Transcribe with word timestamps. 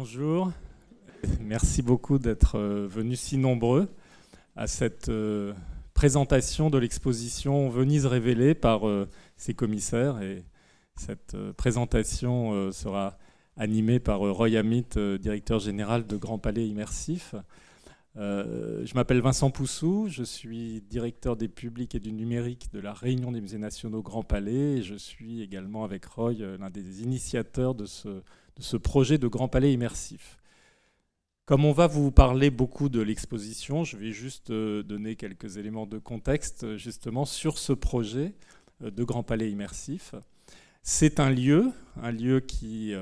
Bonjour, 0.00 0.52
merci 1.40 1.82
beaucoup 1.82 2.20
d'être 2.20 2.56
euh, 2.56 2.86
venus 2.86 3.18
si 3.18 3.36
nombreux 3.36 3.88
à 4.54 4.68
cette 4.68 5.08
euh, 5.08 5.52
présentation 5.92 6.70
de 6.70 6.78
l'exposition 6.78 7.68
Venise 7.68 8.06
révélée 8.06 8.54
par 8.54 8.86
euh, 8.86 9.08
ses 9.36 9.54
commissaires. 9.54 10.22
Et 10.22 10.44
cette 10.94 11.36
présentation 11.56 12.70
sera 12.70 13.18
animée 13.56 13.98
par 13.98 14.20
Roy 14.20 14.56
Amit, 14.56 14.86
directeur 15.18 15.58
général 15.58 16.06
de 16.06 16.16
Grand 16.16 16.38
Palais 16.38 16.68
Immersif. 16.68 17.34
je 18.14 18.94
m'appelle 18.94 19.20
Vincent 19.20 19.50
Poussou, 19.50 20.06
je 20.08 20.22
suis 20.22 20.80
directeur 20.82 21.36
des 21.36 21.48
publics 21.48 21.96
et 21.96 22.00
du 22.00 22.12
numérique 22.12 22.70
de 22.72 22.78
la 22.78 22.92
Réunion 22.92 23.32
des 23.32 23.40
musées 23.40 23.58
nationaux 23.58 24.02
Grand 24.02 24.22
Palais 24.22 24.82
je 24.82 24.94
suis 24.94 25.42
également 25.42 25.82
avec 25.82 26.04
Roy 26.04 26.34
l'un 26.34 26.70
des 26.70 27.02
initiateurs 27.02 27.74
de 27.76 27.86
ce 27.86 28.22
ce 28.58 28.76
projet 28.76 29.18
de 29.18 29.28
Grand 29.28 29.48
Palais 29.48 29.72
immersif. 29.72 30.38
Comme 31.48 31.64
on 31.64 31.72
va 31.72 31.86
vous 31.86 32.10
parler 32.10 32.50
beaucoup 32.50 32.90
de 32.90 33.00
l'exposition, 33.00 33.82
je 33.82 33.96
vais 33.96 34.12
juste 34.12 34.50
euh, 34.50 34.82
donner 34.82 35.16
quelques 35.16 35.56
éléments 35.56 35.86
de 35.86 35.96
contexte 35.96 36.64
euh, 36.64 36.76
justement 36.76 37.24
sur 37.24 37.56
ce 37.56 37.72
projet 37.72 38.34
euh, 38.82 38.90
de 38.90 39.02
Grand 39.02 39.22
Palais 39.22 39.50
immersif. 39.50 40.14
C'est 40.82 41.20
un 41.20 41.30
lieu, 41.30 41.72
un 42.02 42.10
lieu 42.10 42.40
qui 42.40 42.94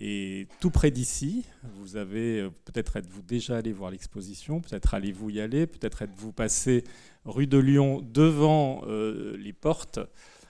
est 0.00 0.48
tout 0.58 0.70
près 0.70 0.90
d'ici. 0.90 1.44
Vous 1.74 1.96
avez 1.96 2.48
peut-être 2.64 2.96
êtes-vous 2.96 3.22
déjà 3.22 3.56
allé 3.58 3.72
voir 3.72 3.90
l'exposition, 3.90 4.60
peut-être 4.60 4.94
allez-vous 4.94 5.30
y 5.30 5.40
aller, 5.40 5.66
peut-être 5.66 6.02
êtes-vous 6.02 6.32
passé 6.32 6.82
rue 7.24 7.46
de 7.46 7.58
Lyon 7.58 8.04
devant 8.12 8.82
les 8.86 9.52
portes. 9.52 10.00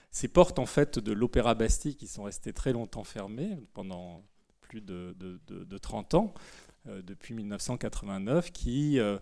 Ces 0.09 0.27
portes 0.27 0.57
en 0.57 0.65
fait 0.65 0.97
de 0.97 1.11
l'Opéra 1.11 1.53
Bastille 1.53 1.95
qui 1.95 2.07
sont 2.07 2.23
restées 2.23 2.53
très 2.53 2.73
longtemps 2.73 3.03
fermées 3.03 3.57
pendant 3.73 4.23
plus 4.71 4.79
de, 4.79 5.77
30 5.77 6.13
ans, 6.13 6.33
euh, 6.87 7.01
depuis 7.01 7.33
1989, 7.33 8.51
qui 8.53 8.99
euh, 8.99 9.17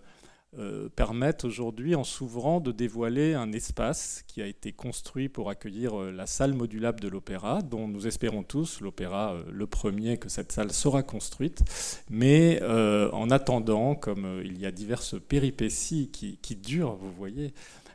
euh, 0.56 0.88
permettent 0.90 1.44
aujourd'hui, 1.44 1.96
en 1.96 2.04
s'ouvrant, 2.04 2.60
de 2.60 2.70
dévoiler 2.70 3.34
un 3.34 3.50
espace 3.50 4.22
qui 4.28 4.42
a 4.42 4.46
été 4.46 4.70
construit 4.70 5.28
pour 5.28 5.50
accueillir 5.50 5.96
la 5.96 6.26
salle 6.26 6.54
modulable 6.54 7.00
de 7.00 7.08
l'opéra, 7.08 7.62
dont 7.62 7.88
nous 7.88 8.06
espérons 8.06 8.44
tous, 8.44 8.80
l'opéra 8.80 9.34
le 9.50 9.66
premier, 9.66 10.18
que 10.18 10.28
cette 10.28 10.52
salle 10.52 10.70
sera 10.70 11.02
construite. 11.02 11.64
Mais 12.10 12.62
en 12.62 13.28
attendant, 13.30 13.96
comme 13.96 14.40
il 14.44 14.56
y 14.56 14.66
a 14.66 14.70
diverses 14.70 15.16
péripéties 15.20 16.10
qui, 16.12 16.56
durent, 16.56 16.94
vous 16.94 17.10
voyez, 17.10 17.52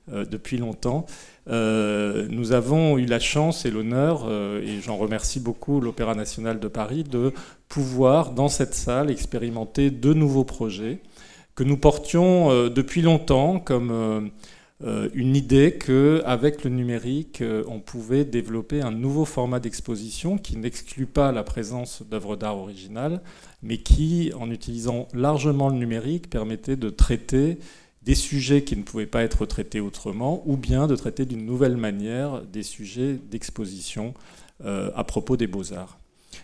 depuis 0.08 0.58
longtemps. 0.58 1.06
Euh, 1.48 2.28
nous 2.30 2.54
avons 2.54 2.98
eu 2.98 3.06
la 3.06 3.20
chance 3.20 3.66
et 3.66 3.72
l'honneur, 3.72 4.26
euh, 4.28 4.62
et 4.62 4.82
j'en 4.82 4.98
remercie 4.98 5.40
beaucoup 5.40 5.80
l'Opéra 5.80 6.16
national 6.16 6.60
de 6.60 6.68
Paris, 6.68 7.04
de 7.04 7.34
pouvoir, 7.70 8.32
dans 8.32 8.48
cette 8.48 8.74
salle, 8.74 9.12
expérimenter 9.12 9.92
de 9.92 10.14
nouveaux 10.14 10.44
projets 10.44 11.00
que 11.56 11.64
nous 11.64 11.78
portions 11.78 12.68
depuis 12.68 13.02
longtemps 13.02 13.60
comme 13.60 14.30
une 14.84 15.36
idée 15.38 15.78
qu'avec 15.78 16.66
le 16.66 16.70
numérique, 16.70 17.42
on 17.70 17.80
pouvait 17.80 18.26
développer 18.26 18.82
un 18.82 18.92
nouveau 18.92 19.24
format 19.24 19.62
d'exposition 19.62 20.38
qui 20.38 20.58
n'exclut 20.58 21.06
pas 21.06 21.32
la 21.32 21.44
présence 21.44 22.04
d'œuvres 22.04 22.36
d'art 22.36 22.58
originales, 22.58 23.22
mais 23.64 23.78
qui, 23.78 24.34
en 24.38 24.52
utilisant 24.52 25.08
largement 25.14 25.70
le 25.70 25.78
numérique, 25.78 26.30
permettait 26.30 26.76
de 26.76 26.90
traiter 26.90 27.58
des 28.06 28.16
sujets 28.16 28.64
qui 28.64 28.78
ne 28.78 28.84
pouvaient 28.84 29.08
pas 29.08 29.24
être 29.24 29.46
traités 29.48 29.80
autrement, 29.80 30.44
ou 30.46 30.58
bien 30.58 30.86
de 30.86 30.96
traiter 30.96 31.26
d'une 31.26 31.44
nouvelle 31.44 31.76
manière 31.76 32.44
des 32.44 32.62
sujets 32.62 33.16
d'exposition 33.16 34.14
euh, 34.64 34.92
à 34.96 35.04
propos 35.04 35.38
des 35.38 35.48
beaux-arts. 35.48 36.00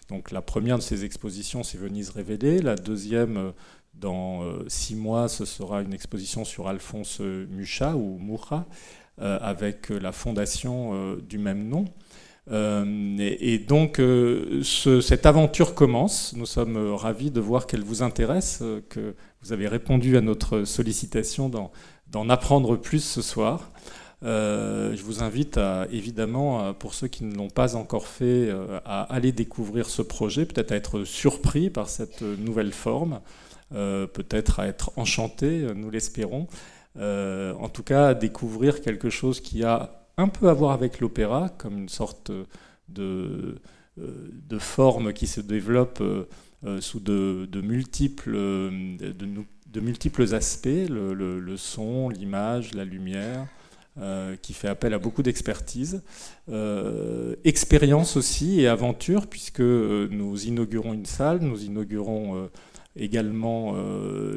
Donc 0.10 0.32
la 0.32 0.42
première 0.42 0.78
de 0.78 0.84
ces 0.84 1.06
expositions, 1.06 1.62
c'est 1.62 1.78
Venise 1.78 2.10
révélée. 2.10 2.62
La 2.62 2.76
deuxième, 2.76 3.38
euh, 3.38 3.52
dans 3.94 4.44
euh, 4.44 4.66
six 4.68 4.96
mois, 4.96 5.30
ce 5.30 5.46
sera 5.46 5.84
une 5.84 5.94
exposition 5.94 6.44
sur 6.46 6.68
Alphonse 6.68 7.20
Mucha 7.20 7.96
ou 7.96 8.18
Moura, 8.18 8.66
avec 9.18 9.90
la 9.90 10.12
fondation 10.12 11.16
du 11.18 11.38
même 11.38 11.68
nom. 11.68 11.86
Et, 12.50 13.60
donc, 13.60 14.02
cette 14.64 15.26
aventure 15.26 15.76
commence. 15.76 16.34
Nous 16.36 16.46
sommes 16.46 16.94
ravis 16.94 17.32
de 17.32 17.40
voir 17.40 17.68
qu'elle 17.68 17.84
vous 17.84 18.04
intéresse, 18.04 18.64
que 18.90 19.16
vous 19.42 19.54
avez 19.54 19.68
répondu 19.68 20.18
à 20.18 20.22
notre 20.22 20.64
sollicitation 20.64 21.50
d'en 21.50 22.30
apprendre 22.30 22.76
plus 22.76 23.04
ce 23.04 23.22
soir. 23.22 23.72
Euh, 24.24 24.96
je 24.96 25.04
vous 25.04 25.24
invite 25.24 25.60
évidemment, 25.92 26.74
pour 26.74 26.94
ceux 26.94 27.08
qui 27.08 27.24
ne 27.24 27.36
l'ont 27.36 27.50
pas 27.50 27.76
encore 27.76 28.08
fait, 28.08 28.50
euh, 28.50 28.80
à 28.86 29.02
aller 29.04 29.32
découvrir 29.32 29.90
ce 29.90 30.02
projet, 30.02 30.46
peut-être 30.46 30.72
à 30.72 30.76
être 30.76 31.04
surpris 31.06 31.70
par 31.70 31.90
cette 31.90 32.22
nouvelle 32.22 32.72
forme, 32.72 33.22
euh, 33.74 34.06
peut-être 34.06 34.60
à 34.60 34.68
être 34.68 34.92
enchanté, 34.96 35.66
nous 35.76 35.90
l'espérons. 35.90 36.48
en 36.98 37.70
tout 37.70 37.84
cas, 37.84 38.10
à 38.10 38.14
découvrir 38.14 38.82
quelque 38.82 39.10
chose 39.10 39.40
qui 39.42 39.64
a 39.64 40.01
un 40.22 40.28
peu 40.28 40.50
à 40.50 40.54
voir 40.54 40.72
avec 40.72 41.00
l'opéra, 41.00 41.50
comme 41.50 41.78
une 41.78 41.90
sorte 41.90 42.32
de, 42.90 43.56
de 43.98 44.60
forme 44.60 45.14
qui 45.14 45.28
se 45.28 45.42
développe 45.42 46.02
euh, 46.64 46.80
sous 46.80 47.00
de, 47.00 47.62
multiples, 47.62 48.36
euh, 48.36 48.70
de, 49.00 49.80
multiples 49.80 50.36
aspects, 50.36 50.68
le, 50.68 51.56
son, 51.58 52.10
l'image, 52.10 52.74
la 52.74 52.86
lumière. 52.86 53.48
Euh, 54.00 54.38
qui 54.38 54.54
fait 54.54 54.70
appel 54.70 54.94
à 54.94 55.00
beaucoup 55.00 55.22
d'expertise, 55.22 56.02
expérience 57.44 58.16
aussi 58.16 58.62
et 58.62 58.70
aventure, 58.70 59.28
puisque 59.28 59.60
nous 59.60 60.46
inaugurons 60.46 60.94
une 60.94 61.06
salle, 61.06 61.40
nous 61.42 61.66
inaugurons 61.66 62.50
également 62.96 63.76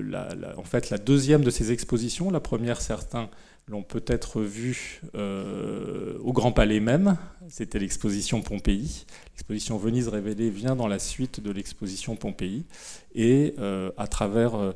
la, 0.03 0.29
en 0.57 0.65
fait, 0.65 0.91
la 0.91 0.99
deuxième 0.99 1.45
de 1.45 1.51
ces 1.51 1.71
expositions. 1.71 2.33
La 2.33 2.41
première, 2.41 2.81
certains 2.81 3.31
l'ont 3.69 3.83
peut-être 3.83 4.41
vu 4.43 5.01
euh, 5.15 6.19
au 6.23 6.33
Grand 6.33 6.53
Palais 6.53 6.81
même. 6.81 7.17
C'était 7.49 7.79
l'exposition 7.79 8.43
Pompéi. 8.43 9.07
L'exposition 9.33 9.79
Venise 9.79 10.09
révélée 10.09 10.51
vient 10.51 10.77
dans 10.77 10.89
la 10.89 10.99
suite 10.99 11.41
de 11.41 11.51
l'exposition 11.51 12.17
Pompéi. 12.17 12.67
Et 13.15 13.55
euh, 13.59 13.91
à 13.97 14.07
travers 14.07 14.55
euh, 14.55 14.73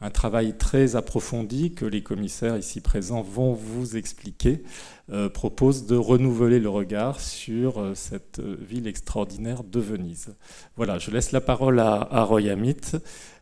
un 0.00 0.10
travail 0.10 0.56
très 0.56 0.96
approfondi 0.96 1.74
que 1.74 1.84
les 1.84 2.02
commissaires 2.02 2.56
ici 2.56 2.80
présents 2.80 3.20
vont 3.20 3.52
vous 3.52 3.98
expliquer, 3.98 4.62
propose 5.34 5.84
de 5.84 5.94
renouveler 5.94 6.58
le 6.58 6.70
regard 6.70 7.20
sur 7.20 7.84
cette 7.94 8.40
ville 8.40 8.86
extraordinaire 8.86 9.62
de 9.62 9.78
Venise. 9.78 10.34
Voilà, 10.76 10.98
je 10.98 11.10
laisse 11.10 11.32
la 11.32 11.42
parole 11.42 11.80
à, 11.80 12.08
à 12.10 12.22
Roy 12.24 12.48
Amit. 12.48 12.96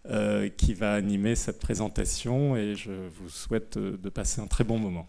Euh, 0.07 0.49
qui 0.49 0.73
va 0.75 0.95
animer 0.95 1.35
cette 1.35 1.59
présentation 1.59 2.57
et 2.57 2.75
je 2.77 2.93
vous 3.21 3.29
souhaite 3.29 3.77
euh, 3.77 3.99
de 3.99 4.09
passer 4.09 4.41
un 4.41 4.47
très 4.47 4.65
bon 4.65 4.79
moment. 4.79 5.07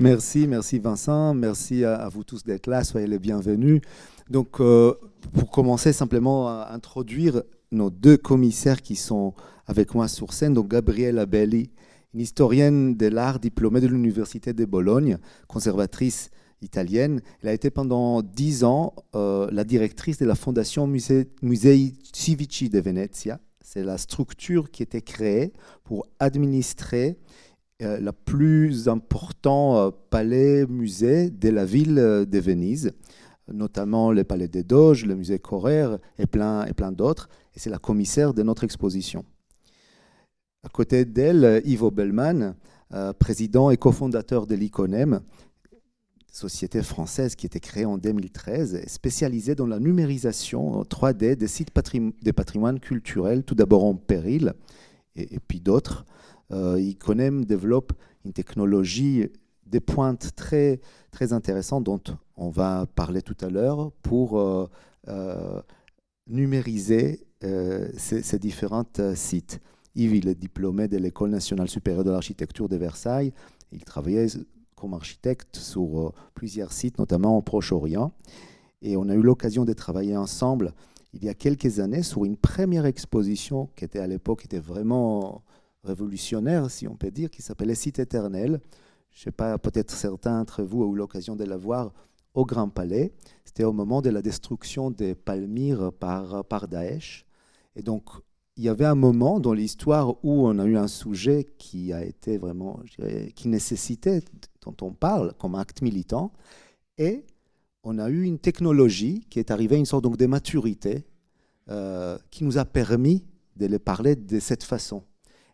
Merci, 0.00 0.48
merci 0.48 0.80
Vincent, 0.80 1.34
merci 1.34 1.84
à, 1.84 2.08
vous 2.08 2.24
tous 2.24 2.42
d'être 2.42 2.66
là, 2.66 2.82
soyez 2.82 3.06
les 3.06 3.20
bienvenus. 3.20 3.80
Donc, 4.28 4.60
euh, 4.60 4.94
pour 5.34 5.50
commencer, 5.50 5.92
simplement 5.92 6.48
à 6.48 6.70
introduire 6.72 7.42
nos 7.70 7.90
deux 7.90 8.16
commissaires 8.16 8.82
qui 8.82 8.96
sont 8.96 9.34
avec 9.66 9.94
moi 9.94 10.08
sur 10.08 10.32
scène. 10.32 10.54
Donc, 10.54 10.68
Gabrielle 10.68 11.18
Abelli, 11.20 11.70
une 12.12 12.20
historienne 12.20 12.96
de 12.96 13.06
l'art 13.06 13.38
diplômée 13.38 13.80
de 13.80 13.88
l'Université 13.88 14.52
de 14.52 14.64
Bologne, 14.64 15.18
conservatrice 15.46 16.30
italienne. 16.64 17.20
Elle 17.42 17.50
a 17.50 17.52
été 17.52 17.70
pendant 17.70 18.22
dix 18.22 18.64
ans 18.64 18.94
euh, 19.14 19.48
la 19.52 19.64
directrice 19.64 20.18
de 20.18 20.26
la 20.26 20.34
fondation 20.34 20.86
Musei 20.86 21.92
Civici 22.12 22.68
de 22.68 22.80
Venezia. 22.80 23.38
C'est 23.60 23.84
la 23.84 23.98
structure 23.98 24.70
qui 24.70 24.82
était 24.82 25.02
créée 25.02 25.52
pour 25.84 26.06
administrer 26.18 27.18
euh, 27.82 27.98
le 28.00 28.12
plus 28.12 28.88
important 28.88 29.76
euh, 29.76 29.90
palais-musée 30.10 31.30
de 31.30 31.48
la 31.50 31.64
ville 31.64 31.94
de 31.94 32.38
Venise, 32.38 32.92
notamment 33.52 34.10
le 34.10 34.24
palais 34.24 34.48
des 34.48 34.62
Doges, 34.62 35.06
le 35.06 35.14
musée 35.14 35.38
Correr 35.38 35.96
et 36.18 36.26
plein, 36.26 36.66
et 36.66 36.72
plein 36.72 36.92
d'autres. 36.92 37.28
Et 37.54 37.58
c'est 37.58 37.70
la 37.70 37.78
commissaire 37.78 38.34
de 38.34 38.42
notre 38.42 38.64
exposition. 38.64 39.24
À 40.62 40.68
côté 40.70 41.04
d'elle, 41.04 41.60
Ivo 41.66 41.90
Bellman, 41.90 42.54
président 43.18 43.70
et 43.70 43.76
cofondateur 43.76 44.46
de 44.46 44.54
l'ICONEM, 44.54 45.20
société 46.34 46.82
française 46.82 47.36
qui 47.36 47.46
était 47.46 47.60
créée 47.60 47.84
en 47.84 47.96
2013, 47.96 48.86
spécialisée 48.86 49.54
dans 49.54 49.66
la 49.66 49.78
numérisation 49.78 50.82
3D 50.82 51.36
des 51.36 51.46
sites 51.46 51.70
des 52.22 52.32
patrimoines 52.32 52.80
culturels, 52.80 53.44
tout 53.44 53.54
d'abord 53.54 53.84
en 53.84 53.94
péril, 53.94 54.54
et, 55.14 55.38
puis 55.38 55.60
d'autres. 55.60 56.04
Euh, 56.50 56.80
Iconem 56.80 57.44
développe 57.44 57.92
une 58.24 58.32
technologie 58.32 59.28
des 59.66 59.80
pointes 59.80 60.30
très, 60.34 60.80
très 61.10 61.32
intéressantes 61.32 61.84
dont 61.84 62.00
on 62.36 62.48
va 62.48 62.86
parler 62.94 63.22
tout 63.22 63.36
à 63.40 63.48
l'heure 63.48 63.92
pour 64.02 64.38
euh, 64.38 64.68
euh, 65.08 65.60
numériser 66.26 67.26
euh, 67.44 67.88
ces, 67.96 68.22
ces, 68.22 68.38
différents 68.38 68.84
sites. 69.14 69.60
Yves, 69.94 70.26
est 70.26 70.34
diplômé 70.34 70.88
de 70.88 70.96
l'École 70.96 71.30
nationale 71.30 71.68
supérieure 71.68 72.04
de 72.04 72.10
l'architecture 72.10 72.68
de 72.68 72.76
Versailles. 72.76 73.32
Il 73.70 73.84
travaillait 73.84 74.26
architecte 74.92 75.56
sur 75.56 76.00
euh, 76.00 76.12
plusieurs 76.34 76.72
sites, 76.72 76.98
notamment 76.98 77.38
au 77.38 77.42
Proche-Orient. 77.42 78.12
Et 78.82 78.96
on 78.96 79.08
a 79.08 79.14
eu 79.14 79.22
l'occasion 79.22 79.64
de 79.64 79.72
travailler 79.72 80.16
ensemble 80.16 80.74
il 81.14 81.24
y 81.24 81.28
a 81.28 81.34
quelques 81.34 81.78
années 81.78 82.02
sur 82.02 82.24
une 82.24 82.36
première 82.36 82.86
exposition 82.86 83.70
qui 83.76 83.84
était 83.84 84.00
à 84.00 84.06
l'époque 84.06 84.44
était 84.44 84.58
vraiment 84.58 85.42
révolutionnaire, 85.84 86.70
si 86.70 86.88
on 86.88 86.96
peut 86.96 87.10
dire, 87.10 87.30
qui 87.30 87.40
s'appelait 87.40 87.76
Site 87.76 88.00
éternel. 88.00 88.60
Je 89.10 89.20
ne 89.20 89.24
sais 89.24 89.30
pas, 89.30 89.56
peut-être 89.58 89.92
certains 89.92 90.38
d'entre 90.38 90.64
vous 90.64 90.82
ont 90.82 90.92
eu 90.92 90.96
l'occasion 90.96 91.36
de 91.36 91.44
la 91.44 91.56
voir 91.56 91.92
au 92.34 92.44
Grand 92.44 92.68
Palais. 92.68 93.12
C'était 93.44 93.62
au 93.62 93.72
moment 93.72 94.02
de 94.02 94.10
la 94.10 94.22
destruction 94.22 94.90
des 94.90 95.14
Palmyres 95.14 95.92
par, 95.92 96.44
par 96.44 96.66
Daesh. 96.66 97.24
Et 97.76 97.82
donc, 97.82 98.08
il 98.56 98.64
y 98.64 98.68
avait 98.68 98.84
un 98.84 98.94
moment 98.94 99.40
dans 99.40 99.52
l'histoire 99.52 100.10
où 100.24 100.46
on 100.46 100.58
a 100.58 100.64
eu 100.64 100.76
un 100.76 100.86
sujet 100.86 101.44
qui 101.58 101.92
a 101.92 102.04
été 102.04 102.38
vraiment, 102.38 102.80
je 102.84 103.02
dirais, 103.02 103.32
qui 103.34 103.48
nécessitait, 103.48 104.22
dont 104.62 104.76
on 104.80 104.92
parle 104.92 105.34
comme 105.38 105.56
acte 105.56 105.82
militant, 105.82 106.32
et 106.98 107.24
on 107.82 107.98
a 107.98 108.08
eu 108.08 108.22
une 108.22 108.38
technologie 108.38 109.26
qui 109.28 109.40
est 109.40 109.50
arrivée, 109.50 109.76
une 109.76 109.86
sorte 109.86 110.04
donc, 110.04 110.16
de 110.16 110.26
maturité, 110.26 111.04
euh, 111.68 112.16
qui 112.30 112.44
nous 112.44 112.58
a 112.58 112.64
permis 112.64 113.24
de 113.56 113.66
les 113.66 113.78
parler 113.78 114.14
de 114.14 114.38
cette 114.38 114.62
façon. 114.62 115.02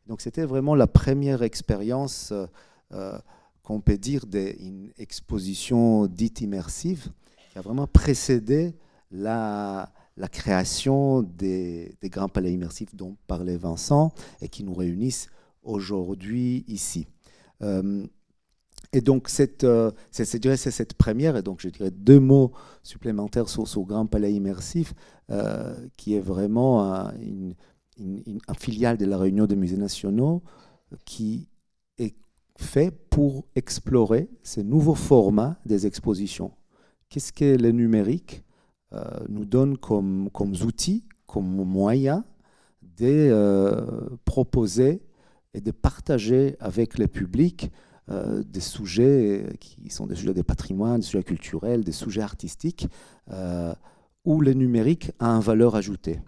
Donc 0.06 0.20
c'était 0.20 0.44
vraiment 0.44 0.74
la 0.74 0.86
première 0.86 1.42
expérience, 1.42 2.32
euh, 2.32 2.46
euh, 2.92 3.18
qu'on 3.62 3.80
peut 3.80 3.96
dire, 3.96 4.26
d'une 4.26 4.92
exposition 4.98 6.06
dite 6.06 6.42
immersive, 6.42 7.08
qui 7.50 7.58
a 7.58 7.62
vraiment 7.62 7.86
précédé 7.86 8.74
la, 9.10 9.90
la 10.20 10.28
création 10.28 11.22
des, 11.22 11.96
grands 12.04 12.28
palais 12.28 12.52
immersifs 12.52 12.94
dont 12.94 13.16
parlait 13.26 13.56
Vincent 13.56 14.12
et 14.42 14.48
qui 14.48 14.62
nous 14.64 14.74
réunissent 14.74 15.30
aujourd'hui 15.62 16.62
ici. 16.68 17.06
Euh, 17.62 18.06
et 18.92 19.00
donc, 19.00 19.30
cette, 19.30 19.64
euh, 19.64 19.90
c'est, 20.10 20.24
cette 20.26 20.94
première, 20.94 21.36
et 21.36 21.42
donc 21.42 21.60
je 21.62 21.68
dirais 21.68 21.90
deux 21.90 22.20
mots 22.20 22.52
supplémentaires 22.82 23.48
sur 23.48 23.66
ce 23.66 23.78
grand 23.78 24.06
palais 24.06 24.32
immersif, 24.32 24.92
euh, 25.30 25.74
qui 25.96 26.14
est 26.14 26.20
vraiment 26.20 26.84
un, 26.84 27.14
une, 27.18 27.54
filiale 28.58 28.98
de 28.98 29.06
la 29.06 29.16
Réunion 29.16 29.46
des 29.46 29.56
musées 29.56 29.76
nationaux, 29.76 30.42
qui 31.04 31.48
est 31.98 32.14
fait 32.56 32.90
pour 32.90 33.46
explorer 33.54 34.28
ces 34.42 34.64
nouveaux 34.64 34.94
formats 34.94 35.56
des 35.64 35.86
expositions. 35.86 36.52
Qu'est-ce 37.08 37.32
que 37.32 37.56
le 37.56 37.72
numérique? 37.72 38.42
Nous 39.28 39.44
donne 39.44 39.78
comme, 39.78 40.30
comme 40.32 40.52
outils, 40.62 41.04
comme 41.26 41.44
moyen 41.64 42.24
de 42.82 43.28
euh, 43.30 43.80
proposer 44.24 45.00
et 45.54 45.60
de 45.60 45.70
partager 45.70 46.56
avec 46.60 46.98
le 46.98 47.06
public 47.06 47.70
euh, 48.10 48.42
des 48.42 48.60
sujets 48.60 49.56
qui 49.60 49.90
sont 49.90 50.06
des 50.06 50.16
sujets 50.16 50.34
de 50.34 50.42
patrimoine, 50.42 51.00
des 51.00 51.06
sujets 51.06 51.22
culturels, 51.22 51.84
des 51.84 51.92
sujets 51.92 52.22
artistiques, 52.22 52.88
où 54.24 54.40
le 54.40 54.52
numérique 54.52 55.12
a 55.20 55.28
une 55.28 55.40
valeur 55.40 55.76
ajoutée. 55.76 56.20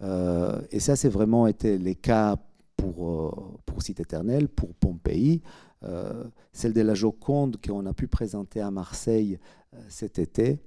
et 0.00 0.80
ça, 0.80 0.96
c'est 0.96 1.08
vraiment 1.08 1.46
été 1.46 1.78
le 1.78 1.94
cas 1.94 2.36
pour, 2.76 3.60
pour 3.64 3.82
Site 3.82 4.00
Éternel, 4.00 4.48
pour 4.48 4.74
Pompéi, 4.74 5.40
celle 6.52 6.72
de 6.72 6.80
la 6.80 6.94
Joconde 6.94 7.58
qu'on 7.64 7.86
a 7.86 7.92
pu 7.92 8.08
présenter 8.08 8.60
à 8.60 8.72
Marseille 8.72 9.38
cet 9.88 10.18
été 10.18 10.58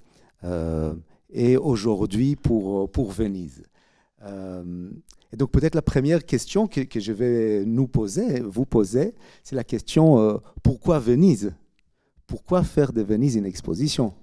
et 1.36 1.58
aujourd'hui 1.58 2.38
pour, 2.38 2.90
pour 2.90 3.12
Venise. 3.12 3.62
Euh, 4.24 4.90
et 5.34 5.36
donc 5.36 5.52
peut-être 5.52 5.76
la 5.76 5.82
première 5.82 6.26
question 6.26 6.66
que, 6.68 6.82
je 7.00 7.12
vais 7.12 7.66
nous 7.66 7.88
poser, 7.88 8.40
vous 8.40 8.66
poser, 8.66 9.14
c'est 9.44 9.56
la 9.56 9.66
question 9.66 10.18
euh, 10.18 10.38
pourquoi 10.64 11.00
Venise? 11.00 11.54
Pourquoi 12.26 12.64
faire 12.64 12.94
de 12.94 13.02
Venise 13.02 13.36
une 13.36 13.46
exposition? 13.46 14.14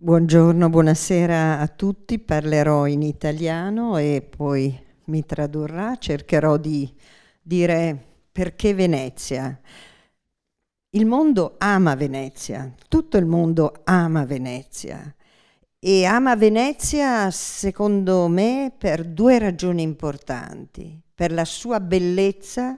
Buongiorno, 0.00 0.70
buonasera 0.70 1.58
a 1.58 1.68
tutti, 1.68 2.18
parlerò 2.18 2.86
in 2.86 3.02
italiano 3.02 3.98
e 3.98 4.22
poi 4.22 4.74
mi 5.06 5.26
tradurrà, 5.26 5.96
cercherò 5.96 6.56
di 6.56 6.90
dire 7.42 8.04
perché 8.32 8.74
Venezia. 8.74 9.60
Il 10.90 11.04
mondo 11.04 11.56
ama 11.58 11.94
Venezia, 11.94 12.72
tutto 12.88 13.18
il 13.18 13.26
mondo 13.26 13.72
ama 13.84 14.24
Venezia 14.24 15.14
e 15.80 16.04
ama 16.04 16.34
Venezia, 16.34 17.30
secondo 17.30 18.26
me, 18.26 18.72
per 18.76 19.04
due 19.04 19.38
ragioni 19.38 19.82
importanti. 19.82 21.00
Per 21.14 21.30
la 21.30 21.44
sua 21.44 21.78
bellezza, 21.78 22.76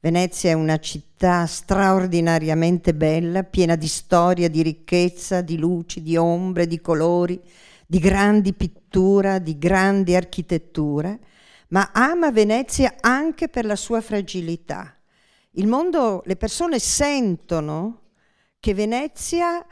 Venezia 0.00 0.50
è 0.50 0.54
una 0.54 0.78
città 0.78 1.44
straordinariamente 1.44 2.94
bella, 2.94 3.42
piena 3.44 3.76
di 3.76 3.88
storia, 3.88 4.48
di 4.48 4.62
ricchezza, 4.62 5.42
di 5.42 5.58
luci, 5.58 6.02
di 6.02 6.16
ombre, 6.16 6.66
di 6.66 6.80
colori, 6.80 7.38
di 7.86 7.98
grandi 7.98 8.54
pittura, 8.54 9.38
di 9.38 9.58
grandi 9.58 10.14
architetture, 10.14 11.18
ma 11.68 11.90
ama 11.92 12.30
Venezia 12.30 12.94
anche 13.00 13.48
per 13.48 13.66
la 13.66 13.76
sua 13.76 14.00
fragilità. 14.00 14.96
Il 15.52 15.66
mondo, 15.66 16.22
le 16.24 16.36
persone 16.36 16.78
sentono 16.78 18.04
che 18.58 18.72
Venezia 18.72 19.60
è 19.60 19.66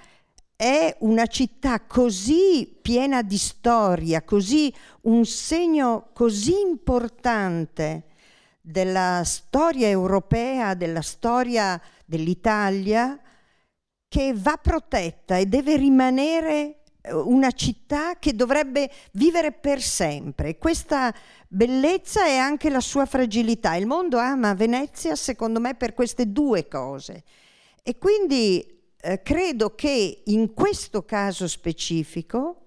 una 1.01 1.27
città 1.27 1.81
così 1.81 2.79
piena 2.81 3.23
di 3.23 3.37
storia, 3.37 4.23
così 4.23 4.73
un 5.03 5.25
segno 5.27 6.09
così 6.15 6.59
importante 6.61 8.05
della 8.61 9.23
storia 9.25 9.89
europea, 9.89 10.75
della 10.75 11.03
storia 11.03 11.81
dell'Italia, 12.05 13.21
che 14.09 14.33
va 14.35 14.57
protetta 14.57 15.37
e 15.37 15.47
deve 15.47 15.77
rimanere 15.77 16.83
eh, 17.03 17.13
una 17.13 17.51
città 17.51 18.19
che 18.19 18.35
dovrebbe 18.35 18.91
vivere 19.13 19.53
per 19.53 19.83
sempre. 19.83 20.57
Questa 20.59 21.15
bellezza 21.49 22.25
è 22.25 22.37
anche 22.37 22.71
la 22.71 22.81
sua 22.81 23.05
fragilità. 23.05 23.75
Il 23.75 23.87
mondo 23.87 24.19
ama 24.19 24.55
Venezia, 24.55 25.15
secondo 25.17 25.61
me, 25.61 25.75
per 25.75 25.93
queste 25.93 26.33
due 26.33 26.67
cose. 26.67 27.25
E 27.83 27.99
quindi 27.99 28.76
eh, 29.07 29.23
credo 29.23 29.75
che 29.77 30.23
in 30.25 30.53
questo 30.53 31.05
caso 31.05 31.47
specifico 31.47 32.63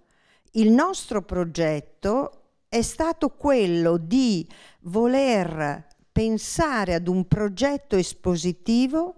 il 0.53 0.71
nostro 0.71 1.21
progetto 1.21 2.44
è 2.69 2.81
stato 2.81 3.30
quello 3.31 3.97
di 3.97 4.47
voler 4.81 5.86
pensare 6.12 6.94
ad 6.94 7.09
un 7.09 7.27
progetto 7.27 7.97
espositivo 7.97 9.15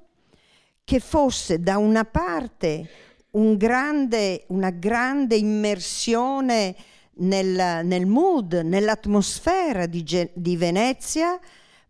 che 0.84 1.00
fosse 1.00 1.62
da 1.62 1.78
una 1.78 2.06
parte 2.06 2.90
un 3.32 3.56
grande, 3.56 4.46
una 4.48 4.72
grande 4.72 5.36
immersione 5.36 6.76
nel, 7.18 7.86
nel 7.86 8.06
mood, 8.08 8.54
nell'atmosfera 8.54 9.86
di, 9.86 10.04
di 10.34 10.58
Venezia, 10.58 11.40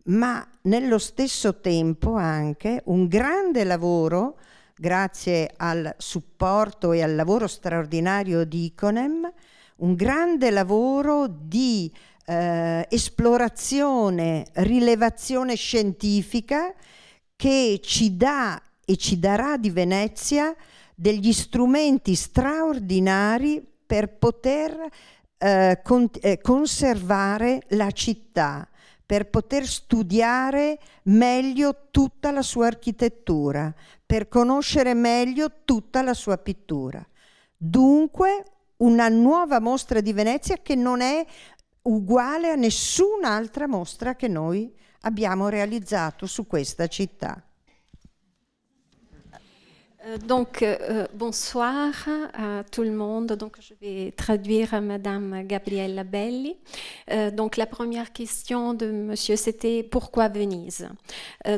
ma 0.04 0.46
nello 0.62 0.98
stesso 0.98 1.58
tempo 1.60 2.16
anche 2.16 2.82
un 2.84 3.08
grande 3.08 3.64
lavoro 3.64 4.36
grazie 4.82 5.48
al 5.58 5.94
supporto 5.96 6.90
e 6.90 7.02
al 7.02 7.14
lavoro 7.14 7.46
straordinario 7.46 8.44
di 8.44 8.64
Iconem, 8.64 9.32
un 9.76 9.94
grande 9.94 10.50
lavoro 10.50 11.28
di 11.28 11.88
eh, 12.26 12.84
esplorazione, 12.90 14.44
rilevazione 14.54 15.54
scientifica 15.54 16.74
che 17.36 17.78
ci 17.80 18.16
dà 18.16 18.60
e 18.84 18.96
ci 18.96 19.20
darà 19.20 19.56
di 19.56 19.70
Venezia 19.70 20.52
degli 20.96 21.32
strumenti 21.32 22.16
straordinari 22.16 23.64
per 23.86 24.18
poter 24.18 24.76
eh, 25.38 25.80
con- 25.84 26.10
eh, 26.20 26.40
conservare 26.40 27.62
la 27.68 27.92
città, 27.92 28.68
per 29.06 29.30
poter 29.30 29.64
studiare 29.64 30.76
meglio 31.04 31.88
tutta 31.92 32.32
la 32.32 32.42
sua 32.42 32.66
architettura, 32.66 33.72
per 34.12 34.28
conoscere 34.28 34.92
meglio 34.92 35.62
tutta 35.64 36.02
la 36.02 36.12
sua 36.12 36.36
pittura. 36.36 37.02
Dunque 37.56 38.44
una 38.78 39.08
nuova 39.08 39.58
mostra 39.58 40.02
di 40.02 40.12
Venezia 40.12 40.58
che 40.58 40.74
non 40.74 41.00
è 41.00 41.24
uguale 41.84 42.50
a 42.50 42.54
nessun'altra 42.54 43.66
mostra 43.66 44.14
che 44.14 44.28
noi 44.28 44.70
abbiamo 45.00 45.48
realizzato 45.48 46.26
su 46.26 46.46
questa 46.46 46.88
città. 46.88 47.42
Euh, 50.04 50.18
donc, 50.18 50.62
euh, 50.62 51.06
bonsoir 51.14 51.92
à 52.34 52.64
tout 52.64 52.82
le 52.82 52.90
monde. 52.90 53.36
Donc, 53.36 53.60
je 53.60 53.74
vais 53.80 54.12
traduire 54.16 54.80
Madame 54.82 55.46
Gabriella 55.46 56.02
Belli. 56.02 56.56
Euh, 57.10 57.30
donc, 57.30 57.56
la 57.56 57.66
première 57.66 58.12
question 58.12 58.74
de 58.74 58.90
Monsieur, 58.90 59.36
c'était 59.36 59.84
pourquoi 59.84 60.28
Venise 60.28 60.88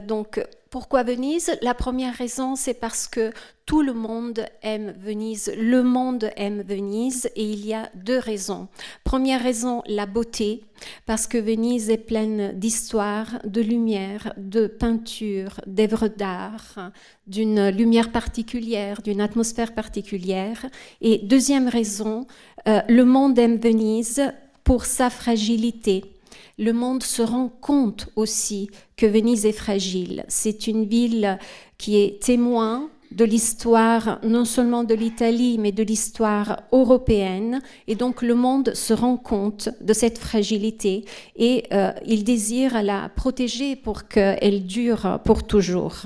Donc, 0.07 0.39
pourquoi 0.75 1.05
Venise? 1.05 1.53
La 1.63 1.73
première 1.73 2.17
raison, 2.17 2.57
c'est 2.57 2.75
parce 2.75 3.07
que 3.07 3.31
tout 3.65 3.81
le 3.81 3.93
monde 3.93 4.45
aime 4.61 4.93
Venise, 4.99 5.53
le 5.57 5.85
monde 5.85 6.29
aime 6.37 6.63
Venise, 6.63 7.31
et 7.37 7.45
il 7.45 7.65
y 7.65 7.73
a 7.73 7.89
deux 7.95 8.19
raisons. 8.19 8.67
Première 9.05 9.41
raison, 9.41 9.85
la 9.87 10.07
beauté, 10.07 10.65
parce 11.07 11.29
que 11.29 11.39
Venise 11.39 11.91
est 11.91 11.97
pleine 11.97 12.59
d'histoire, 12.59 13.39
de 13.45 13.61
lumière, 13.61 14.35
de 14.37 14.67
peinture, 14.67 15.61
d'œuvres 15.69 16.09
d'art, 16.09 16.91
d'une 17.29 17.69
lumière 17.69 18.11
particulière, 18.11 19.01
d'une 19.01 19.21
atmosphère 19.21 19.75
particulière. 19.75 20.67
Et 21.01 21.19
deuxième 21.19 21.69
raison, 21.69 22.27
euh, 22.67 22.81
le 22.89 23.05
monde 23.05 23.39
aime 23.39 23.59
Venise 23.59 24.23
pour 24.65 24.87
sa 24.87 25.09
fragilité 25.09 26.14
le 26.59 26.73
monde 26.73 27.03
se 27.03 27.23
rend 27.23 27.49
compte 27.49 28.09
aussi 28.17 28.71
que 28.97 29.07
Venise 29.07 29.47
est 29.47 29.53
fragile. 29.53 30.25
C'est 30.29 30.67
une 30.67 30.85
ville 30.85 31.39
qui 31.79 31.97
est 31.97 32.23
témoin 32.23 32.89
de 33.15 33.25
l'histoire 33.25 34.19
non 34.25 34.45
seulement 34.45 34.83
de 34.83 34.95
l'Italie, 34.95 35.57
mais 35.59 35.73
de 35.73 35.83
l'histoire 35.83 36.63
européenne. 36.73 37.61
Et 37.87 37.95
donc 37.95 38.23
le 38.23 38.35
monde 38.35 38.75
se 38.75 38.93
rend 38.93 39.17
compte 39.17 39.69
de 39.81 39.93
cette 39.93 40.19
fragilité 40.19 41.05
et 41.37 41.65
euh, 41.73 41.93
il 42.07 42.25
désire 42.25 42.83
la 42.83 43.09
protéger 43.15 43.77
pour 43.77 44.09
qu'elle 44.09 44.67
dure 44.67 45.21
pour 45.25 45.47
toujours. 45.47 46.03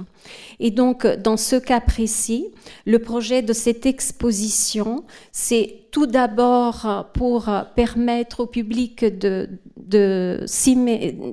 Et 0.60 0.70
donc 0.70 1.06
dans 1.06 1.38
ce 1.38 1.56
cas 1.56 1.80
précis, 1.80 2.46
le 2.84 2.98
projet 2.98 3.42
de 3.42 3.52
cette 3.52 3.86
exposition, 3.86 5.04
c'est 5.32 5.87
tout 5.90 6.06
d'abord 6.06 7.06
pour 7.14 7.50
permettre 7.74 8.40
au 8.40 8.46
public 8.46 9.04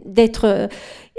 d'être 0.06 0.70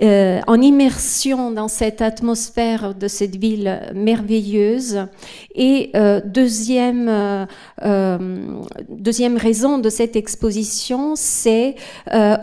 euh, 0.03 0.41
en 0.47 0.61
immersion 0.61 1.51
dans 1.51 1.69
cette 1.69 2.03
atmosphère 2.03 2.95
de 2.95 3.09
cette 3.09 3.37
ville 3.37 3.81
merveilleuse. 3.95 5.07
Et 5.55 5.89
euh, 5.97 6.21
deuxième, 6.23 7.09
euh, 7.09 8.49
deuxième 8.91 9.39
raison 9.39 9.79
de 9.79 9.89
cette 9.89 10.15
exposition, 10.15 11.15
c'est 11.17 11.77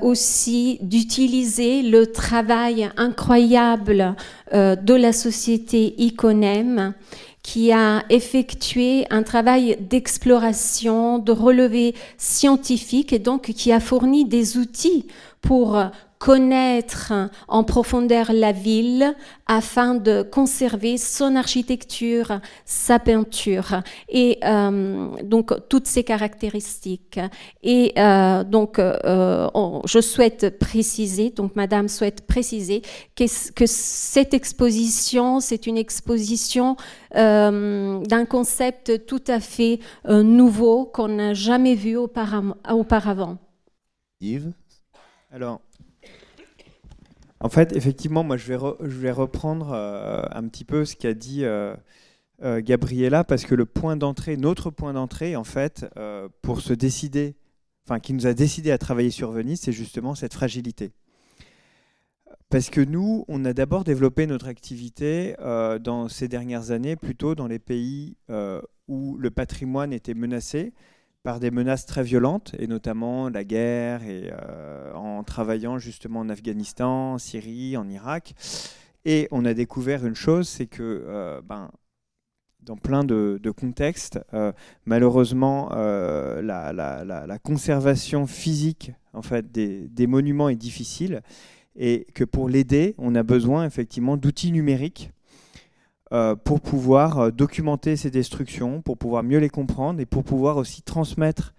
aussi 0.02 0.80
d'utiliser 0.82 1.84
le 1.84 2.08
travail 2.08 2.90
incroyable 2.98 4.16
de 4.52 4.94
la 4.94 5.14
société 5.14 5.94
Iconem 6.00 6.94
qui 7.44 7.72
a 7.74 8.04
effectué 8.10 9.06
un 9.10 9.22
travail 9.22 9.78
d'exploration, 9.80 11.20
de 11.20 11.32
relevé 11.32 11.94
scientifique 12.18 13.14
et 13.14 13.20
donc 13.20 13.52
qui 13.52 13.72
a 13.72 13.80
fourni 13.80 14.26
des 14.26 14.58
outils 14.58 15.08
pour 15.42 15.78
connaître 16.24 17.12
en 17.50 17.66
profondeur 17.66 18.32
la 18.32 18.54
ville 18.54 19.14
afin 19.46 19.94
de 19.94 20.22
conserver 20.22 20.96
son 20.98 21.36
architecture, 21.36 22.40
sa 22.64 22.98
peinture 22.98 23.82
et 24.08 24.40
euh, 24.46 25.10
donc 25.24 25.52
toutes 25.68 25.86
ses 25.86 26.06
caractéristiques. 26.06 27.20
Et 27.62 27.92
euh, 27.98 28.46
donc 28.46 28.80
euh, 28.80 29.50
je 29.84 30.00
souhaite 30.00 30.58
préciser, 30.60 31.30
donc 31.30 31.58
Madame 31.58 31.90
souhaite 31.90 32.26
préciser 32.26 32.84
que, 33.18 33.52
que 33.52 33.66
cette 33.66 34.34
exposition, 34.34 35.42
c'est 35.42 35.68
une 35.68 35.78
exposition 35.78 36.78
d'un 37.14 38.26
concept 38.30 39.06
tout 39.08 39.24
à 39.28 39.42
fait 39.42 39.82
nouveau 40.08 40.86
qu'on 40.86 41.10
n'a 41.10 41.34
jamais 41.34 41.76
vu 41.76 41.98
auparavant. 41.98 43.38
Yves? 44.22 44.54
Alors, 45.30 45.60
en 47.44 47.50
fait, 47.50 47.76
effectivement, 47.76 48.24
moi, 48.24 48.38
je 48.38 48.54
vais, 48.80 49.12
reprendre 49.12 49.74
euh, 49.74 50.24
un 50.32 50.48
petit 50.48 50.64
peu 50.64 50.86
ce 50.86 50.96
qu'a 50.96 51.14
dit 51.14 51.44
euh, 51.44 51.76
euh, 52.42 52.62
Gabriella, 52.64 53.26
parce 53.26 53.44
que 53.44 53.54
le 53.54 53.66
point 53.66 53.98
d'entrée, 53.98 54.38
notre 54.38 54.72
point 54.72 54.94
d'entrée, 54.94 55.36
en 55.36 55.44
fait, 55.44 55.86
pour 56.42 56.62
se 56.62 56.72
décider, 56.72 57.36
enfin, 57.86 58.00
qui 58.00 58.14
nous 58.14 58.28
a 58.28 58.34
décidé 58.34 58.72
à 58.72 58.78
travailler 58.78 59.12
sur 59.12 59.32
Venise, 59.32 59.60
c'est 59.60 59.74
justement 59.74 60.16
cette 60.16 60.34
fragilité. 60.34 60.94
Parce 62.50 62.70
que 62.70 62.80
nous, 62.80 63.26
on 63.28 63.44
a 63.44 63.52
d'abord 63.52 63.84
développé 63.84 64.26
notre 64.26 64.48
activité 64.48 65.36
dans 65.82 66.08
ces 66.08 66.30
dernières 66.30 66.72
années, 66.72 66.96
plutôt 66.96 67.36
dans 67.36 67.48
les 67.48 67.60
pays 67.60 68.16
où 68.88 69.18
le 69.18 69.32
patrimoine 69.32 69.92
était 69.92 70.14
menacé, 70.14 70.72
par 71.24 71.40
des 71.40 71.52
menaces 71.52 71.86
très 71.86 72.04
violentes, 72.04 72.54
et 72.60 72.68
notamment 72.68 73.30
la 73.30 73.46
guerre, 73.46 74.04
et 74.04 74.30
euh, 74.32 74.94
en 74.94 75.24
travaillant 75.24 75.80
justement 75.80 76.20
en 76.20 76.30
Afghanistan, 76.30 77.14
en 77.14 77.18
Syrie, 77.18 77.78
en 77.78 77.90
Irak. 77.90 78.36
Et 79.06 79.30
on 79.32 79.46
a 79.46 79.54
découvert 79.54 80.06
une 80.06 80.16
chose, 80.16 80.50
c'est 80.50 80.68
que 80.68 80.84
euh, 80.84 81.42
ben, 81.42 81.72
dans 82.60 82.76
plein 82.76 83.06
de, 83.06 83.40
contextes, 83.56 84.20
euh, 84.34 84.52
malheureusement, 84.86 85.70
la, 85.70 87.40
conservation 87.42 88.28
physique 88.28 88.92
en 89.14 89.22
fait, 89.22 89.52
des, 89.52 89.88
des, 89.88 90.08
monuments 90.08 90.50
est 90.50 90.56
difficile, 90.56 91.22
et 91.76 92.06
que 92.14 92.24
pour 92.26 92.50
l'aider, 92.50 92.96
on 92.98 93.16
a 93.16 93.24
besoin 93.24 93.66
effectivement 93.66 94.18
d'outils 94.18 94.52
numériques 94.52 95.12
euh, 96.14 96.36
pour 96.36 96.62
pouvoir 96.62 97.18
euh, 97.18 97.32
documenter 97.32 97.96
ces 97.96 98.12
destructions, 98.12 98.84
pour 98.84 99.00
pouvoir 99.00 99.24
mieux 99.24 99.40
les 99.40 99.50
comprendre 99.50 100.00
et 100.00 100.06
pour 100.06 100.24
pouvoir 100.24 100.58
aussi 100.58 100.84
transmettre 100.84 101.56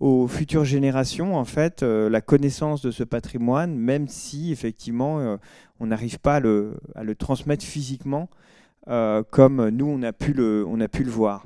aux 0.00 0.26
futures 0.26 0.64
générations 0.64 1.36
en 1.36 1.44
fait 1.44 1.82
euh, 1.82 2.08
la 2.08 2.22
connaissance 2.22 2.80
de 2.80 2.90
ce 2.90 3.04
patrimoine, 3.04 3.76
même 3.76 4.08
si 4.08 4.50
effectivement 4.50 5.38
on 5.78 5.86
n'arrive 5.86 6.20
pas 6.20 6.36
à 6.36 6.40
le, 6.40 6.78
transmettre 7.18 7.64
physiquement 7.64 8.30
comme 8.86 9.68
nous 9.68 9.86
on 9.86 10.02
a 10.02 10.14
pu 10.14 10.32
le, 10.32 10.64
on 10.66 10.80
a 10.80 10.88
pu 10.88 11.04
le 11.04 11.10
voir. 11.10 11.44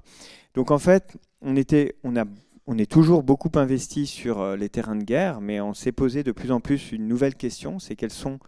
Donc 0.55 0.71
en 0.71 0.79
fait 0.79 1.17
on 1.41 1.57
était, 1.57 1.97
on 2.05 2.15
a 2.15 2.25
on 2.69 2.79
est 2.79 2.89
toujours 2.89 3.25
beaucoup 3.25 3.51
investi 3.57 4.07
sur 4.07 4.57
les 4.57 4.69
terrains 4.69 4.95
de 4.95 5.03
guerre, 5.03 5.41
mais 5.41 5.61
on 5.61 5.75
s'est 5.75 5.91
posé 5.91 6.23
de 6.23 6.31
plus 6.31 6.53
en 6.53 6.61
plus 6.61 6.93
une 6.93 7.09
nouvelle 7.09 7.35
question, 7.35 7.81
c'est 7.81 7.97
quelles 7.97 8.13
sont 8.13 8.39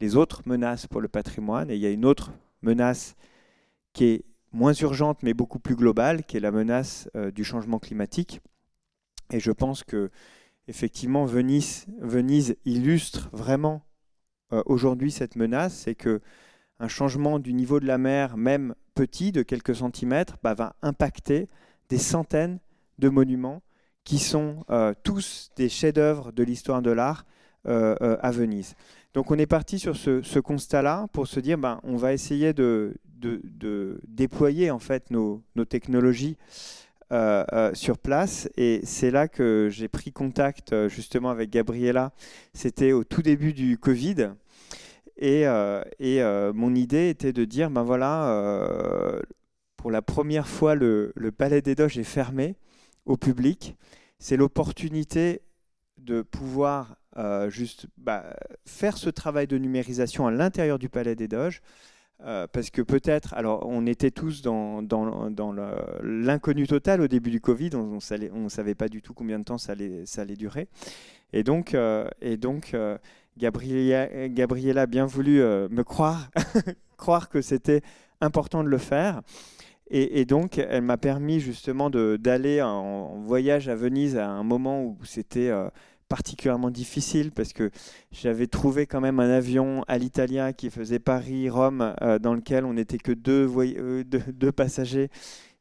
les 0.00 0.14
autres 0.14 0.42
menaces 0.46 0.86
pour 0.86 1.00
le 1.00 1.08
patrimoine. 1.08 1.70
Et 1.70 1.74
il 1.74 1.80
y 1.80 1.86
a 1.86 1.90
une 1.90 2.04
autre 2.04 2.30
menace 2.62 3.16
qui 3.94 4.04
est 4.04 4.24
moins 4.52 4.74
urgente 4.74 5.22
mais 5.22 5.32
beaucoup 5.32 5.58
plus 5.58 5.76
globale, 5.76 6.24
qui 6.24 6.36
est 6.36 6.40
la 6.40 6.50
menace 6.50 7.08
euh, 7.16 7.30
du 7.30 7.44
changement 7.44 7.78
climatique. 7.78 8.40
Et 9.32 9.40
je 9.40 9.50
pense 9.50 9.82
que 9.82 10.10
effectivement 10.68 11.24
Venise, 11.24 11.86
illustre 12.64 13.30
vraiment 13.32 13.82
euh, 14.52 14.62
aujourd'hui 14.66 15.10
cette 15.10 15.36
menace, 15.36 15.74
c'est 15.74 15.94
que 15.94 16.20
un 16.80 16.88
changement 16.88 17.38
du 17.38 17.54
niveau 17.54 17.80
de 17.80 17.86
la 17.86 17.98
mer, 17.98 18.36
même 18.36 18.74
petit, 18.94 19.32
de 19.32 19.42
quelques 19.42 19.76
centimètres, 19.76 20.36
bah, 20.42 20.54
va 20.54 20.74
impacter 20.82 21.48
des 21.88 21.98
centaines 21.98 22.58
de 22.98 23.08
monuments 23.08 23.62
qui 24.02 24.18
sont 24.18 24.64
euh, 24.70 24.92
tous 25.02 25.50
des 25.56 25.68
chefs-d'œuvre 25.68 26.32
de 26.32 26.42
l'histoire 26.42 26.82
de 26.82 26.90
l'art 26.90 27.24
à 27.66 28.30
Venise. 28.30 28.74
Donc 29.14 29.30
on 29.30 29.38
est 29.38 29.46
parti 29.46 29.78
sur 29.78 29.96
ce, 29.96 30.38
constat-là 30.38 31.06
pour 31.14 31.26
se 31.26 31.40
dire, 31.40 31.56
ben, 31.56 31.80
on 31.82 31.96
va 31.96 32.12
essayer 32.12 32.52
de, 32.52 32.94
de, 33.24 34.00
déployer 34.06 34.70
en 34.70 34.78
fait 34.78 35.10
nos, 35.10 35.42
technologies 35.68 36.36
euh, 37.12 37.44
euh, 37.52 37.74
sur 37.74 37.98
place. 37.98 38.48
Et 38.56 38.80
c'est 38.84 39.10
là 39.10 39.28
que 39.28 39.68
j'ai 39.70 39.88
pris 39.88 40.12
contact 40.12 40.72
euh, 40.72 40.88
justement 40.88 41.30
avec 41.30 41.50
Gabriella. 41.50 42.12
C'était 42.54 42.92
au 42.92 43.04
tout 43.04 43.22
début 43.22 43.52
du 43.52 43.78
Covid. 43.78 44.30
Et, 45.16 45.44
et 46.00 46.22
mon 46.54 46.74
idée 46.74 47.08
était 47.08 47.32
de 47.32 47.44
dire, 47.44 47.70
ben 47.70 47.84
voilà, 47.84 49.20
pour 49.76 49.92
la 49.92 50.02
première 50.02 50.48
fois, 50.48 50.74
le, 50.74 51.12
Palais 51.38 51.62
des 51.62 51.76
Doges 51.76 51.96
est 51.98 52.02
fermé 52.02 52.56
au 53.06 53.16
public. 53.16 53.76
C'est 54.18 54.36
l'opportunité 54.36 55.42
de 55.98 56.22
pouvoir 56.22 56.96
juste 57.46 57.86
bah, 57.96 58.24
faire 58.66 58.96
ce 58.96 59.08
travail 59.08 59.46
de 59.46 59.56
numérisation 59.56 60.26
à 60.26 60.32
l'intérieur 60.32 60.80
du 60.80 60.88
Palais 60.88 61.14
des 61.14 61.28
Doges, 61.28 61.62
euh, 62.22 62.46
parce 62.50 62.70
que 62.70 62.80
peut-être, 62.80 63.34
alors 63.34 63.66
on 63.66 63.86
était 63.86 64.10
tous 64.10 64.40
dans, 64.40 64.80
l'inconnu 66.02 66.66
total 66.66 67.00
au 67.00 67.08
début 67.08 67.30
du 67.30 67.40
Covid, 67.40 67.70
on 67.74 67.98
ne 67.98 68.48
savait 68.48 68.74
pas 68.74 68.88
du 68.88 69.02
tout 69.02 69.14
combien 69.14 69.38
de 69.38 69.44
temps 69.44 69.58
ça 69.58 69.72
allait, 69.72 70.36
durer. 70.36 70.68
Et 71.32 71.42
donc, 71.42 71.74
euh, 71.74 72.08
euh, 72.22 72.98
a 73.42 74.86
bien 74.86 75.06
voulu 75.06 75.38
me 75.40 75.82
croire, 75.82 76.30
croire 76.96 77.28
que 77.28 77.42
c'était 77.42 77.82
important 78.20 78.62
de 78.62 78.68
le 78.68 78.78
faire. 78.78 79.20
Et 79.90 80.24
donc, 80.24 80.58
elle 80.58 80.82
m'a 80.82 80.96
permis 80.96 81.40
justement 81.40 81.90
d'aller 81.90 82.62
en, 82.62 83.20
voyage 83.20 83.68
à 83.68 83.76
Venise 83.76 84.16
à 84.16 84.28
un 84.28 84.42
moment 84.42 84.82
où 84.82 84.96
c'était 85.04 85.52
particulièrement 86.08 86.70
difficile 86.70 87.32
parce 87.32 87.52
que 87.52 87.70
j'avais 88.12 88.46
trouvé 88.46 88.86
quand 88.86 89.00
même 89.00 89.20
un 89.20 89.30
avion 89.30 89.84
à 89.88 89.98
l'italien 89.98 90.52
qui 90.52 90.70
faisait 90.70 90.98
Paris-Rome 90.98 91.94
euh, 92.02 92.18
dans 92.18 92.34
lequel 92.34 92.64
on 92.64 92.74
n'était 92.74 92.98
que 92.98 93.12
deux, 93.12 93.50
euh, 93.56 94.04
deux, 94.32 94.52
passagers. 94.52 95.08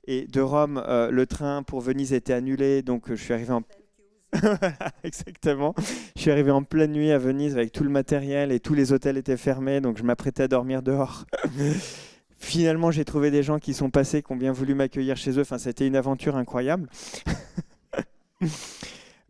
Et 0.05 0.27
de 0.27 0.41
Rome, 0.41 0.83
euh, 0.85 1.09
le 1.11 1.25
train 1.25 1.63
pour 1.63 1.81
Venise 1.81 2.13
était 2.13 2.33
annulé, 2.33 2.81
donc 2.81 3.05
je 3.09 3.15
suis 3.15 3.33
arrivé 3.33 3.53
en... 3.53 3.63
exactement. 5.03 5.73
Je 6.15 6.21
suis 6.21 6.31
arrivé 6.31 6.51
en 6.51 6.63
pleine 6.63 6.91
nuit 6.91 7.11
à 7.11 7.17
Venise 7.17 7.55
avec 7.55 7.71
tout 7.71 7.83
le 7.83 7.89
matériel 7.89 8.51
et 8.51 8.59
tous 8.59 8.73
les 8.73 8.91
hôtels 8.91 9.17
étaient 9.17 9.37
fermés, 9.37 9.79
donc 9.79 9.97
je 9.97 10.03
m'apprêtais 10.03 10.43
à 10.43 10.47
dormir 10.47 10.81
dehors. 10.81 11.25
Finalement, 12.37 12.91
j'ai 12.91 13.05
trouvé 13.05 13.31
des 13.31 13.41
gens 13.41 13.57
qui 13.57 13.73
sont 13.73 13.89
passés, 13.89 14.21
qui 14.21 14.31
ont 14.33 14.35
bien 14.35 14.51
voulu 14.51 14.75
m'accueillir 14.75 15.15
chez 15.15 15.31
eux. 15.37 15.41
Enfin, 15.41 15.57
c'était 15.57 15.87
une 15.87 15.95
aventure 15.95 16.35
incroyable. 16.35 16.89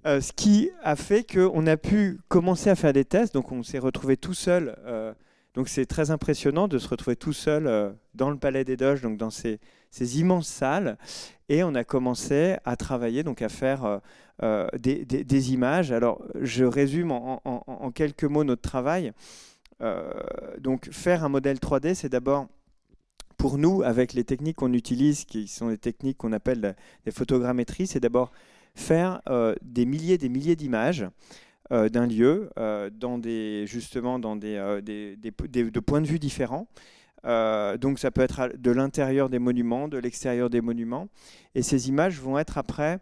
Euh, 0.06 0.20
ce 0.20 0.34
qui 0.34 0.70
a 0.84 0.98
fait 0.98 1.24
qu'on 1.24 1.66
a 1.66 1.78
pu 1.78 2.20
commencer 2.28 2.70
à 2.70 2.76
faire 2.76 2.94
des 2.94 3.06
tests. 3.06 3.34
Donc, 3.34 3.52
on 3.52 3.64
s'est 3.64 3.80
retrouvé 3.80 4.18
tout 4.18 4.34
seul. 4.34 4.76
Euh, 4.86 5.14
donc, 5.54 5.70
c'est 5.70 5.86
très 5.86 6.12
impressionnant 6.12 6.68
de 6.68 6.78
se 6.78 6.88
retrouver 6.88 7.16
tout 7.16 7.32
seul 7.32 7.68
euh, 7.68 7.92
dans 8.14 8.30
le 8.30 8.38
Palais 8.38 8.66
des 8.66 8.76
Doges, 8.76 9.02
donc 9.02 9.18
dans 9.18 9.30
ces, 9.30 9.60
immenses 10.00 10.48
salles. 10.48 10.98
Et 11.48 11.64
on 11.64 11.74
a 11.76 11.84
commencé 11.84 12.58
à 12.66 12.76
travailler, 12.76 13.24
donc 13.24 13.42
à 13.42 13.50
faire 13.50 14.02
des, 14.78 15.54
images. 15.54 15.92
Alors, 15.92 16.24
je 16.42 16.66
résume 16.66 17.12
en, 17.12 17.42
en 17.46 17.92
quelques 17.92 18.24
mots 18.24 18.44
notre 18.44 18.64
travail. 18.64 19.14
donc, 20.60 20.90
faire 20.92 21.24
un 21.24 21.30
modèle 21.30 21.58
3D, 21.58 21.94
c'est 21.94 22.10
d'abord 22.10 22.48
pour 23.38 23.58
nous, 23.58 23.84
avec 23.84 24.14
les 24.14 24.24
techniques 24.24 24.56
qu'on 24.56 24.74
utilise, 24.74 25.26
qui 25.26 25.48
sont 25.48 25.68
des 25.68 25.78
techniques 25.78 26.18
qu'on 26.18 26.34
appelle 26.34 26.76
des 27.06 27.12
photogrammétries, 27.12 27.86
c'est 27.86 28.00
d'abord 28.00 28.32
faire 28.76 29.22
euh, 29.30 29.56
des 29.62 29.86
milliers 29.86 30.18
des 30.18 30.30
milliers 30.30 30.56
d'images 30.56 31.06
euh, 31.72 31.90
d'un 31.90 32.08
lieu, 32.08 32.50
euh, 32.58 32.90
justement 33.66 34.20
dans 34.20 34.36
des, 34.36 34.58
de 34.82 35.80
points 35.80 36.02
de 36.02 36.08
vue 36.08 36.20
différents. 36.20 36.68
donc 37.24 38.00
ça 38.00 38.12
peut 38.12 38.22
être 38.22 38.52
de 38.58 38.72
l'intérieur 38.72 39.30
des 39.30 39.40
monuments, 39.40 39.88
de 39.88 39.98
l'extérieur 39.98 40.50
des 40.50 40.62
monuments. 40.62 41.08
Et 41.56 41.62
ces 41.62 41.90
images 41.90 42.20
vont 42.20 42.38
être 42.38 42.58
après 42.58 43.00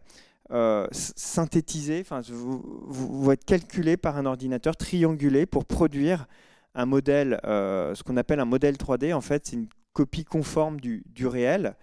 synthétisées, 0.91 2.01
enfin, 2.01 2.21
vont 2.29 3.31
être 3.31 3.45
calculées 3.45 3.97
par 3.97 4.17
un 4.17 4.25
ordinateur, 4.25 4.75
triangulées 4.75 5.45
pour 5.45 5.65
produire 5.65 6.27
un 6.75 6.85
modèle, 6.85 7.39
ce 7.43 8.03
qu'on 8.03 8.17
appelle 8.17 8.39
un 8.39 8.45
modèle 8.45 8.75
3D. 8.75 9.13
En 9.13 9.21
fait, 9.21 9.47
c'est 9.47 9.55
une 9.55 9.67
copie 9.93 10.25
conforme 10.25 10.79
du 10.79 11.27
réel, 11.27 11.75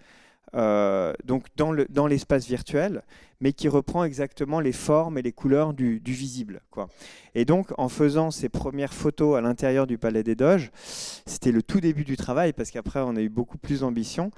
euh, 0.55 1.13
donc 1.25 1.45
dans 1.55 2.07
l'espace 2.07 2.43
dans 2.43 2.49
virtuel, 2.49 3.03
mais 3.41 3.53
qui 3.53 3.67
reprend 3.67 4.03
exactement 4.03 4.59
les 4.59 4.71
formes 4.71 5.17
et 5.17 5.21
les 5.21 5.31
couleurs 5.31 5.73
du, 5.73 6.01
visible. 6.05 6.61
Quoi. 6.71 6.89
Et 7.35 7.45
donc, 7.45 7.67
en 7.77 7.87
faisant 7.87 8.31
ces 8.31 8.49
premières 8.49 8.93
photos 8.93 9.37
à 9.37 9.41
l'intérieur 9.41 9.87
du 9.87 9.97
Palais 9.97 10.23
des 10.23 10.35
Doges, 10.35 10.71
c'était 10.83 11.51
le 11.51 11.63
tout 11.63 11.79
début 11.79 12.03
du 12.03 12.17
travail, 12.17 12.53
parce 12.53 12.71
qu'après, 12.71 12.99
on 12.99 13.15
a 13.15 13.21
eu 13.21 13.29
beaucoup 13.29 13.57
plus 13.57 13.81
d'ambition. 13.81 14.31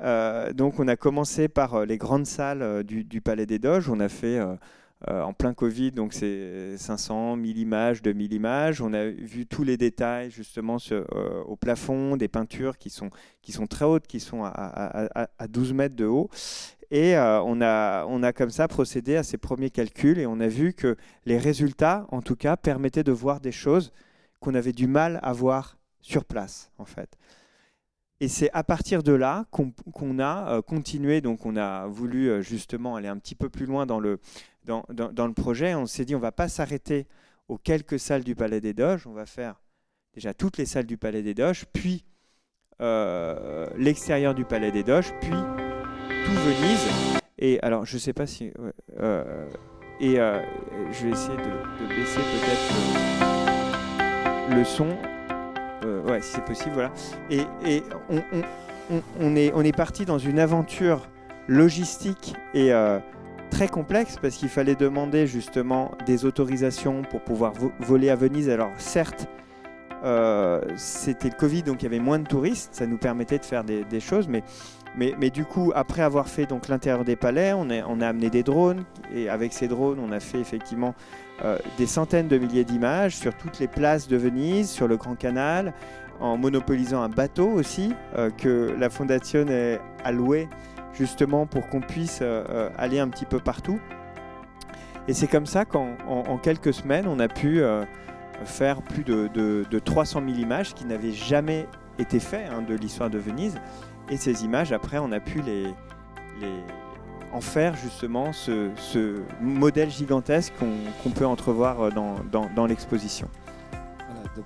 Euh, 0.00 0.52
donc, 0.52 0.80
on 0.80 0.88
a 0.88 0.96
commencé 0.96 1.48
par 1.48 1.74
euh, 1.74 1.84
les 1.84 1.98
grandes 1.98 2.26
salles 2.26 2.82
du, 2.82 3.20
Palais 3.20 3.46
des 3.46 3.58
Doges. 3.58 3.88
On 3.88 4.00
a 4.00 4.08
fait 4.08 4.40
en 5.06 5.32
plein 5.32 5.54
Covid, 5.54 5.92
donc 5.92 6.12
c'est 6.12 6.76
500, 6.76 7.36
1000 7.36 7.58
images, 7.58 8.02
2000 8.02 8.32
images. 8.32 8.82
On 8.82 8.92
a 8.92 9.06
vu 9.06 9.46
tous 9.46 9.62
les 9.62 9.76
détails 9.76 10.30
justement 10.30 10.78
euh, 10.90 11.42
au 11.44 11.56
plafond, 11.56 12.16
des 12.16 12.28
peintures 12.28 12.78
qui 12.78 12.90
sont, 12.90 13.10
qui 13.40 13.52
sont 13.52 13.66
très 13.66 13.84
hautes, 13.84 14.06
qui 14.06 14.18
sont 14.18 14.42
à, 14.44 15.28
12 15.48 15.72
mètres 15.72 15.94
de 15.94 16.06
haut. 16.06 16.28
Et 16.90 17.16
euh, 17.16 17.40
on, 17.42 17.60
a, 17.60 18.06
on 18.06 18.22
a 18.22 18.32
comme 18.32 18.50
ça 18.50 18.66
procédé 18.66 19.16
à 19.16 19.22
ces 19.22 19.38
premiers 19.38 19.70
calculs 19.70 20.18
et 20.18 20.26
on 20.26 20.40
a 20.40 20.48
vu 20.48 20.72
que 20.72 20.96
les 21.26 21.38
résultats, 21.38 22.06
en 22.10 22.22
tout 22.22 22.36
cas, 22.36 22.56
permettaient 22.56 23.04
de 23.04 23.12
voir 23.12 23.40
des 23.40 23.52
choses 23.52 23.92
qu'on 24.40 24.54
avait 24.54 24.72
du 24.72 24.86
mal 24.86 25.20
à 25.22 25.32
voir 25.32 25.78
sur 26.00 26.24
place, 26.24 26.70
en 26.78 26.86
fait. 26.86 27.16
Et 28.20 28.26
c'est 28.26 28.50
à 28.52 28.64
partir 28.64 29.04
de 29.04 29.12
là 29.12 29.44
qu'on 29.52 30.18
a 30.18 30.60
continué, 30.62 31.20
donc 31.20 31.46
on 31.46 31.56
a 31.56 31.86
voulu 31.86 32.42
justement 32.42 32.96
aller 32.96 33.06
un 33.06 33.16
petit 33.16 33.36
peu 33.36 33.48
plus 33.48 33.64
loin 33.64 33.86
dans 33.86 34.00
le, 34.00 34.18
dans, 34.68 35.26
le 35.26 35.32
projet, 35.32 35.74
on 35.74 35.86
s'est 35.86 36.04
dit 36.04 36.14
on 36.14 36.20
va 36.20 36.32
pas 36.32 36.48
s'arrêter 36.48 37.06
aux 37.48 37.56
quelques 37.56 37.98
salles 37.98 38.24
du 38.24 38.34
Palais 38.34 38.60
des 38.60 38.74
Doges, 38.74 39.06
on 39.06 39.12
va 39.12 39.24
faire 39.26 39.60
déjà 40.14 40.34
toutes 40.34 40.58
les 40.58 40.66
salles 40.66 40.86
du 40.86 40.98
Palais 40.98 41.22
des 41.22 41.34
Doges, 41.34 41.64
puis 41.72 42.04
euh, 42.80 43.66
l'extérieur 43.76 44.34
du 44.34 44.44
Palais 44.44 44.70
des 44.70 44.82
Doges, 44.82 45.12
puis 45.20 45.30
tout 45.30 46.32
Venise. 46.32 46.86
Et 47.38 47.58
alors, 47.62 47.86
je 47.86 47.96
sais 47.98 48.12
pas 48.12 48.26
si. 48.26 48.52
Euh, 49.00 49.46
et 50.00 50.20
euh, 50.20 50.40
je 50.92 51.06
vais 51.06 51.12
essayer 51.12 51.36
de, 51.36 51.88
baisser 51.88 52.20
peut-être 52.20 52.74
le, 54.54 54.64
son. 54.64 54.88
ouais, 56.08 56.20
si 56.20 56.32
c'est 56.32 56.44
possible, 56.44 56.74
voilà. 56.74 56.92
Et, 57.30 57.82
on, 59.20 59.36
est, 59.36 59.52
on 59.54 59.64
est 59.64 59.76
parti 59.76 60.04
dans 60.04 60.18
une 60.18 60.38
aventure 60.38 61.08
logistique 61.46 62.34
et 62.54 62.72
très 63.48 63.68
complexe 63.68 64.16
parce 64.20 64.36
qu'il 64.36 64.48
fallait 64.48 64.74
demander 64.74 65.26
justement 65.26 65.92
des 66.06 66.24
autorisations 66.24 67.02
pour 67.02 67.20
pouvoir 67.22 67.52
voler 67.80 68.10
à 68.10 68.16
Venise. 68.16 68.48
Alors 68.48 68.70
certes, 68.78 69.28
euh, 70.04 70.60
c'était 70.76 71.28
le 71.28 71.34
Covid, 71.34 71.62
donc 71.62 71.82
il 71.82 71.84
y 71.84 71.86
avait 71.86 71.98
moins 71.98 72.18
de 72.18 72.26
touristes, 72.26 72.70
ça 72.72 72.86
nous 72.86 72.98
permettait 72.98 73.38
de 73.38 73.44
faire 73.44 73.64
des, 73.64 74.00
choses, 74.00 74.28
mais, 74.28 74.42
mais, 74.96 75.14
mais, 75.18 75.30
du 75.30 75.44
coup, 75.44 75.72
après 75.74 76.02
avoir 76.02 76.28
fait 76.28 76.46
donc 76.46 76.68
l'intérieur 76.68 77.04
des 77.04 77.16
palais, 77.16 77.52
on 77.52 77.68
a, 77.70 77.84
on 77.88 78.00
a 78.00 78.06
amené 78.06 78.30
des 78.30 78.42
drones, 78.42 78.84
et 79.12 79.28
avec 79.28 79.52
ces 79.52 79.66
drones, 79.66 79.98
on 79.98 80.12
a 80.12 80.20
fait 80.20 80.38
effectivement 80.38 80.94
euh, 81.44 81.58
des 81.78 81.86
centaines 81.86 82.28
de 82.28 82.38
milliers 82.38 82.64
d'images 82.64 83.16
sur 83.16 83.34
toutes 83.34 83.58
les 83.58 83.68
places 83.68 84.06
de 84.08 84.16
Venise, 84.16 84.70
sur 84.70 84.86
le 84.86 84.96
Grand 84.96 85.16
Canal, 85.16 85.74
en 86.20 86.36
monopolisant 86.36 87.02
un 87.02 87.08
bateau 87.08 87.48
aussi, 87.48 87.92
euh, 88.16 88.30
que 88.30 88.74
la 88.78 88.90
Fondation 88.90 89.46
a 90.04 90.12
loué 90.12 90.48
justement 90.98 91.46
pour 91.46 91.68
qu'on 91.68 91.80
puisse 91.80 92.18
euh, 92.22 92.44
euh, 92.48 92.70
aller 92.76 92.98
un 92.98 93.08
petit 93.08 93.24
peu 93.24 93.38
partout. 93.38 93.78
Et 95.06 95.14
c'est 95.14 95.28
comme 95.28 95.46
ça 95.46 95.64
qu'en 95.64 96.38
quelques 96.42 96.74
semaines, 96.74 97.06
on 97.08 97.18
a 97.18 97.28
pu 97.28 97.62
euh, 97.62 97.84
faire 98.44 98.82
plus 98.82 99.04
de, 99.04 99.78
300 99.78 100.20
000 100.26 100.38
images 100.38 100.74
qui 100.74 100.84
n'avaient 100.84 101.12
jamais 101.12 101.66
été 101.98 102.20
faites 102.20 102.50
hein, 102.52 102.62
de 102.62 102.74
l'histoire 102.74 103.08
de 103.08 103.18
Venise. 103.18 103.58
Et 104.10 104.16
ces 104.16 104.44
images, 104.44 104.72
après, 104.72 104.98
on 104.98 105.10
a 105.12 105.20
pu 105.20 105.40
les, 105.40 105.66
en 107.32 107.40
faire 107.40 107.74
justement 107.74 108.32
ce, 108.34 109.22
modèle 109.40 109.90
gigantesque 109.90 110.52
qu'on 111.02 111.10
peut 111.10 111.26
entrevoir 111.26 111.90
dans, 111.90 112.66
l'exposition. 112.66 113.28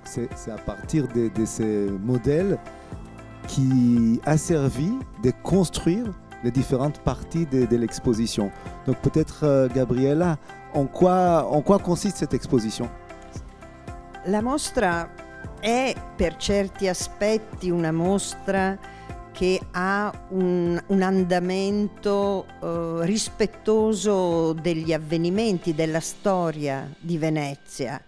c'est 0.05 0.51
à 0.51 0.59
partir 0.59 1.09
de, 1.09 1.29
de, 1.29 1.45
ces 1.45 1.91
modèles 2.05 2.57
qui 3.49 4.21
a 4.25 4.37
servi 4.37 4.93
de 5.25 5.33
construire 5.43 6.13
les 6.43 6.51
différentes 6.51 6.99
parties 7.01 7.47
de, 7.47 7.67
de 7.67 7.77
l'exposition. 7.77 8.51
Donc 8.87 8.97
peut-être, 8.99 9.45
euh, 9.45 9.69
Gabriella, 9.69 10.39
en 10.75 10.87
quoi, 10.87 11.47
en 11.51 11.63
quoi 11.63 11.79
consiste 11.79 12.19
cette 12.19 12.35
exposition 12.35 12.89
La 14.27 14.41
mostra 14.41 15.11
è 15.61 15.95
per 16.17 16.37
certi 16.37 16.89
aspetti 16.89 17.71
una 17.71 17.93
mostra 17.93 18.79
che 19.33 19.61
ha 19.73 20.13
un, 20.31 20.81
un 20.87 21.03
andamento 21.03 22.47
eh, 22.63 22.99
rispettoso 23.07 24.53
degli 24.53 24.93
avvenimenti, 24.93 25.75
della 25.75 26.01
storia 26.01 26.89
di 26.99 27.19
Venezia 27.19 28.01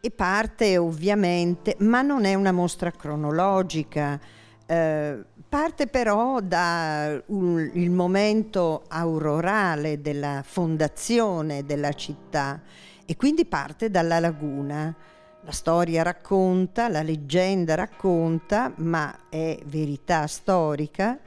e 0.00 0.10
parte 0.10 0.76
ovviamente, 0.76 1.76
ma 1.80 2.02
non 2.02 2.24
è 2.24 2.34
una 2.34 2.52
mostra 2.52 2.90
cronologica. 2.90 4.20
Eh, 4.66 5.24
parte 5.58 5.86
però 5.86 6.40
dal 6.40 7.24
momento 7.28 8.82
aurorale 8.88 10.02
della 10.02 10.42
fondazione 10.44 11.64
della 11.64 11.94
città 11.94 12.60
e 13.06 13.16
quindi 13.16 13.46
parte 13.46 13.88
dalla 13.88 14.20
laguna. 14.20 14.94
La 15.40 15.52
storia 15.52 16.02
racconta, 16.02 16.90
la 16.90 17.00
leggenda 17.00 17.74
racconta, 17.74 18.70
ma 18.76 19.28
è 19.30 19.58
verità 19.64 20.26
storica 20.26 21.18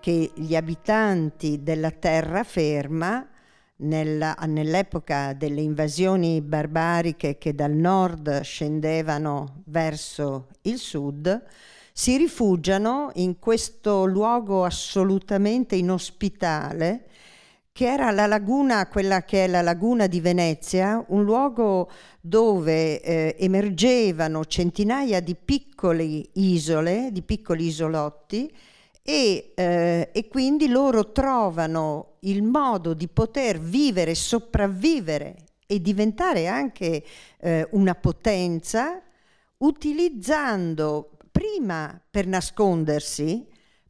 che 0.00 0.32
gli 0.34 0.56
abitanti 0.56 1.62
della 1.62 1.92
terraferma 1.92 3.28
nella, 3.76 4.34
nell'epoca 4.48 5.34
delle 5.34 5.60
invasioni 5.60 6.40
barbariche 6.40 7.38
che 7.38 7.54
dal 7.54 7.74
nord 7.74 8.40
scendevano 8.40 9.62
verso 9.66 10.48
il 10.62 10.78
sud, 10.78 11.44
si 11.98 12.16
rifugiano 12.16 13.10
in 13.14 13.40
questo 13.40 14.04
luogo 14.04 14.64
assolutamente 14.64 15.74
inospitale 15.74 17.08
che 17.72 17.86
era 17.86 18.12
la 18.12 18.28
laguna, 18.28 18.86
quella 18.86 19.24
che 19.24 19.46
è 19.46 19.48
la 19.48 19.62
laguna 19.62 20.06
di 20.06 20.20
Venezia, 20.20 21.04
un 21.08 21.24
luogo 21.24 21.90
dove 22.20 23.00
eh, 23.00 23.34
emergevano 23.40 24.44
centinaia 24.44 25.18
di 25.18 25.34
piccole 25.34 26.22
isole, 26.34 27.08
di 27.10 27.22
piccoli 27.22 27.66
isolotti, 27.66 28.48
e, 29.02 29.52
eh, 29.56 30.10
e, 30.12 30.28
quindi 30.28 30.68
loro 30.68 31.10
trovano 31.10 32.18
il 32.20 32.44
modo 32.44 32.94
di 32.94 33.08
poter 33.08 33.58
vivere, 33.58 34.14
sopravvivere 34.14 35.34
e 35.66 35.80
diventare 35.80 36.46
anche 36.46 37.02
eh, 37.40 37.66
una 37.72 37.96
potenza 37.96 39.02
utilizzando 39.56 41.17
prima 41.38 42.02
per 42.10 42.26
nascondersi, 42.26 43.46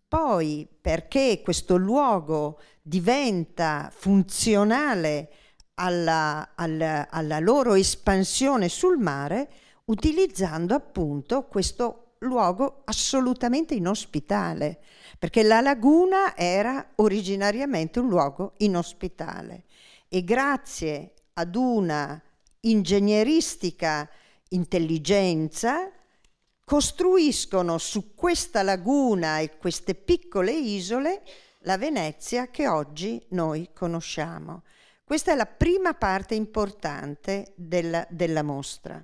poi 0.07 0.69
perché 0.79 1.41
questo 1.43 1.77
luogo 1.77 2.61
diventa 2.83 3.91
funzionale 3.91 5.33
alla, 5.77 6.51
alla, 6.55 7.09
alla 7.09 7.39
loro 7.39 7.73
espansione 7.73 8.69
sul 8.69 8.99
mare 8.99 9.49
utilizzando 9.87 10.75
appunto 10.75 11.47
questo 11.47 12.17
luogo 12.19 12.83
assolutamente 12.85 13.73
inospitale, 13.73 14.81
perché 15.19 15.43
la 15.43 15.63
laguna 15.63 16.37
era 16.37 16.87
originariamente 16.97 17.99
un 17.99 18.09
luogo 18.09 18.53
inospitale. 18.59 19.65
E 20.07 20.23
grazie 20.23 21.15
ad 21.33 21.57
una 21.57 22.23
ingegneristica 22.61 24.07
intelligenza 24.51 25.91
costruiscono 26.69 27.79
su 27.79 28.15
questa 28.15 28.63
laguna 28.63 29.39
e 29.39 29.57
queste 29.57 29.95
piccole 29.95 30.53
isole 30.53 31.23
la 31.61 31.79
Venezia 31.79 32.51
che 32.51 32.69
oggi 32.69 33.25
noi 33.31 33.71
conosciamo. 33.73 34.65
Questa 35.03 35.33
è 35.33 35.35
la 35.35 35.47
prima 35.47 35.95
parte 35.95 36.35
importante 36.35 37.55
della, 37.57 38.07
della 38.11 38.43
mostra. 38.43 39.03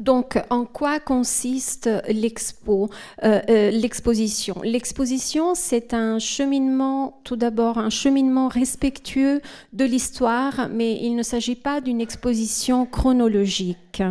Donc, 0.00 0.42
en 0.50 0.64
quoi 0.64 0.98
consiste 0.98 1.88
l'expo, 2.08 2.90
euh, 3.22 3.40
euh, 3.48 3.70
l'exposition? 3.70 4.56
L'exposition, 4.64 5.54
c'est 5.54 5.94
un 5.94 6.18
cheminement, 6.18 7.20
tout 7.22 7.36
d'abord, 7.36 7.78
un 7.78 7.88
cheminement 7.88 8.48
respectueux 8.48 9.40
de 9.72 9.84
l'histoire, 9.84 10.68
mais 10.68 10.98
il 11.00 11.14
ne 11.14 11.22
s'agit 11.22 11.54
pas 11.54 11.80
d'une 11.80 12.00
exposition 12.00 12.86
chronologique. 12.86 14.02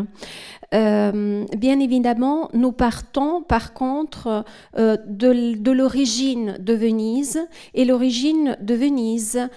Euh, 0.74 1.44
bien 1.58 1.82
évidemment, 1.82 2.50
nous 2.54 2.72
partons 2.72 3.42
par 3.42 3.74
contre 3.74 4.46
de, 4.78 5.72
l'origine 5.72 6.56
de 6.62 6.76
Venise 6.76 7.46
et 7.74 7.84
l'origine 7.84 8.56
de 8.62 8.74
Venise 8.74 9.50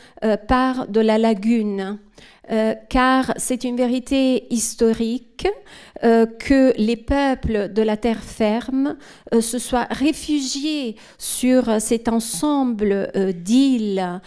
part 0.49 0.89
de 0.89 1.01
la 1.01 1.19
lagune. 1.19 1.99
Car 2.89 3.33
c'est 3.37 3.63
une 3.63 3.77
vérité 3.77 4.53
historique 4.53 5.30
euh, 6.03 6.27
que 6.27 6.73
les 6.77 6.97
peuples 6.97 7.73
de 7.73 7.83
la 7.83 7.97
terre 7.97 8.23
ferme 8.23 8.97
euh, 9.35 9.41
se 9.41 9.59
soient 9.59 9.87
réfugiés 9.91 10.97
sur 11.19 11.81
cet 11.81 12.09
ensemble 12.09 13.11
d'îles 13.35 14.21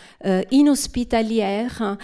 inhospitalières 0.51 1.97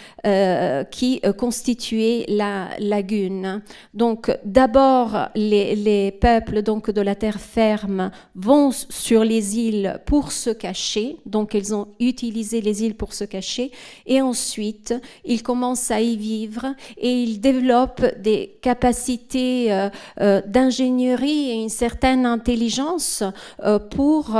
qui 0.92 1.22
constituaient 1.38 2.26
la 2.28 2.70
lagune. 2.80 3.62
Donc 3.94 4.32
d'abord, 4.44 5.30
les, 5.36 5.76
les, 5.76 6.12
peuples 6.12 6.62
donc, 6.62 6.92
de 6.92 7.02
la 7.02 7.16
terre 7.16 7.40
ferme 7.40 8.12
vont 8.36 8.72
sur 8.72 9.24
les 9.24 9.58
îles 9.58 10.00
pour 10.06 10.32
se 10.32 10.50
cacher, 10.50 11.18
donc 11.26 11.54
ils 11.54 11.74
ont 11.74 11.88
utilisé 12.00 12.62
les 12.62 12.84
îles 12.84 12.96
pour 12.96 13.14
se 13.14 13.24
cacher, 13.24 13.72
et 14.06 14.22
ensuite 14.22 14.94
ils 15.26 15.44
commencent 15.44 15.92
à 15.92 16.02
y 16.02 16.18
vivre 16.18 16.74
et 16.98 17.24
ils 17.24 17.40
développent 17.40 18.06
des 18.20 18.58
capacités 18.62 18.99
euh, 19.36 19.90
euh, 20.20 20.42
d'ingénierie 20.46 21.52
et 21.52 21.62
une 21.62 21.70
certaine 21.70 22.26
intelligence 22.26 23.24
euh, 23.64 23.80
pour 23.80 24.38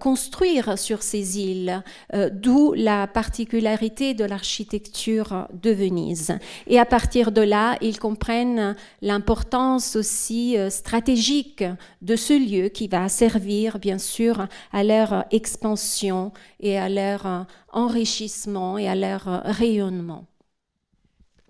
construire 0.00 0.78
sur 0.78 1.02
ces 1.02 1.38
îles, 1.38 1.82
d'où 2.32 2.72
la 2.74 3.06
particularité 3.06 4.14
de 4.14 4.24
l'architecture 4.24 5.48
de 5.62 5.70
Venise. 5.70 6.36
Et 6.66 6.78
à 6.78 6.84
partir 6.84 7.32
de 7.32 7.42
là, 7.42 7.76
ils 7.80 7.98
comprennent 7.98 8.76
l'importance 9.02 9.96
aussi 9.96 10.56
stratégique 10.68 11.64
de 12.02 12.16
ce 12.16 12.32
lieu 12.32 12.68
qui 12.68 12.88
va 12.88 13.08
servir 13.08 13.78
bien 13.78 13.98
sûr 13.98 14.46
à 14.72 14.84
leur 14.84 15.24
expansion 15.30 16.32
et 16.60 16.78
à 16.78 16.88
leur 16.88 17.46
enrichissement 17.72 18.78
et 18.78 18.88
à 18.88 18.94
leur 18.94 19.42
rayonnement. 19.44 20.29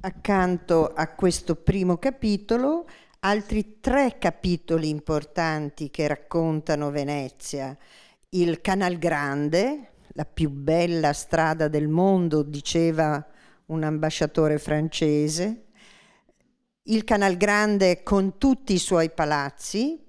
Accanto 0.01 0.87
a 0.87 1.09
questo 1.09 1.57
primo 1.57 1.99
capitolo 1.99 2.87
altri 3.21 3.81
tre 3.81 4.17
capitoli 4.19 4.89
importanti 4.89 5.91
che 5.91 6.07
raccontano 6.07 6.91
Venezia. 6.91 7.77
Il 8.31 8.61
Canal 8.63 8.97
Grande, 8.97 9.91
la 10.15 10.25
più 10.25 10.49
bella 10.49 11.13
strada 11.13 11.69
del 11.69 11.89
mondo, 11.89 12.43
diceva 12.43 13.25
un 13.67 13.83
ambasciatore 13.83 14.59
francese, 14.59 15.65
il 16.85 17.05
Canal 17.05 17.37
Grande 17.37 18.03
con 18.03 18.39
tutti 18.39 18.73
i 18.73 18.79
suoi 18.79 19.11
palazzi, 19.11 20.03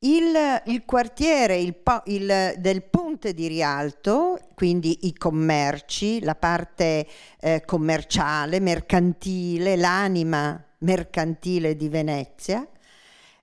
il, 0.00 0.62
il 0.66 0.84
quartiere 0.84 1.58
il, 1.58 1.74
il, 2.04 2.54
del 2.58 2.82
ponte 2.82 3.32
di 3.32 3.46
Rialto, 3.46 4.38
quindi 4.54 5.06
i 5.06 5.14
commerci, 5.14 6.20
la 6.22 6.34
parte 6.34 7.06
eh, 7.40 7.62
commerciale, 7.64 8.60
mercantile, 8.60 9.76
l'anima 9.76 10.62
mercantile 10.78 11.76
di 11.76 11.88
Venezia. 11.88 12.66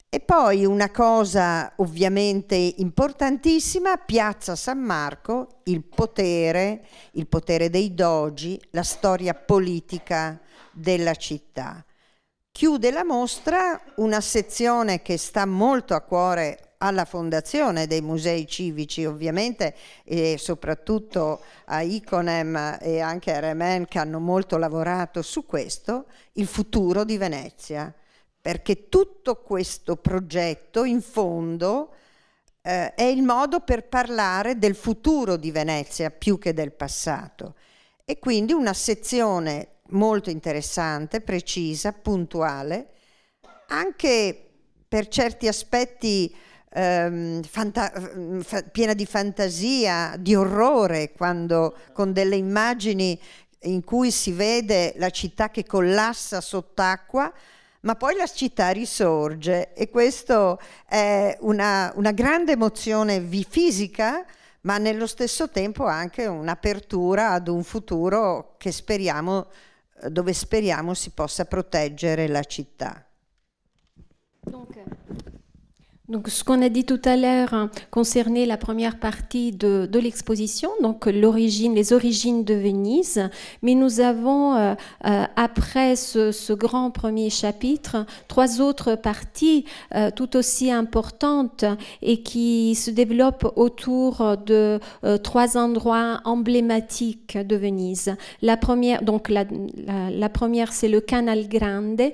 E 0.09 0.19
poi 0.19 0.63
una 0.63 0.91
cosa 0.91 1.73
ovviamente 1.77 2.55
importantissima, 2.55 3.97
Piazza 3.97 4.55
San 4.55 4.77
Marco, 4.77 5.61
il 5.63 5.83
potere, 5.83 6.85
il 7.13 7.25
potere 7.25 7.71
dei 7.71 7.95
dogi, 7.95 8.61
la 8.69 8.83
storia 8.83 9.33
politica 9.33 10.39
della 10.71 11.15
città. 11.15 11.83
Chiude 12.55 12.91
la 12.91 13.03
mostra 13.03 13.81
una 13.95 14.21
sezione 14.21 15.01
che 15.01 15.17
sta 15.17 15.43
molto 15.47 15.95
a 15.95 16.01
cuore 16.01 16.75
alla 16.77 17.03
Fondazione 17.03 17.87
dei 17.87 18.01
Musei 18.01 18.45
Civici 18.45 19.05
ovviamente 19.05 19.73
e 20.03 20.37
soprattutto 20.37 21.41
a 21.65 21.81
Iconem 21.81 22.77
e 22.79 22.99
anche 22.99 23.33
a 23.33 23.39
Remen 23.39 23.87
che 23.87 23.97
hanno 23.97 24.19
molto 24.19 24.57
lavorato 24.57 25.23
su 25.23 25.47
questo, 25.47 26.05
il 26.33 26.45
futuro 26.45 27.03
di 27.03 27.17
Venezia, 27.17 27.91
perché 28.39 28.87
tutto 28.87 29.41
questo 29.41 29.95
progetto 29.95 30.83
in 30.83 31.01
fondo 31.01 31.95
eh, 32.61 32.93
è 32.93 33.03
il 33.03 33.23
modo 33.23 33.61
per 33.61 33.87
parlare 33.87 34.59
del 34.59 34.75
futuro 34.75 35.37
di 35.37 35.49
Venezia 35.49 36.11
più 36.11 36.37
che 36.37 36.53
del 36.53 36.71
passato. 36.71 37.55
E 38.05 38.19
quindi 38.19 38.53
una 38.53 38.73
sezione 38.73 39.72
molto 39.89 40.29
interessante, 40.29 41.21
precisa, 41.21 41.91
puntuale, 41.91 42.89
anche 43.67 44.49
per 44.87 45.07
certi 45.07 45.47
aspetti 45.47 46.33
ehm, 46.69 47.41
fanta- 47.43 47.91
fa- 48.41 48.63
piena 48.63 48.93
di 48.93 49.05
fantasia, 49.05 50.15
di 50.19 50.35
orrore, 50.35 51.11
quando 51.11 51.75
con 51.93 52.13
delle 52.13 52.35
immagini 52.35 53.19
in 53.61 53.83
cui 53.83 54.11
si 54.11 54.31
vede 54.31 54.93
la 54.97 55.09
città 55.09 55.49
che 55.49 55.65
collassa 55.65 56.41
sott'acqua, 56.41 57.31
ma 57.81 57.95
poi 57.95 58.15
la 58.15 58.27
città 58.27 58.69
risorge. 58.69 59.73
E 59.73 59.89
questo 59.89 60.59
è 60.87 61.37
una, 61.41 61.91
una 61.95 62.11
grande 62.11 62.53
emozione 62.53 63.21
fisica, 63.21 64.25
ma 64.61 64.77
nello 64.77 65.07
stesso 65.07 65.49
tempo 65.49 65.85
anche 65.85 66.25
un'apertura 66.25 67.31
ad 67.31 67.47
un 67.47 67.63
futuro 67.63 68.55
che 68.57 68.71
speriamo 68.71 69.47
dove 70.09 70.33
speriamo 70.33 70.93
si 70.93 71.11
possa 71.11 71.45
proteggere 71.45 72.27
la 72.27 72.43
città. 72.43 73.05
Donc, 74.39 74.75
Donc, 76.09 76.27
ce 76.27 76.43
qu'on 76.43 76.61
a 76.61 76.67
dit 76.67 76.83
tout 76.83 76.99
à 77.05 77.15
l'heure 77.15 77.53
hein, 77.53 77.69
concernait 77.89 78.45
la 78.45 78.57
première 78.57 78.99
partie 78.99 79.53
de, 79.53 79.87
l'exposition, 79.97 80.69
donc 80.81 81.05
l'origine, 81.05 81.75
les 81.75 81.93
origines 81.93 82.43
de 82.43 82.53
Venise. 82.53 83.29
Mais 83.61 83.73
nous 83.73 84.01
avons, 84.01 84.53
euh, 84.53 84.73
euh, 85.05 85.23
après 85.37 85.95
ce, 85.95 86.51
grand 86.51 86.91
premier 86.91 87.29
chapitre, 87.29 88.05
trois 88.27 88.59
autres 88.59 88.95
parties 88.95 89.63
euh, 89.95 90.11
tout 90.13 90.35
aussi 90.35 90.69
importantes 90.69 91.63
et 92.01 92.21
qui 92.21 92.75
se 92.75 92.91
développent 92.91 93.53
autour 93.55 94.35
de 94.45 94.81
trois 95.23 95.57
endroits 95.57 96.19
emblématiques 96.25 97.37
de 97.37 97.55
Venise. 97.55 98.13
La 98.41 98.57
première, 98.57 99.03
donc 99.03 99.29
la, 99.29 100.29
première, 100.29 100.73
c'est 100.73 100.89
le 100.89 100.99
Canal 100.99 101.47
Grande, 101.47 102.11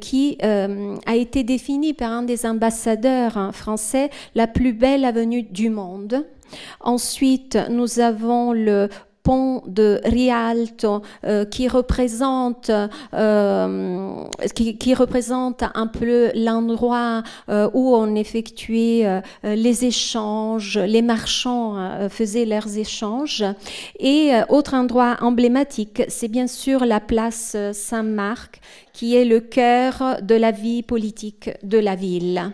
qui 0.00 0.38
a 0.40 1.14
été 1.14 1.44
défini 1.44 1.92
par 1.92 2.12
un 2.12 2.22
des 2.22 2.46
ambassadeurs 2.46 3.17
français, 3.52 4.10
la 4.34 4.46
plus 4.46 4.72
belle 4.72 5.04
avenue 5.04 5.42
du 5.42 5.70
monde. 5.70 6.26
Ensuite, 6.80 7.58
nous 7.70 8.00
avons 8.00 8.52
le 8.52 8.88
pont 9.28 9.62
de 9.66 10.00
Rialto 10.04 11.02
euh, 11.24 11.44
qui 11.44 11.68
représente 11.68 12.70
euh, 13.12 14.24
qui, 14.54 14.94
représente 14.94 15.64
un 15.74 15.86
peu 15.86 16.30
l'endroit 16.34 17.22
euh, 17.50 17.68
où 17.74 17.94
on 17.94 18.14
effectuait 18.14 19.22
les 19.42 19.84
échanges, 19.84 20.78
les 20.78 21.02
marchands 21.02 22.08
faisaient 22.08 22.46
leurs 22.46 22.78
échanges. 22.78 23.44
Et 23.98 24.32
autre 24.48 24.72
endroit 24.72 25.18
emblématique, 25.20 26.02
c'est 26.08 26.28
bien 26.28 26.46
sûr 26.46 26.86
la 26.86 27.00
place 27.00 27.54
Saint-Marc 27.72 28.60
qui 28.94 29.14
est 29.14 29.26
le 29.26 29.40
cœur 29.40 30.16
de 30.22 30.34
la 30.34 30.52
vie 30.52 30.82
politique 30.82 31.50
de 31.62 31.78
la 31.78 31.96
ville. 31.96 32.52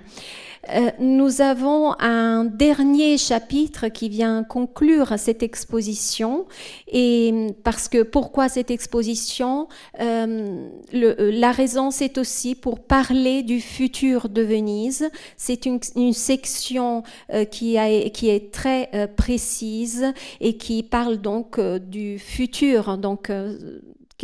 Euh, 0.70 0.90
nous 0.98 1.40
avons 1.40 1.94
un 2.00 2.44
dernier 2.44 3.18
chapitre 3.18 3.88
qui 3.88 4.08
vient 4.08 4.44
conclure 4.44 5.14
cette 5.18 5.42
exposition. 5.42 6.46
Et 6.88 7.48
parce 7.64 7.88
que 7.88 8.02
pourquoi 8.02 8.48
cette 8.48 8.70
exposition? 8.70 9.68
Euh, 10.00 10.68
La 10.92 11.52
raison, 11.52 11.90
c'est 11.90 12.18
aussi 12.18 12.54
pour 12.54 12.80
parler 12.80 13.42
du 13.42 13.60
futur 13.60 14.28
de 14.28 14.42
Venise. 14.42 15.10
C'est 15.36 15.66
une, 15.66 15.80
section 16.12 17.02
euh, 17.32 17.44
qui, 17.44 17.76
qui, 18.12 18.28
est 18.28 18.52
très 18.52 19.08
précise 19.16 20.12
et 20.40 20.56
qui 20.56 20.82
parle 20.82 21.18
donc 21.18 21.60
du 21.60 22.18
futur. 22.18 22.98
Donc, 22.98 23.30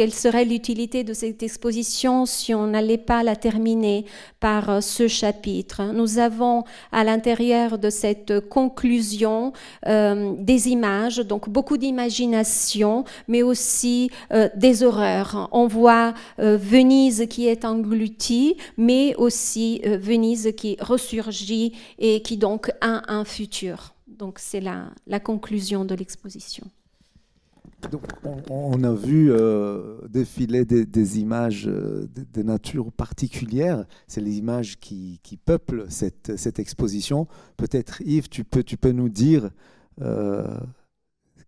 quelle 0.00 0.14
serait 0.14 0.46
l'utilité 0.46 1.04
de 1.04 1.12
cette 1.12 1.42
exposition 1.42 2.24
si 2.24 2.54
on 2.54 2.68
n'allait 2.68 2.96
pas 2.96 3.22
la 3.22 3.36
terminer 3.36 4.06
par 4.40 4.70
euh, 4.70 4.80
ce 4.80 5.08
chapitre 5.08 5.92
Nous 5.92 6.18
avons 6.18 6.64
à 6.90 7.04
l'intérieur 7.04 7.76
de 7.76 7.90
cette 7.90 8.48
conclusion 8.48 9.52
euh, 9.86 10.32
des 10.38 10.70
images, 10.70 11.18
donc 11.18 11.50
beaucoup 11.50 11.76
d'imagination, 11.76 13.04
mais 13.28 13.42
aussi 13.42 14.10
euh, 14.32 14.48
des 14.56 14.82
horreurs. 14.82 15.50
On 15.52 15.66
voit 15.66 16.14
Venise 16.38 17.26
qui 17.28 17.46
est 17.46 17.66
engloutie, 17.66 18.56
mais 18.78 19.14
aussi 19.16 19.82
Venise 19.84 20.54
qui 20.56 20.78
ressurgit 20.80 21.74
et 21.98 22.22
qui 22.22 22.38
donc 22.38 22.70
a 22.80 23.02
un 23.12 23.26
futur. 23.26 23.92
Donc 24.06 24.38
c'est 24.38 24.62
la, 24.62 24.84
la 25.06 25.20
conclusion 25.20 25.84
de 25.84 25.94
l'exposition. 25.94 26.64
On, 28.48 28.82
a 28.84 28.92
vu 28.92 29.30
euh, 29.30 29.98
défiler 30.08 30.64
des, 30.64 31.18
images 31.20 31.66
euh, 31.66 32.08
de, 32.32 32.42
nature 32.42 32.92
particulière. 32.92 33.84
C'est 34.06 34.20
les 34.20 34.38
images 34.38 34.78
qui, 34.78 35.20
peuplent 35.44 35.86
cette, 35.88 36.58
exposition. 36.58 37.26
Peut-être 37.56 38.00
Yves, 38.02 38.28
tu 38.28 38.44
peux, 38.44 38.92
nous 38.92 39.08
dire 39.08 39.50
euh, 40.00 40.58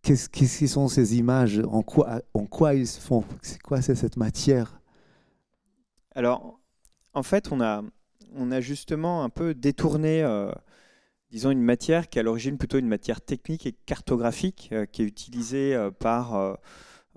qu'est-ce 0.03 0.29
qui 0.29 0.69
sont 0.69 0.89
ces 0.89 1.17
images, 1.17 1.61
en 1.69 1.83
quoi, 1.83 2.75
ils 2.75 2.87
se 2.87 3.01
font, 3.01 3.25
c'est 3.43 3.61
quoi 3.61 3.83
c'est 3.83 3.95
cette 3.95 4.17
matière? 4.17 4.81
Alors, 6.15 6.61
en 7.15 7.23
fait, 7.23 7.51
on 7.53 7.61
a 7.61 8.61
justement 8.61 9.25
un 9.25 9.31
peu 9.31 9.55
détourné 9.55 10.23
disons, 11.33 11.51
une 11.51 11.63
matière 11.63 12.09
qui 12.09 12.19
est 12.19 12.21
à 12.21 12.23
l'origine 12.23 12.59
plutôt 12.59 12.79
une 12.79 12.87
matière 12.87 13.21
technique 13.21 13.67
et 13.67 13.73
cartographique, 13.73 14.69
euh, 14.73 14.85
qui 14.85 15.03
est 15.03 15.07
utilisée 15.07 15.75
euh, 15.75 15.91
par, 15.91 16.59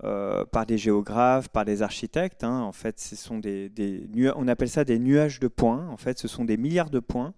euh, 0.02 0.44
par 0.46 0.64
des 0.64 0.78
géographes, 0.78 1.48
par 1.48 1.66
des 1.66 1.82
architectes. 1.82 2.42
Hein. 2.42 2.60
En 2.62 2.72
fait, 2.72 2.98
ce 2.98 3.14
sont 3.14 3.38
des, 3.38 3.70
on 4.34 4.48
appelle 4.48 4.70
ça 4.70 4.84
des 4.84 4.98
nuages 4.98 5.38
de 5.38 5.48
points. 5.48 5.86
En 5.88 5.98
fait, 5.98 6.18
ce 6.18 6.28
sont 6.28 6.44
des 6.44 6.56
milliards 6.56 6.90
de 6.90 6.98
points 6.98 7.34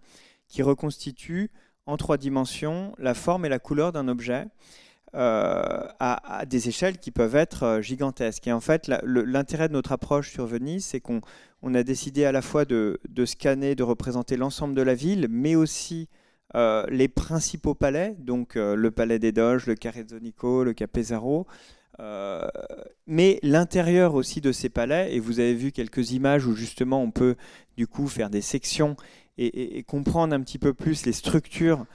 qui 0.47 0.63
reconstituent 0.63 1.51
en 1.85 1.97
trois 1.97 2.17
dimensions 2.17 2.95
la 2.99 3.15
forme 3.15 3.45
et 3.45 3.49
la 3.49 3.59
couleur 3.59 3.93
d'un 3.93 4.09
objet. 4.09 4.47
à, 5.15 6.45
des 6.47 6.69
échelles 6.69 6.99
qui 6.99 7.11
peuvent 7.11 7.35
être 7.35 7.81
gigantesques. 7.81 8.47
Et 8.47 8.53
en 8.53 8.61
fait, 8.61 8.89
l'intérêt 9.05 9.69
de 9.69 9.73
notre 9.73 9.93
approche 9.93 10.31
sur 10.31 10.47
Venise, 10.47 10.85
c'est 10.85 11.01
qu'on 11.01 11.23
on 11.63 11.75
a 11.75 11.83
décidé 11.83 12.25
à 12.27 12.31
la 12.31 12.43
fois 12.43 12.67
de, 12.67 13.01
de 13.09 13.25
scanner, 13.25 13.75
de 13.75 13.83
représenter 13.83 14.37
l'ensemble 14.37 14.75
de 14.75 14.83
la 14.83 14.95
ville, 14.95 15.27
mais 15.31 15.55
aussi 15.55 16.09
euh, 16.55 16.87
les 16.89 17.09
principaux 17.09 17.75
palais, 17.75 18.17
donc 18.19 18.57
euh, 18.57 18.75
le 18.75 18.91
palais 18.91 19.19
des 19.19 19.33
Doges, 19.33 19.67
le 19.67 19.75
Carrezzonico, 19.75 20.65
le 20.65 20.73
Capesaro, 20.73 21.47
euh, 22.01 22.49
mais 23.07 23.39
l'intérieur 23.43 24.15
aussi 24.15 24.41
de 24.41 24.53
ces 24.53 24.71
palais, 24.71 25.15
et 25.15 25.21
vous 25.21 25.41
avez 25.41 25.55
vu 25.55 25.73
quelques 25.73 26.13
images 26.13 26.47
où 26.47 26.55
justement 26.55 27.03
on 27.03 27.11
peut 27.11 27.37
du 27.77 27.87
coup 27.87 28.07
faire 28.09 28.31
des 28.31 28.41
sections 28.41 28.97
et, 29.37 29.85
comprendre 29.85 30.35
un 30.35 30.41
petit 30.41 30.59
peu 30.59 30.75
plus 30.75 31.07
les 31.07 31.13
structures, 31.13 31.87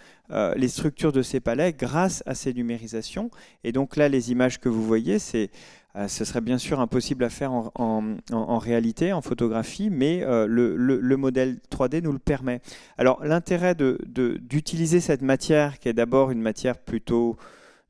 les 0.56 0.70
structures 0.70 1.12
de 1.12 1.22
ces 1.22 1.42
palais 1.42 1.74
grâce 1.74 2.24
à 2.26 2.36
ces 2.36 2.54
numérisations. 2.54 3.30
Et 3.66 3.74
donc 3.74 3.98
là, 3.98 4.08
les 4.08 4.32
images 4.32 4.62
que 4.62 4.70
vous 4.70 4.82
voyez, 4.82 5.20
c'est 5.20 5.50
euh, 5.96 6.08
ce 6.08 6.26
serait 6.26 6.42
bien 6.42 6.58
sûr 6.58 6.80
impossible 6.80 7.24
à 7.24 7.30
faire 7.30 7.52
en, 7.54 8.58
réalité, 8.58 9.14
en 9.14 9.22
photographie, 9.22 9.92
mais 9.92 10.24
euh, 10.24 10.48
le, 10.48 11.18
modèle 11.18 11.60
3D 11.72 12.02
nous 12.02 12.12
le 12.12 12.20
permet. 12.20 12.62
Alors 12.98 13.24
l'intérêt 13.24 13.76
d'utiliser 13.76 15.00
cette 15.00 15.22
matière, 15.22 15.78
qui 15.78 15.90
est 15.90 15.94
d'abord 15.94 16.32
une 16.32 16.42
matière 16.42 16.80
plutôt 16.80 17.38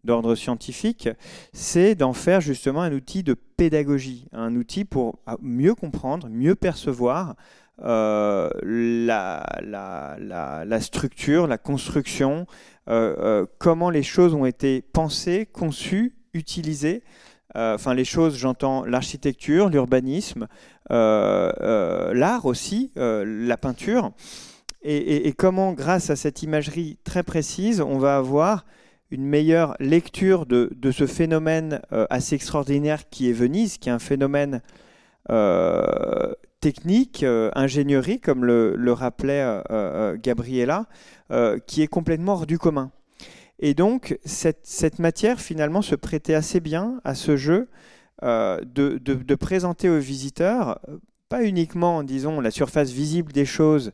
d'ordre 0.03 0.35
scientifique, 0.35 1.07
c'est 1.53 1.95
d'en 1.95 2.11
faire 2.11 2.41
justement 2.41 2.81
un 2.81 2.91
outil 2.91 3.23
de 3.23 3.35
pédagogie, 3.35 4.27
un 4.33 4.53
outil 4.57 4.83
pour 4.83 5.19
mieux 5.41 5.73
comprendre, 5.73 6.27
mieux 6.29 6.55
percevoir 6.55 7.35
euh, 7.83 8.49
la, 8.61 9.45
structure, 10.81 11.47
la 11.47 11.57
construction, 11.57 12.47
comment 13.59 13.89
les 13.89 14.03
choses 14.03 14.33
ont 14.33 14.45
été 14.45 14.81
pensées, 14.81 15.45
conçues, 15.45 16.13
utilisées 16.33 17.01
enfin 17.55 17.93
les 17.93 18.05
choses, 18.05 18.37
j'entends 18.37 18.85
l'architecture, 18.85 19.69
l'urbanisme, 19.69 20.47
euh, 20.91 21.51
euh, 21.61 22.13
l'art 22.13 22.45
aussi, 22.45 22.91
la 22.95 23.57
peinture, 23.57 24.11
et, 24.85 25.33
comment 25.37 25.71
grâce 25.71 26.09
à 26.09 26.17
cette 26.17 26.43
imagerie 26.43 26.97
très 27.05 27.23
précise, 27.23 27.79
on 27.79 27.97
va 27.97 28.17
avoir 28.17 28.65
une 29.11 29.25
meilleure 29.25 29.75
lecture 29.79 30.45
de, 30.45 30.69
ce 30.91 31.07
phénomène 31.07 31.81
assez 32.09 32.35
extraordinaire 32.35 33.09
qui 33.09 33.29
est 33.29 33.33
Venise, 33.33 33.77
qui 33.77 33.87
est 33.87 33.93
un 33.93 33.99
phénomène 33.99 34.61
technique, 36.59 37.25
ingénierie, 37.55 38.19
comme 38.19 38.43
le, 38.43 38.75
le 38.75 38.91
rappelait 38.91 39.63
Gabriella, 40.21 40.87
qui 41.65 41.81
est 41.81 41.87
complètement 41.87 42.33
hors 42.33 42.45
du 42.45 42.57
commun. 42.57 42.91
Et 43.59 43.73
donc, 43.73 44.17
cette, 44.25 44.99
matière, 44.99 45.39
finalement, 45.39 45.81
se 45.81 45.95
prêtait 45.95 46.33
assez 46.33 46.59
bien 46.59 46.99
à 47.03 47.15
ce 47.15 47.37
jeu 47.37 47.69
euh, 48.23 48.59
de, 48.65 49.35
présenter 49.35 49.89
aux 49.89 49.99
visiteurs, 49.99 50.79
euh, 50.89 50.97
pas 51.29 51.43
uniquement, 51.43 52.03
disons, 52.03 52.41
la 52.41 52.51
surface 52.51 52.91
visible 52.91 53.31
des 53.31 53.45
choses 53.45 53.91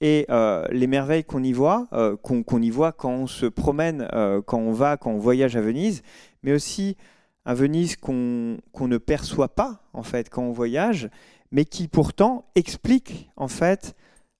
et 0.00 0.26
euh, 0.30 0.66
les 0.70 0.86
merveilles 0.86 1.24
qu'on 1.24 1.42
y 1.42 1.52
voit, 1.52 1.88
qu'on 2.22 2.62
y 2.62 2.70
voit 2.70 2.92
quand 2.92 3.12
on 3.12 3.26
se 3.26 3.46
promène, 3.46 4.08
quand 4.46 4.58
on 4.58 4.72
va, 4.72 4.96
quand 4.96 5.12
on 5.12 5.18
voyage 5.18 5.56
à 5.56 5.60
Venise, 5.60 6.02
mais 6.42 6.52
aussi 6.52 6.96
un 7.44 7.54
Venise 7.54 7.96
qu'on 7.96 8.58
ne 8.80 8.98
perçoit 8.98 9.54
pas, 9.54 9.84
en 9.92 10.02
fait, 10.02 10.28
quand 10.28 10.42
on 10.42 10.52
voyage, 10.52 11.08
mais 11.52 11.64
qui 11.64 11.86
pourtant 11.86 12.46
explique, 12.56 13.30
en 13.36 13.48
fait, 13.48 13.94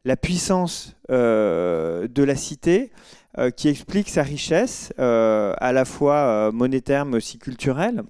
la 0.05 0.17
puissance 0.17 0.97
de 1.09 2.23
la 2.23 2.37
cité, 2.37 2.93
euh, 3.39 3.51
qui 3.51 3.69
explique 3.69 4.11
sa 4.11 4.23
richesse, 4.23 4.93
euh, 4.99 5.55
à 5.57 5.73
la 5.73 5.87
fois 5.87 6.17
euh, 6.17 6.53
monétaire 6.53 7.07
mais 7.07 7.17
aussi 7.17 7.39
culturelle, 7.39 8.03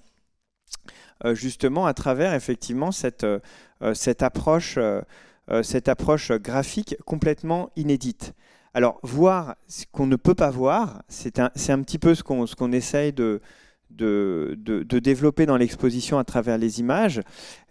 justement 1.31 1.85
à 1.85 1.93
travers 1.93 2.33
effectivement 2.33 2.91
cette, 2.91 3.25
approche, 4.21 4.77
graphique 6.31 6.97
complètement 7.05 7.69
inédite. 7.77 8.33
Alors, 8.73 8.99
voir 9.03 9.55
ce 9.69 9.85
qu'on 9.89 10.07
ne 10.07 10.17
peut 10.17 10.35
pas 10.35 10.49
voir, 10.49 11.03
c'est 11.07 11.39
un, 11.39 11.49
petit 11.49 11.99
peu 11.99 12.13
ce 12.13 12.23
qu'on 12.23 12.45
qu'on 12.45 12.73
essaye 12.73 13.13
de, 13.13 13.39
de, 13.93 14.57
de, 14.57 14.99
développer 14.99 15.45
dans 15.45 15.57
l'exposition 15.57 16.17
à 16.17 16.23
travers 16.23 16.57
les 16.57 16.79
images. 16.79 17.21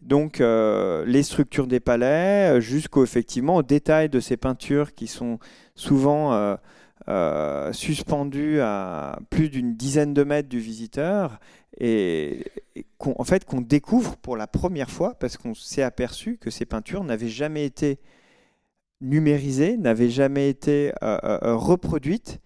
Donc, 0.03 0.39
les 0.41 1.23
structures 1.23 1.67
des 1.67 1.81
palais, 1.81 2.61
jusqu'au 2.61 3.05
effectivement 3.05 3.57
au 3.57 3.63
détail 3.63 4.09
de 4.09 4.21
ces 4.21 4.37
peintures 4.37 4.95
qui 4.95 5.07
sont 5.07 5.39
souvent 5.75 6.57
euh, 7.09 7.73
suspendu 7.73 8.61
à 8.61 9.19
plus 9.29 9.49
d'une 9.49 9.75
dizaine 9.75 10.15
de 10.15 10.23
mètres 10.23 10.49
du 10.49 10.61
visiteur 10.61 11.41
et, 11.81 12.45
fait 13.25 13.45
qu'on 13.45 13.61
découvre 13.61 14.17
pour 14.19 14.37
la 14.37 14.47
première 14.47 14.89
fois 14.89 15.15
parce 15.19 15.37
qu'on 15.37 15.53
s'est 15.53 15.83
aperçu 15.83 16.37
que 16.37 16.49
ces 16.49 16.65
peintures 16.65 17.03
n'avaient 17.03 17.29
jamais 17.29 17.65
été 17.65 17.99
numérisées, 19.01 19.77
n'avaient 19.79 20.11
jamais 20.11 20.49
été 20.49 20.93
euh, 21.03 21.19
euh, 21.25 21.57
reproduites 21.57 22.41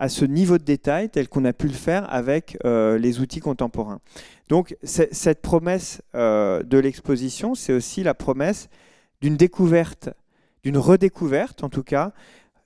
à 0.00 0.08
ce 0.08 0.24
niveau 0.24 0.58
de 0.58 0.64
détail 0.64 1.10
tel 1.10 1.28
qu'on 1.28 1.44
a 1.44 1.52
pu 1.52 1.68
le 1.68 1.74
faire 1.74 2.12
avec 2.12 2.58
les 2.64 3.20
outils 3.20 3.40
contemporains. 3.40 4.00
Donc 4.48 4.76
cette 4.82 5.42
promesse 5.42 6.02
de 6.14 6.78
l'exposition, 6.78 7.54
c'est 7.54 7.72
aussi 7.72 8.02
la 8.02 8.14
promesse 8.14 8.68
d'une 9.20 9.36
découverte, 9.36 10.10
d'une 10.64 10.78
redécouverte 10.78 11.62
en 11.62 11.68
tout 11.68 11.82
cas, 11.82 12.12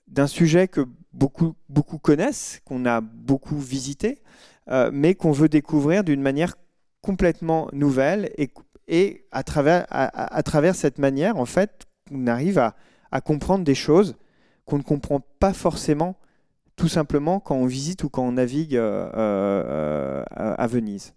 d'un 0.07 0.27
sujet 0.27 0.67
que 0.67 0.87
beaucoup, 1.13 1.55
beaucoup 1.69 1.97
connaissent, 1.97 2.61
qu'on 2.65 2.85
a 2.85 3.01
beaucoup 3.01 3.57
visité, 3.57 4.21
euh, 4.69 4.89
mais 4.93 5.15
qu'on 5.15 5.31
veut 5.31 5.49
découvrir 5.49 6.03
d'une 6.03 6.21
manière 6.21 6.55
complètement 7.01 7.69
nouvelle 7.73 8.31
et, 8.37 8.51
et 8.87 9.25
à, 9.31 9.43
travers, 9.43 9.85
à, 9.89 10.43
travers 10.43 10.75
cette 10.75 10.99
manière, 10.99 11.37
en 11.37 11.45
fait, 11.45 11.85
on 12.11 12.27
arrive 12.27 12.59
à 12.59 13.21
comprendre 13.21 13.63
des 13.63 13.75
choses 13.75 14.15
qu'on 14.65 14.77
ne 14.77 14.83
comprend 14.83 15.21
pas 15.39 15.53
forcément 15.53 16.15
tout 16.75 16.87
simplement 16.87 17.39
quand 17.39 17.55
on 17.55 17.65
visite 17.65 18.03
ou 18.03 18.09
quand 18.09 18.23
on 18.23 18.33
navigue 18.33 18.75
euh, 18.75 19.09
euh, 19.15 20.23
à 20.29 20.67
Venise. 20.67 21.13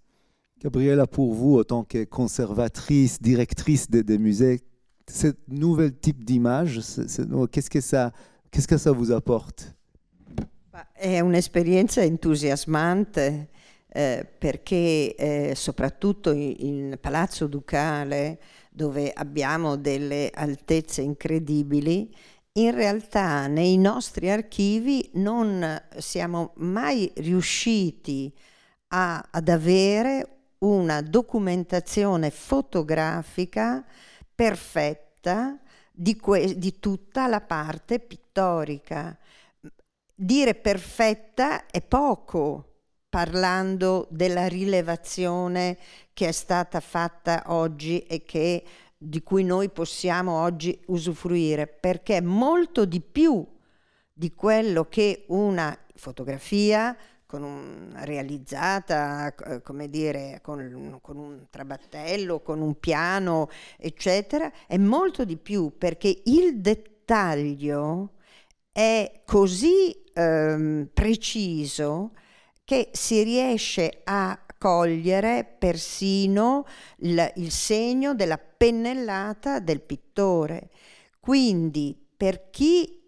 Gabriela, 0.61 1.07
pour 1.07 1.35
vous, 1.35 1.59
en 1.59 1.65
tant 1.65 1.85
que 1.85 2.05
conservatrice, 2.05 3.23
directrice 3.23 3.91
des, 3.91 4.03
des 4.03 4.19
musées, 4.19 4.61
ce 5.09 5.29
nouvel 5.49 5.95
type 5.95 6.25
d'image, 6.25 6.81
qu'est-ce 7.51 7.71
que 7.71 7.81
ça 7.81 8.13
Qu'est-ce 8.51 8.69
que 8.69 8.79
ça 8.79 8.93
vous 8.93 9.11
apporte? 9.11 9.75
È 10.93 11.21
un'esperienza 11.21 12.03
entusiasmante 12.03 13.49
eh, 13.89 14.27
perché 14.39 15.15
eh, 15.15 15.55
soprattutto 15.55 16.31
in, 16.31 16.55
in 16.59 16.99
Palazzo 17.01 17.47
Ducale, 17.47 18.39
dove 18.71 19.13
abbiamo 19.13 19.77
delle 19.77 20.31
altezze 20.33 21.03
incredibili, 21.03 22.15
in 22.59 22.75
realtà 22.75 23.47
nei 23.47 23.77
nostri 23.79 24.31
archivi 24.31 25.11
non 25.15 25.81
siamo 25.99 26.53
mai 26.57 27.11
riusciti 27.17 28.35
a, 28.89 29.29
ad 29.31 29.49
avere 29.49 30.39
una 30.59 31.01
documentazione 31.03 32.31
fotografica 32.31 33.85
perfetta 34.35 35.59
di, 35.93 36.17
que- 36.17 36.59
di 36.59 36.81
tutta 36.81 37.29
la 37.29 37.41
parte 37.41 38.01
pittorica. 38.01 39.17
Dire 40.15 40.55
perfetta 40.55 41.67
è 41.67 41.81
poco 41.81 42.65
parlando 43.09 44.09
della 44.11 44.49
rilevazione 44.49 45.79
che 46.13 46.29
è 46.29 46.33
stata 46.33 46.81
fatta 46.81 47.45
oggi 47.47 48.01
e 48.01 48.25
che, 48.25 48.65
di 48.99 49.23
cui 49.23 49.45
noi 49.45 49.71
possiamo 49.71 50.43
oggi 50.43 50.79
usufruire, 50.87 51.69
perché 51.69 52.21
molto 52.21 52.85
di 52.85 53.01
più 53.01 53.47
di 54.13 54.35
quello 54.35 54.87
che 54.87 55.25
una 55.29 55.79
fotografia 55.95 56.97
con 57.25 57.43
un, 57.43 57.93
realizzata, 57.95 59.35
eh, 59.35 59.63
come 59.63 59.89
dire, 59.89 60.41
con, 60.43 60.99
con, 61.01 61.17
un 61.19 61.47
trabattello, 61.51 62.41
con 62.41 62.61
un 62.61 62.81
piano, 62.81 63.49
eccetera, 63.77 64.51
è 64.67 64.79
molto 64.79 65.25
di 65.25 65.37
più 65.37 65.77
perché 65.77 66.23
il 66.25 66.61
dettaglio 66.61 68.15
è 68.73 69.23
così 69.25 70.05
ehm, 70.15 70.89
preciso 70.93 72.13
che 72.65 72.89
si 72.93 73.23
riesce 73.23 74.01
a 74.05 74.39
cogliere 74.59 75.45
persino 75.45 76.67
il, 76.99 77.33
il 77.37 77.51
segno 77.51 78.15
della 78.15 78.39
pennellata 78.39 79.61
del 79.61 79.81
pittore. 79.81 80.71
Quindi 81.21 81.97
per 82.17 82.51
chi 82.51 82.99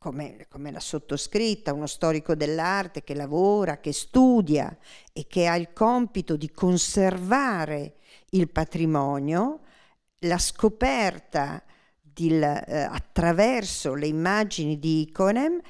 come, 0.00 0.46
come, 0.48 0.70
la 0.70 0.80
sottoscritta, 0.80 1.74
uno 1.74 1.86
storico 1.86 2.34
dell'arte 2.34 3.04
che 3.04 3.14
lavora, 3.14 3.80
che 3.80 3.92
studia 3.92 4.74
e 5.12 5.26
che 5.26 5.46
ha 5.46 5.56
il 5.56 5.74
compito 5.74 6.36
di 6.36 6.50
conservare 6.50 7.96
il 8.30 8.48
patrimonio, 8.48 9.60
la 10.20 10.38
scoperta 10.38 11.62
di, 12.00 12.30
eh, 12.30 12.64
attraverso 12.64 13.92
le 13.92 14.06
immagini 14.06 14.78
di 14.78 15.02
Iconem 15.02 15.60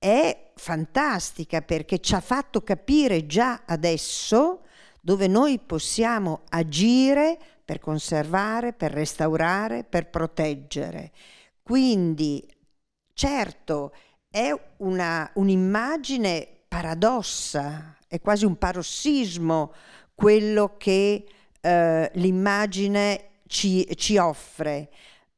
è 0.00 0.50
fantastica 0.56 1.62
perché 1.62 2.00
ci 2.00 2.16
ha 2.16 2.20
fatto 2.20 2.62
capire 2.62 3.26
già 3.26 3.62
adesso 3.66 4.62
dove 5.00 5.28
noi 5.28 5.60
possiamo 5.60 6.40
agire 6.48 7.38
per 7.64 7.78
conservare, 7.78 8.72
per 8.72 8.90
restaurare, 8.90 9.84
per 9.84 10.10
proteggere. 10.10 11.12
Quindi 11.62 12.44
Certo, 13.20 13.92
è 14.30 14.50
una, 14.78 15.30
un'immagine 15.34 16.48
paradossa, 16.66 17.98
è 18.08 18.18
quasi 18.18 18.46
un 18.46 18.56
parossismo 18.56 19.74
quello 20.14 20.76
che 20.78 21.26
eh, 21.60 22.10
l'immagine 22.14 23.42
ci, 23.46 23.86
ci 23.96 24.16
offre, 24.16 24.88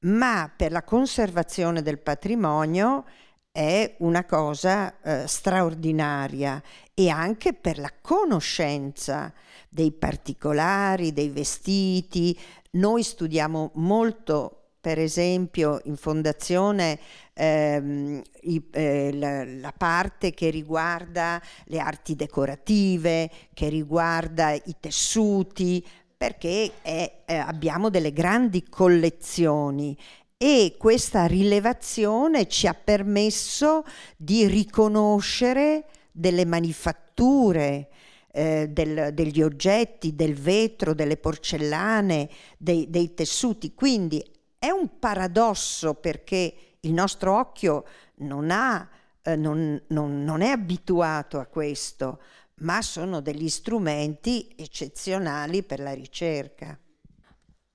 ma 0.02 0.48
per 0.56 0.70
la 0.70 0.84
conservazione 0.84 1.82
del 1.82 1.98
patrimonio 1.98 3.04
è 3.52 3.96
una 3.98 4.24
cosa 4.24 5.00
eh, 5.02 5.26
straordinaria 5.26 6.60
e 6.94 7.10
anche 7.10 7.52
per 7.52 7.78
la 7.78 7.92
conoscenza 8.00 9.30
dei 9.68 9.92
particolari, 9.92 11.12
dei 11.12 11.28
vestiti. 11.28 12.38
Noi 12.72 13.02
studiamo 13.02 13.72
molto 13.74 14.56
per 14.80 14.98
esempio 14.98 15.80
in 15.84 15.96
fondazione 15.96 16.98
ehm, 17.34 18.20
i, 18.40 18.68
eh, 18.72 19.12
la, 19.12 19.72
parte 19.76 20.32
che 20.32 20.50
riguarda 20.50 21.40
le 21.66 21.78
arti 21.78 22.16
decorative, 22.16 23.30
che 23.54 23.68
riguarda 23.68 24.50
i 24.52 24.76
tessuti, 24.80 25.86
perché 26.16 26.72
è, 26.82 27.22
eh, 27.24 27.36
abbiamo 27.36 27.90
delle 27.90 28.12
grandi 28.12 28.64
collezioni 28.68 29.96
e 30.44 30.74
questa 30.76 31.26
rilevazione 31.26 32.48
ci 32.48 32.66
ha 32.66 32.74
permesso 32.74 33.84
di 34.16 34.44
riconoscere 34.48 35.84
delle 36.10 36.44
manifatture, 36.44 37.88
eh, 38.32 38.68
del, 38.68 39.14
degli 39.14 39.40
oggetti, 39.40 40.16
del 40.16 40.34
vetro, 40.34 40.94
delle 40.94 41.16
porcellane, 41.16 42.28
dei, 42.58 42.90
dei 42.90 43.14
tessuti. 43.14 43.72
Quindi 43.72 44.20
è 44.58 44.70
un 44.70 44.98
paradosso 44.98 45.94
perché 45.94 46.52
il 46.80 46.92
nostro 46.92 47.38
occhio 47.38 47.84
non, 48.16 48.50
ha, 48.50 48.88
eh, 49.22 49.36
non, 49.36 49.80
non, 49.90 50.24
non 50.24 50.40
è 50.40 50.48
abituato 50.48 51.38
a 51.38 51.46
questo, 51.46 52.20
ma 52.62 52.82
sono 52.82 53.20
degli 53.20 53.48
strumenti 53.48 54.52
eccezionali 54.56 55.62
per 55.62 55.78
la 55.78 55.92
ricerca. 55.92 56.76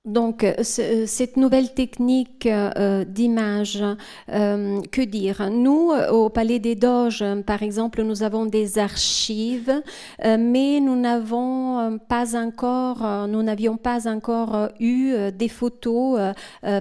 Donc, 0.08 0.46
cette 0.62 1.36
nouvelle 1.36 1.74
technique 1.74 2.46
euh, 2.46 3.04
d'image, 3.04 3.84
euh, 4.32 4.80
que 4.90 5.02
dire? 5.02 5.50
Nous, 5.50 5.92
au 6.10 6.30
Palais 6.30 6.58
des 6.58 6.74
Doges, 6.74 7.22
par 7.44 7.62
exemple, 7.62 8.02
nous 8.02 8.22
avons 8.22 8.46
des 8.46 8.78
archives, 8.78 9.82
euh, 10.24 10.36
mais 10.40 10.80
nous 10.80 10.96
n'avons 10.96 11.98
pas 12.08 12.36
encore, 12.36 13.28
nous 13.28 13.42
n'avions 13.42 13.76
pas 13.76 14.08
encore 14.08 14.70
eu 14.80 15.14
des 15.32 15.48
photos 15.48 16.18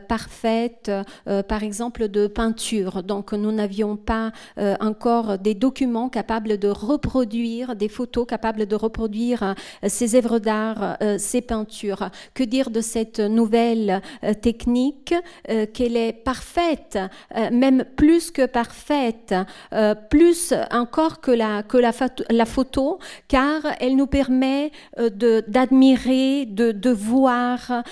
parfaites, 0.07 0.89
par 1.47 1.63
exemple, 1.63 2.07
de 2.07 2.27
peinture. 2.27 3.03
Donc, 3.03 3.33
nous 3.33 3.51
n'avions 3.51 3.97
pas 3.97 4.31
encore 4.79 5.37
des 5.37 5.53
documents 5.53 6.07
capables 6.07 6.57
de 6.57 6.69
reproduire, 6.69 7.75
des 7.75 7.89
photos 7.89 8.25
capables 8.25 8.67
de 8.67 8.75
reproduire 8.75 9.53
ces 9.85 10.15
œuvres 10.15 10.39
d'art, 10.39 10.97
ces 11.17 11.41
peintures. 11.41 12.09
Que 12.33 12.43
dire 12.43 12.69
de 12.69 12.81
cette 12.81 13.16
nouvelle 13.19 14.01
euh, 14.23 14.33
technique, 14.33 15.13
euh, 15.49 15.65
qu'elle 15.65 15.97
est 15.97 16.13
parfaite, 16.13 16.97
euh, 17.35 17.49
même 17.51 17.83
plus 17.95 18.31
que 18.31 18.45
parfaite, 18.45 19.33
plus 20.09 20.53
encore 20.71 21.21
que 21.21 21.31
la, 21.31 22.45
photo, 22.45 22.99
car 23.27 23.61
elle 23.79 23.95
nous 23.95 24.07
permet 24.07 24.71
d'admirer, 24.97 26.45
de, 26.45 26.89
voir 26.91 27.83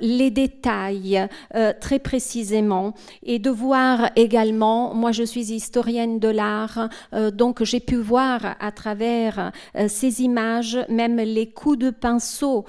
les 0.00 0.30
détails 0.30 1.26
très 1.80 1.98
précisément 1.98 2.94
et 3.22 3.38
de 3.38 3.50
voir 3.50 4.10
également, 4.16 4.94
moi 4.94 5.12
je 5.12 5.22
suis 5.22 5.52
historienne 5.52 6.18
de 6.18 6.28
l'art, 6.28 6.88
donc 7.32 7.62
j'ai 7.62 7.80
pu 7.80 7.96
voir 7.96 8.56
à 8.58 8.72
travers 8.72 9.52
ces 9.88 10.22
images 10.22 10.78
même 10.88 11.16
les 11.16 11.50
coups 11.50 11.78
de 11.78 11.90
pinceau 11.90 12.64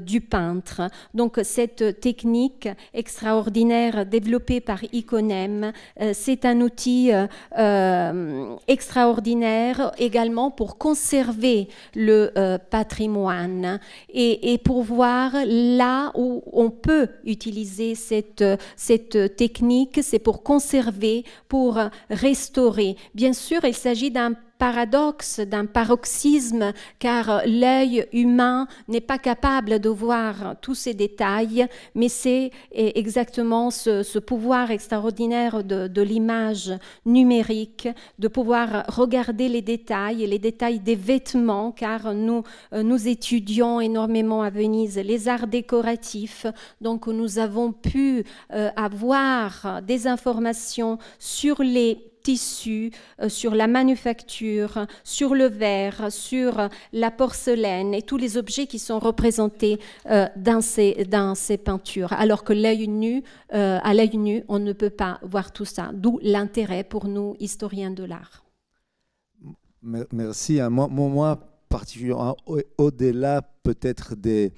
du 0.00 0.20
peintre. 0.20 0.82
Donc 1.14 1.40
cette 1.42 2.00
technique 2.00 2.68
extraordinaire 2.94 4.06
développée 4.06 4.60
par 4.60 4.82
Iconem, 4.92 5.72
euh, 6.00 6.12
c'est 6.14 6.44
un 6.44 6.60
outil 6.60 7.12
euh, 7.12 7.26
euh, 7.58 8.54
extraordinaire 8.66 9.92
également 9.98 10.50
pour 10.50 10.78
conserver 10.78 11.68
le 11.94 12.30
patrimoine 12.70 13.80
et, 14.12 14.58
pour 14.64 14.82
voir 14.82 15.32
là 15.46 16.12
où 16.14 16.42
on 16.52 16.70
peut 16.70 17.08
utiliser 17.24 17.94
cette, 17.94 18.44
cette 18.76 19.36
technique, 19.36 20.00
c'est 20.02 20.18
pour 20.18 20.42
conserver, 20.42 21.24
pour 21.48 21.78
restaurer. 22.10 22.96
Bien 23.14 23.32
sûr, 23.32 23.64
il 23.64 23.74
s'agit 23.74 24.10
d'un 24.10 24.34
paradoxe, 24.58 25.40
d'un 25.40 25.66
paroxysme, 25.66 26.72
car 26.98 27.42
l'œil 27.46 28.06
humain 28.12 28.66
n'est 28.88 29.00
pas 29.00 29.18
capable 29.18 29.78
de 29.78 29.88
voir 29.88 30.56
tous 30.60 30.74
ces 30.74 30.94
détails, 30.94 31.66
mais 31.94 32.08
c'est 32.08 32.50
exactement 32.72 33.70
ce, 33.70 34.18
pouvoir 34.18 34.70
extraordinaire 34.70 35.64
de, 35.64 36.02
l'image 36.02 36.72
numérique, 37.06 37.88
de 38.18 38.28
pouvoir 38.28 38.84
regarder 38.88 39.48
les 39.48 39.62
détails, 39.62 40.26
les 40.26 40.38
détails 40.38 40.80
des 40.80 40.96
vêtements, 40.96 41.72
car 41.72 42.14
nous, 42.14 42.42
nous 42.72 43.08
étudions 43.08 43.80
énormément 43.80 44.42
à 44.42 44.50
Venise 44.50 44.98
les 44.98 45.28
arts 45.28 45.46
décoratifs, 45.46 46.46
donc 46.80 47.06
nous 47.06 47.38
avons 47.38 47.72
pu 47.72 48.24
euh, 48.52 48.70
avoir 48.76 49.82
des 49.82 50.06
informations 50.06 50.98
sur 51.18 51.62
les 51.62 51.98
tissu, 52.28 52.90
euh, 53.22 53.28
sur 53.28 53.54
la 53.54 53.66
manufacture, 53.66 54.86
sur 55.02 55.34
le 55.34 55.46
verre, 55.46 56.12
sur 56.12 56.68
la 56.92 57.10
porcelaine 57.10 57.94
et 57.94 58.02
tous 58.02 58.18
les 58.18 58.36
objets 58.36 58.66
qui 58.66 58.78
sont 58.78 58.98
représentés 58.98 59.78
euh, 60.10 60.26
dans, 60.36 60.60
ces, 60.60 61.06
dans 61.06 61.34
ces 61.34 61.56
peintures. 61.56 62.12
Alors 62.12 62.44
que 62.44 62.52
l'œil 62.52 62.86
nu, 62.88 63.22
à 63.50 63.94
l'œil 63.94 64.16
nu, 64.18 64.44
on 64.48 64.58
ne 64.58 64.74
peut 64.74 64.90
pas 65.04 65.18
voir 65.22 65.52
tout 65.52 65.64
ça. 65.64 65.90
D'où 65.94 66.18
l'intérêt 66.22 66.84
pour 66.84 67.06
nous, 67.06 67.34
historiens 67.40 67.90
de 67.90 68.04
l'art. 68.04 68.44
Merci. 69.82 70.60
Hein. 70.60 70.70
Moi, 70.70 70.88
moi 70.88 71.40
particulièrement, 71.68 72.36
au-delà 72.76 73.42
peut-être 73.62 74.16
des, 74.16 74.52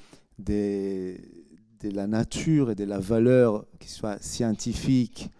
de 1.80 1.90
la 1.90 2.06
nature 2.06 2.70
et 2.70 2.74
de 2.74 2.84
la 2.84 2.98
valeur, 2.98 3.64
qui 3.78 3.90
soit 3.90 4.22
scientifique, 4.22 5.30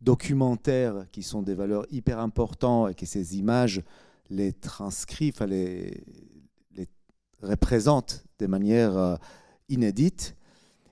documentaire, 0.00 1.06
qui 1.12 1.22
sont 1.22 1.42
des 1.42 1.54
valeurs 1.54 1.86
hyper 1.90 2.18
importantes 2.18 2.90
et 2.90 2.94
que 2.94 3.06
ces 3.06 3.36
images 3.38 3.82
les 4.30 4.52
transcrivent, 4.52 5.44
les, 5.44 6.04
les 6.76 6.88
représentent 7.42 8.24
de 8.38 8.46
manière 8.46 8.96
euh, 8.96 9.16
inédite. 9.68 10.36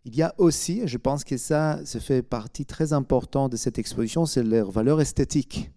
Il 0.04 0.16
y 0.16 0.22
a 0.22 0.34
aussi, 0.38 0.86
je 0.86 0.98
pense 0.98 1.24
que 1.24 1.36
ça, 1.36 1.80
ça 1.84 2.00
fait 2.00 2.22
partie 2.22 2.66
très 2.66 2.92
importante 2.92 3.52
de 3.52 3.56
cette 3.56 3.78
exposition, 3.78 4.26
c'est 4.26 4.42
leur 4.42 4.70
valeur 4.70 5.00
esthétique. 5.00 5.70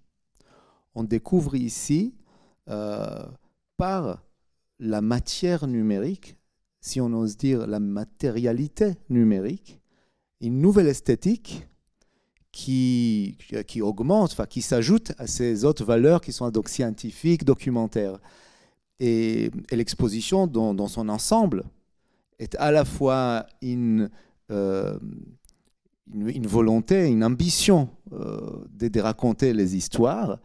On 0.96 1.04
découvre 1.04 1.56
ici, 1.56 2.16
euh, 2.70 3.26
par 3.78 4.24
la 4.80 5.02
matière 5.02 5.68
numérique, 5.68 6.38
si 6.82 7.00
on 7.00 7.14
ose 7.14 7.38
dire 7.38 7.68
la 7.68 7.80
matérialité 7.80 8.96
numérique, 9.10 9.82
une 10.40 10.60
nouvelle 10.60 10.88
esthétique 10.88 11.68
qui, 12.52 13.38
qui 13.68 13.82
augmente, 13.82 14.32
enfin, 14.34 14.46
qui 14.46 14.62
s'ajoute 14.62 15.14
à 15.18 15.28
ces 15.28 15.64
autres 15.64 15.86
valeurs 15.86 16.22
qui 16.22 16.34
sont 16.34 16.50
donc 16.50 16.70
scientifiques, 16.70 17.46
documentaires. 17.46 18.20
Et, 19.00 19.52
l'exposition 19.72 20.48
dans, 20.48 20.88
son 20.88 21.10
ensemble 21.10 21.64
est 22.40 22.56
à 22.56 22.72
la 22.72 22.86
fois 22.86 23.46
une, 23.62 24.10
euh, 24.52 24.98
une, 26.14 26.48
volonté, 26.48 27.08
une 27.08 27.24
ambition 27.24 27.90
euh, 28.14 28.64
de, 28.74 29.00
raconter 29.00 29.54
les 29.54 29.76
histoires, 29.76 30.40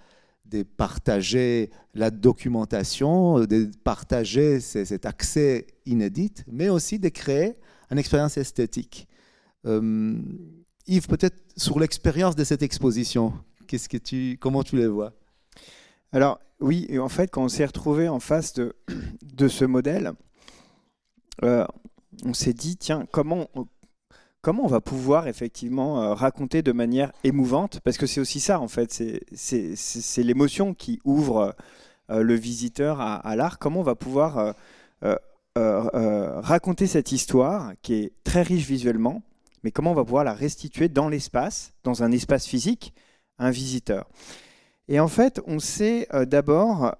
de 0.44 0.62
partager 0.62 1.70
la 1.94 2.10
documentation, 2.10 3.40
de 3.40 3.68
partager 3.82 4.60
cet 4.60 5.06
accès 5.06 5.66
inédit, 5.86 6.34
mais 6.46 6.68
aussi 6.68 6.98
de 6.98 7.08
créer 7.08 7.56
une 7.90 7.98
expérience 7.98 8.36
esthétique. 8.36 9.08
Euh, 9.66 10.14
Yves, 10.86 11.08
peut-être 11.08 11.36
sur 11.56 11.78
l'expérience 11.80 12.36
de 12.36 12.44
cette 12.44 12.62
exposition, 12.62 13.32
qu'est-ce 13.66 13.88
que 13.88 13.96
tu, 13.96 14.38
comment 14.40 14.62
tu 14.62 14.76
les 14.76 14.86
vois? 14.86 15.12
Alors 16.12 16.38
oui, 16.60 16.88
en 16.98 17.08
fait, 17.08 17.30
quand 17.30 17.44
on 17.44 17.48
s'est 17.48 17.66
retrouvé 17.66 18.08
en 18.08 18.20
face 18.20 18.54
de, 18.54 18.74
ce 19.48 19.64
modèle, 19.64 20.12
euh, 21.44 21.66
on 22.24 22.32
s'est 22.32 22.54
dit, 22.54 22.76
tiens, 22.76 23.06
comment, 23.10 23.48
comment 24.40 24.64
on 24.64 24.68
va 24.68 24.80
pouvoir 24.80 25.28
effectivement 25.28 26.02
euh, 26.02 26.14
raconter 26.14 26.62
de 26.62 26.72
manière 26.72 27.12
émouvante? 27.24 27.80
Parce 27.80 27.98
que 27.98 28.06
c'est 28.06 28.20
aussi 28.20 28.40
ça, 28.40 28.60
en 28.60 28.68
fait, 28.68 28.92
c'est 29.34 30.22
l'émotion 30.22 30.72
qui 30.72 31.00
ouvre 31.04 31.54
euh, 32.10 32.22
le 32.22 32.34
visiteur 32.34 33.00
à, 33.00 33.36
l'art. 33.36 33.58
Comment 33.58 33.80
on 33.80 33.84
va 33.84 33.96
pouvoir 33.96 34.54
raconter 35.54 36.86
cette 36.86 37.12
histoire 37.12 37.72
qui 37.82 37.94
est 37.94 38.12
très 38.24 38.42
riche 38.42 38.66
visuellement, 38.66 39.22
mais 39.66 39.72
comment 39.72 39.90
on 39.90 39.94
va 39.94 40.04
pouvoir 40.04 40.22
la 40.22 40.32
restituer 40.32 40.88
dans 40.88 41.08
l'espace, 41.08 41.74
dans 41.82 42.04
un 42.04 42.12
espace 42.12 42.46
physique, 42.46 42.94
à 43.36 43.48
un 43.48 43.50
visiteur? 43.50 44.08
Et 44.86 45.00
en 45.00 45.08
fait, 45.08 45.40
on 45.48 45.58
s'est 45.58 46.06
d'abord 46.28 46.94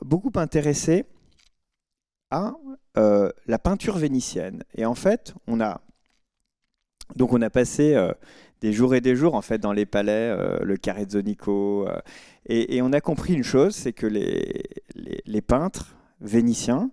beaucoup 0.00 0.32
intéressé 0.36 1.04
à 2.30 2.54
la 2.94 3.58
peinture 3.62 3.98
vénitienne. 3.98 4.64
Et 4.74 4.86
en 4.86 4.94
fait, 4.94 5.34
on 5.46 5.60
a 5.60 5.82
donc 7.16 7.32
on 7.32 7.42
a 7.42 7.50
passé 7.50 7.94
euh, 7.94 8.12
des 8.60 8.72
jours 8.72 8.94
et 8.94 9.00
des 9.00 9.16
jours 9.16 9.34
en 9.34 9.42
fait 9.42 9.58
dans 9.58 9.72
les 9.72 9.86
palais, 9.86 10.12
euh, 10.30 10.58
le 10.62 10.76
carré 10.76 11.06
de 11.06 11.12
Zonico, 11.12 11.86
euh, 11.88 11.98
et, 12.46 12.82
on 12.82 12.92
a 12.92 13.00
compris 13.00 13.34
une 13.34 13.44
chose, 13.44 13.74
c'est 13.74 13.92
que 13.92 14.06
les, 14.06 15.40
peintres 15.42 15.94
vénitiens 16.20 16.90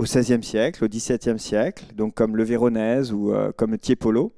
au 0.00 0.04
XVIe 0.04 0.42
siècle, 0.42 0.82
au 0.82 0.88
XVIIe 0.88 1.38
siècle, 1.38 1.84
donc 1.94 2.14
comme 2.14 2.34
le 2.34 2.42
Véronèse 2.42 3.12
ou 3.12 3.34
comme 3.56 3.76
Tiepolo, 3.76 4.32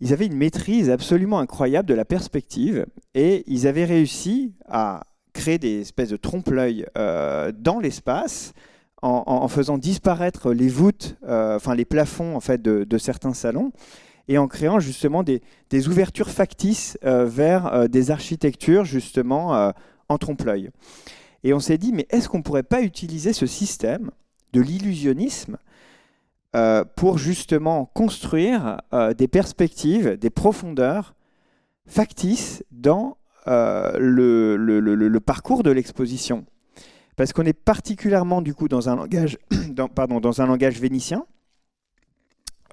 ils 0.00 0.12
avaient 0.12 0.26
une 0.26 0.36
maîtrise 0.36 0.90
absolument 0.90 1.38
incroyable 1.38 1.88
de 1.88 1.94
la 1.94 2.04
perspective 2.04 2.84
et 3.14 3.44
ils 3.46 3.66
avaient 3.66 3.86
réussi 3.86 4.52
à 4.68 5.04
créer 5.32 5.56
des 5.56 5.80
espèces 5.80 6.10
de 6.10 6.18
trompe-l'œil 6.18 6.84
dans 6.94 7.80
l'espace 7.80 8.52
en, 9.00 9.48
faisant 9.48 9.78
disparaître 9.78 10.52
les 10.52 10.68
voûtes, 10.68 11.16
enfin 11.26 11.74
les 11.74 11.86
plafonds 11.86 12.36
en 12.36 12.40
fait 12.40 12.60
de, 12.60 12.98
certains 12.98 13.32
salons 13.32 13.72
et 14.28 14.36
en 14.36 14.48
créant 14.48 14.80
justement 14.80 15.22
des, 15.22 15.40
ouvertures 15.88 16.30
factices 16.30 16.98
euh, 17.04 17.24
vers 17.24 17.66
euh, 17.66 17.88
des 17.88 18.10
architectures 18.10 18.84
justement 18.84 19.54
euh, 19.54 19.70
en 20.08 20.18
trompe-l'œil. 20.18 20.70
Et 21.42 21.52
on 21.52 21.60
s'est 21.60 21.78
dit, 21.78 21.92
mais 21.92 22.06
est-ce 22.10 22.28
qu'on 22.28 22.38
ne 22.38 22.42
pourrait 22.42 22.62
pas 22.62 22.82
utiliser 22.82 23.32
ce 23.32 23.46
système 23.46 24.10
de 24.54 24.60
l'illusionnisme 24.60 25.58
pour 26.94 27.18
justement 27.18 27.84
construire 27.94 28.80
des 29.18 29.26
perspectives, 29.26 30.16
des 30.16 30.30
profondeurs 30.30 31.14
factices 31.84 32.62
dans 32.70 33.18
le, 33.46 34.56
le, 34.56 35.20
parcours 35.20 35.64
de 35.64 35.72
l'exposition. 35.72 36.46
Parce 37.16 37.32
qu'on 37.32 37.44
est 37.44 37.52
particulièrement 37.52 38.40
du 38.40 38.54
coup 38.54 38.68
dans 38.68 38.88
un 38.88 38.94
langage, 38.94 39.36
pardon, 39.94 40.20
dans 40.20 40.40
un 40.40 40.46
langage 40.46 40.80
vénitien, 40.80 41.26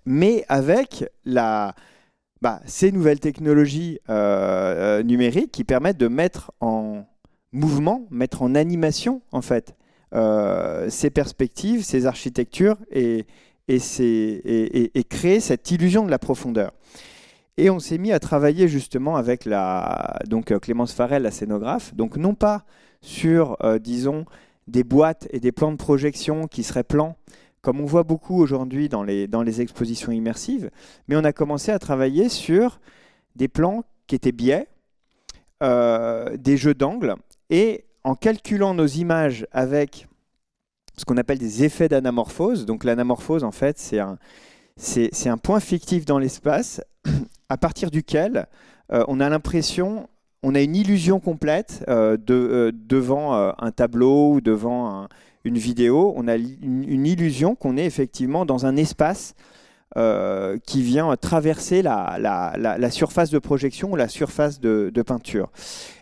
mais 0.05 0.45
avec 0.47 1.05
bah, 2.41 2.61
ces 2.65 2.91
nouvelles 2.91 3.19
technologies 3.19 3.99
euh, 4.09 4.99
euh, 4.99 5.03
numériques 5.03 5.51
qui 5.51 5.63
permettent 5.63 5.97
de 5.97 6.07
mettre 6.07 6.51
en 6.59 7.05
mouvement, 7.51 8.07
mettre 8.09 8.41
en 8.41 8.55
animation 8.55 9.21
en 9.31 9.41
fait 9.41 9.75
euh, 9.75 9.80
ces 10.13 11.09
perspectives, 11.09 11.83
ces 11.83 12.05
architectures 12.05 12.77
et, 12.91 13.25
et, 13.67 15.03
créer 15.09 15.39
cette 15.39 15.71
illusion 15.71 16.05
de 16.05 16.11
la 16.11 16.19
profondeur. 16.19 16.71
Et 17.57 17.69
on 17.69 17.79
s'est 17.79 17.97
mis 17.97 18.11
à 18.11 18.19
travailler 18.19 18.67
justement 18.67 19.15
avec 19.15 19.45
la, 19.45 20.19
donc 20.27 20.57
Clémence 20.59 20.93
Farel, 20.93 21.23
la 21.23 21.31
scénographe, 21.31 21.93
donc 21.95 22.17
non 22.17 22.33
pas 22.33 22.65
sur, 23.01 23.57
disons, 23.79 24.25
des 24.67 24.83
boîtes 24.83 25.27
et 25.31 25.39
des 25.39 25.51
plans 25.51 25.71
de 25.71 25.77
projection 25.77 26.47
qui 26.47 26.63
seraient 26.63 26.83
plans, 26.83 27.17
comme 27.61 27.79
on 27.79 27.85
voit 27.85 28.03
beaucoup 28.03 28.39
aujourd'hui 28.39 28.89
dans 28.89 29.03
les, 29.03 29.27
dans 29.27 29.43
les 29.43 29.61
expositions 29.61 30.11
immersives, 30.11 30.71
mais 31.07 31.15
on 31.15 31.23
a 31.23 31.33
commencé 31.33 31.71
à 31.71 31.79
travailler 31.79 32.29
sur 32.29 32.79
des 33.35 33.47
plans 33.47 33.83
qui 34.07 34.15
étaient 34.15 34.31
biais, 34.31 34.67
euh, 35.61 36.35
des 36.37 36.57
jeux 36.57 36.73
d'angle, 36.73 37.15
et 37.49 37.85
en 38.03 38.15
calculant 38.15 38.73
nos 38.73 38.87
images 38.87 39.45
avec 39.51 40.07
ce 40.97 41.05
qu'on 41.05 41.17
appelle 41.17 41.37
des 41.37 41.63
effets 41.63 41.87
d'anamorphose. 41.87 42.65
Donc 42.65 42.83
l'anamorphose, 42.83 43.43
en 43.43 43.51
fait, 43.51 43.77
c'est 43.77 43.99
un, 43.99 45.37
point 45.37 45.59
fictif 45.59 46.05
dans 46.05 46.19
l'espace 46.19 46.81
à 47.49 47.57
partir 47.57 47.91
duquel 47.91 48.47
euh, 48.91 49.03
on 49.07 49.19
a 49.19 49.29
l'impression, 49.29 50.09
on 50.43 50.55
a 50.55 50.61
une 50.61 50.75
illusion 50.75 51.19
complète 51.19 51.83
euh, 51.87 52.17
de, 52.17 52.73
devant 52.73 53.33
un 53.33 53.71
tableau 53.71 54.33
ou 54.33 54.41
devant 54.41 54.89
un, 54.89 55.09
une 55.43 55.57
vidéo, 55.57 56.13
on 56.15 56.27
a 56.27 56.35
une, 56.35 57.05
illusion 57.05 57.55
qu'on 57.55 57.77
est 57.77 57.85
effectivement 57.85 58.45
dans 58.45 58.65
un 58.65 58.75
espace 58.75 59.33
euh, 59.97 60.57
qui 60.65 60.81
vient 60.83 61.13
traverser 61.17 61.81
la, 61.81 62.89
surface 62.91 63.29
de 63.29 63.39
projection 63.39 63.91
ou 63.91 63.97
la 63.97 64.07
surface 64.07 64.61
de, 64.61 65.01
peinture. 65.05 65.51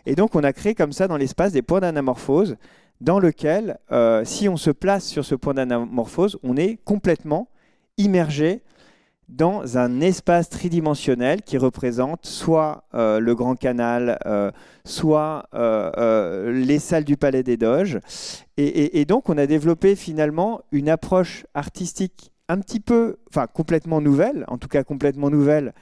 Et 0.06 0.14
donc 0.14 0.36
on 0.36 0.44
a 0.44 0.52
créé 0.52 0.76
comme 0.76 0.92
ça 0.92 1.08
dans 1.08 1.16
l'espace 1.16 1.50
des 1.50 1.62
points 1.62 1.80
d'anamorphose 1.80 2.56
dans 3.00 3.18
lequel, 3.18 3.78
euh, 3.90 4.24
si 4.24 4.48
on 4.48 4.56
se 4.56 4.70
place 4.70 5.06
sur 5.06 5.24
ce 5.24 5.34
point 5.34 5.54
d'anamorphose, 5.54 6.38
on 6.44 6.56
est 6.56 6.78
complètement 6.84 7.48
immergé 7.96 8.62
dans 9.28 9.76
un 9.76 10.00
espace 10.00 10.50
tridimensionnel 10.50 11.42
qui 11.42 11.58
représente 11.58 12.26
soit 12.26 12.84
euh, 12.94 13.18
le 13.18 13.34
Grand 13.34 13.56
Canal, 13.56 14.20
soit 14.84 15.48
les 15.52 16.78
salles 16.78 17.04
du 17.04 17.16
Palais 17.16 17.42
des 17.42 17.56
Doges. 17.56 17.98
Et, 18.56 19.04
donc 19.04 19.28
on 19.28 19.36
a 19.36 19.48
développé 19.48 19.96
finalement 19.96 20.60
une 20.70 20.88
approche 20.88 21.44
artistique 21.54 22.30
un 22.50 22.58
petit 22.58 22.80
peu, 22.80 23.16
enfin 23.28 23.46
complètement 23.46 24.00
nouvelle, 24.00 24.44
en 24.48 24.58
tout 24.58 24.68
cas 24.68 24.82
complètement 24.82 25.30
nouvelle 25.30 25.72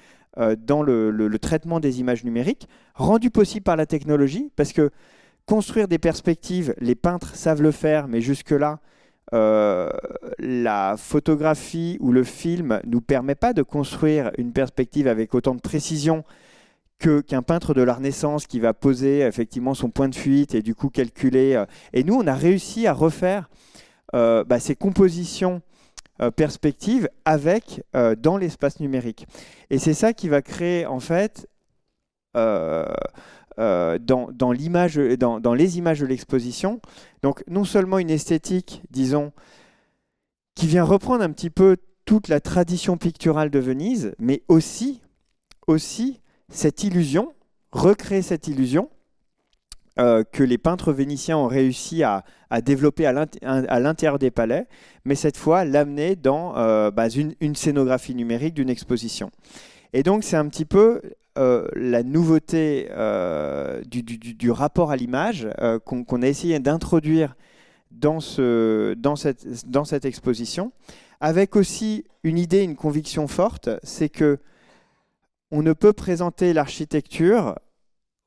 dans 0.66 0.82
le, 0.82 1.36
traitement 1.40 1.80
des 1.80 1.98
images 1.98 2.22
numériques, 2.22 2.68
rendue 2.94 3.30
possible 3.30 3.64
par 3.64 3.76
la 3.76 3.86
technologie, 3.86 4.52
parce 4.54 4.72
que 4.72 4.90
construire 5.46 5.88
des 5.88 5.98
perspectives, 5.98 6.74
les 6.78 6.94
peintres 6.94 7.34
savent 7.34 7.62
le 7.62 7.72
faire, 7.72 8.06
mais 8.06 8.20
jusque-là, 8.20 8.80
euh, 9.34 9.90
la 10.38 10.96
photographie 10.96 11.96
ou 12.00 12.12
le 12.12 12.22
film 12.22 12.80
nous 12.86 13.00
permet 13.00 13.34
pas 13.34 13.52
de 13.52 13.62
construire 13.62 14.30
une 14.38 14.52
perspective 14.52 15.08
avec 15.08 15.34
autant 15.34 15.54
de 15.54 15.60
précision 15.60 16.24
qu'un 16.98 17.42
peintre 17.42 17.74
de 17.74 17.82
la 17.82 17.94
Renaissance 17.94 18.46
qui 18.46 18.58
va 18.60 18.74
poser 18.74 19.20
effectivement 19.20 19.74
son 19.74 19.90
point 19.90 20.08
de 20.08 20.14
fuite 20.14 20.54
et 20.54 20.62
du 20.62 20.74
coup 20.74 20.88
calculer. 20.88 21.62
et 21.92 22.04
nous, 22.04 22.14
on 22.14 22.26
a 22.26 22.34
réussi 22.34 22.86
à 22.86 22.92
refaire 22.92 23.48
bah, 24.12 24.58
ces 24.58 24.74
compositions 24.74 25.62
perspectives 26.36 27.08
avec 27.24 27.84
dans 28.18 28.36
l'espace 28.36 28.80
numérique. 28.80 29.26
Et 29.70 29.78
c'est 29.78 29.94
ça 29.94 30.12
qui 30.12 30.28
va 30.28 30.42
créer 30.42 30.86
en 30.86 31.00
fait 31.00 31.48
euh, 33.58 33.98
dans, 33.98 34.28
dans, 34.30 34.52
dans, 34.52 35.40
dans, 35.40 35.54
les 35.54 35.78
images 35.78 35.98
de 35.98 36.06
l'exposition. 36.06 36.80
Donc 37.22 37.42
non 37.48 37.64
seulement 37.64 37.98
une 37.98 38.10
esthétique, 38.10 38.82
disons, 38.90 39.32
qui 40.54 40.68
vient 40.68 40.84
reprendre 40.84 41.24
un 41.24 41.32
petit 41.32 41.50
peu 41.50 41.76
toute 42.04 42.28
la 42.28 42.40
tradition 42.40 42.96
picturale 42.96 43.50
de 43.50 43.58
Venise, 43.58 44.14
mais 44.20 44.44
aussi, 44.46 45.02
aussi 45.66 46.20
cette 46.50 46.84
illusion, 46.84 47.34
recréer 47.72 48.22
cette 48.22 48.46
illusion 48.46 48.90
euh, 50.00 50.22
que 50.22 50.44
les 50.44 50.58
peintres 50.58 50.92
vénitiens 50.92 51.36
ont 51.36 51.48
réussi 51.48 52.02
à, 52.02 52.24
développer 52.62 53.04
à 53.04 53.80
l'intérieur 53.80 54.18
des 54.18 54.30
palais, 54.30 54.66
mais 55.04 55.14
cette 55.14 55.36
fois 55.36 55.64
l'amener 55.64 56.14
dans 56.16 56.56
euh, 56.56 56.90
bah, 56.90 57.08
une, 57.08 57.56
scénographie 57.56 58.14
numérique 58.14 58.54
d'une 58.54 58.70
exposition. 58.70 59.30
Et 59.92 60.02
donc 60.02 60.22
c'est 60.22 60.36
un 60.36 60.48
petit 60.48 60.64
peu 60.64 61.02
euh, 61.36 61.66
la 61.74 62.02
nouveauté 62.02 62.88
du, 63.86 64.50
rapport 64.50 64.92
à 64.92 64.96
l'image 64.96 65.48
qu'on 65.84 66.22
a 66.22 66.26
essayé 66.26 66.58
d'introduire 66.60 67.34
dans, 67.90 68.20
cette, 68.20 69.68
dans 69.68 69.84
cette 69.84 70.04
exposition, 70.04 70.72
avec 71.20 71.56
aussi 71.56 72.04
une 72.22 72.38
idée, 72.38 72.62
une 72.62 72.76
conviction 72.76 73.26
forte, 73.26 73.68
c'est 73.82 74.08
que 74.08 74.38
on 75.50 75.62
ne 75.62 75.72
peut 75.72 75.92
présenter 75.92 76.52
l'architecture 76.52 77.56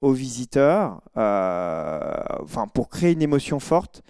aux 0.02 0.14
visiteurs, 0.14 1.02
enfin 1.16 2.68
pour 2.74 2.89
créer 2.89 3.14
une 3.14 3.22
émotion 3.22 3.60
forte, 3.60 4.02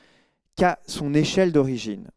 qu'à 0.55 0.79
son 0.87 1.13
échelle 1.13 1.51
d'origine. 1.51 2.07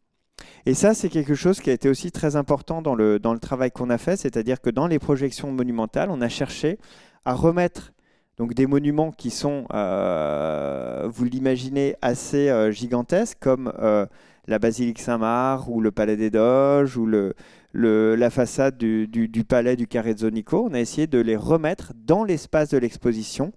Et 0.65 0.73
ça, 0.73 0.93
c'est 0.93 1.09
quelque 1.09 1.35
chose 1.35 1.61
qui 1.61 1.69
a 1.69 1.73
été 1.73 1.89
aussi 1.89 2.11
très 2.11 2.35
important 2.35 2.81
dans 2.81 2.95
le, 2.95 3.19
dans 3.19 3.33
le 3.33 3.39
travail 3.39 3.71
qu'on 3.71 3.89
a 3.89 3.97
fait, 3.97 4.17
c'est-à-dire 4.17 4.61
que 4.61 4.69
dans 4.69 4.87
les 4.87 4.99
projections 4.99 5.51
monumentales, 5.51 6.09
on 6.09 6.21
a 6.21 6.29
cherché 6.29 6.79
à 7.23 7.33
remettre 7.33 7.93
donc 8.37 8.53
des 8.53 8.67
monuments 8.67 9.11
qui 9.11 9.29
sont, 9.29 9.65
euh, 9.73 11.07
vous 11.09 11.23
l'imaginez, 11.23 11.95
assez 12.01 12.49
euh, 12.49 12.71
gigantesques, 12.71 13.37
comme 13.39 13.71
euh, 13.79 14.05
la 14.47 14.59
basilique 14.59 14.99
Saint-Marc 14.99 15.67
ou 15.67 15.79
le 15.79 15.91
palais 15.91 16.17
des 16.17 16.29
Doges 16.29 16.97
ou 16.97 17.05
le, 17.05 17.33
la 17.75 18.29
façade 18.29 18.77
du, 18.77 19.43
palais 19.47 19.75
du 19.75 19.87
Carré. 19.87 20.15
On 20.51 20.73
a 20.73 20.79
essayé 20.79 21.07
de 21.07 21.19
les 21.19 21.35
remettre 21.35 21.93
dans 21.95 22.23
l'espace 22.23 22.69
de 22.69 22.77
l'exposition 22.77 23.53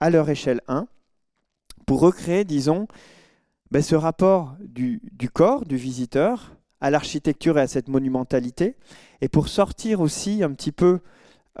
à 0.00 0.10
leur 0.10 0.28
échelle 0.28 0.60
1 0.68 0.86
pour 1.86 2.00
recréer, 2.00 2.44
disons, 2.44 2.86
ben, 3.70 3.82
ce 3.82 3.94
rapport 3.94 4.56
du, 4.60 5.00
corps 5.32 5.64
du 5.64 5.76
visiteur 5.76 6.56
à 6.80 6.90
l'architecture 6.90 7.58
et 7.58 7.62
à 7.62 7.66
cette 7.66 7.88
monumentalité, 7.88 8.76
et 9.20 9.28
pour 9.28 9.48
sortir 9.48 10.00
aussi 10.00 10.42
un 10.42 10.52
petit 10.52 10.72
peu 10.72 11.00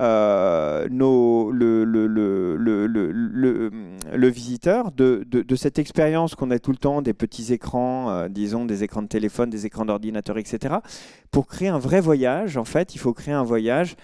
euh, 0.00 0.88
le, 0.88 1.84
le, 1.84 2.06
le, 2.06 3.68
le, 4.14 4.28
visiteur 4.28 4.90
de, 4.92 5.22
de, 5.26 5.56
cette 5.56 5.78
expérience 5.78 6.34
qu'on 6.34 6.50
a 6.50 6.58
tout 6.58 6.70
le 6.70 6.78
temps, 6.78 7.02
des 7.02 7.12
petits 7.12 7.52
écrans, 7.52 8.10
euh, 8.10 8.28
disons 8.28 8.64
des 8.64 8.84
écrans 8.84 9.02
de 9.02 9.08
téléphone, 9.08 9.50
des 9.50 9.66
écrans 9.66 9.84
d'ordinateur, 9.84 10.38
etc. 10.38 10.76
Pour 11.30 11.46
créer 11.46 11.68
un 11.68 11.78
vrai 11.78 12.00
voyage, 12.00 12.56
en 12.56 12.64
fait, 12.64 12.94
il 12.94 12.98
faut 12.98 13.12
créer 13.12 13.34
un 13.34 13.42
voyage 13.42 13.96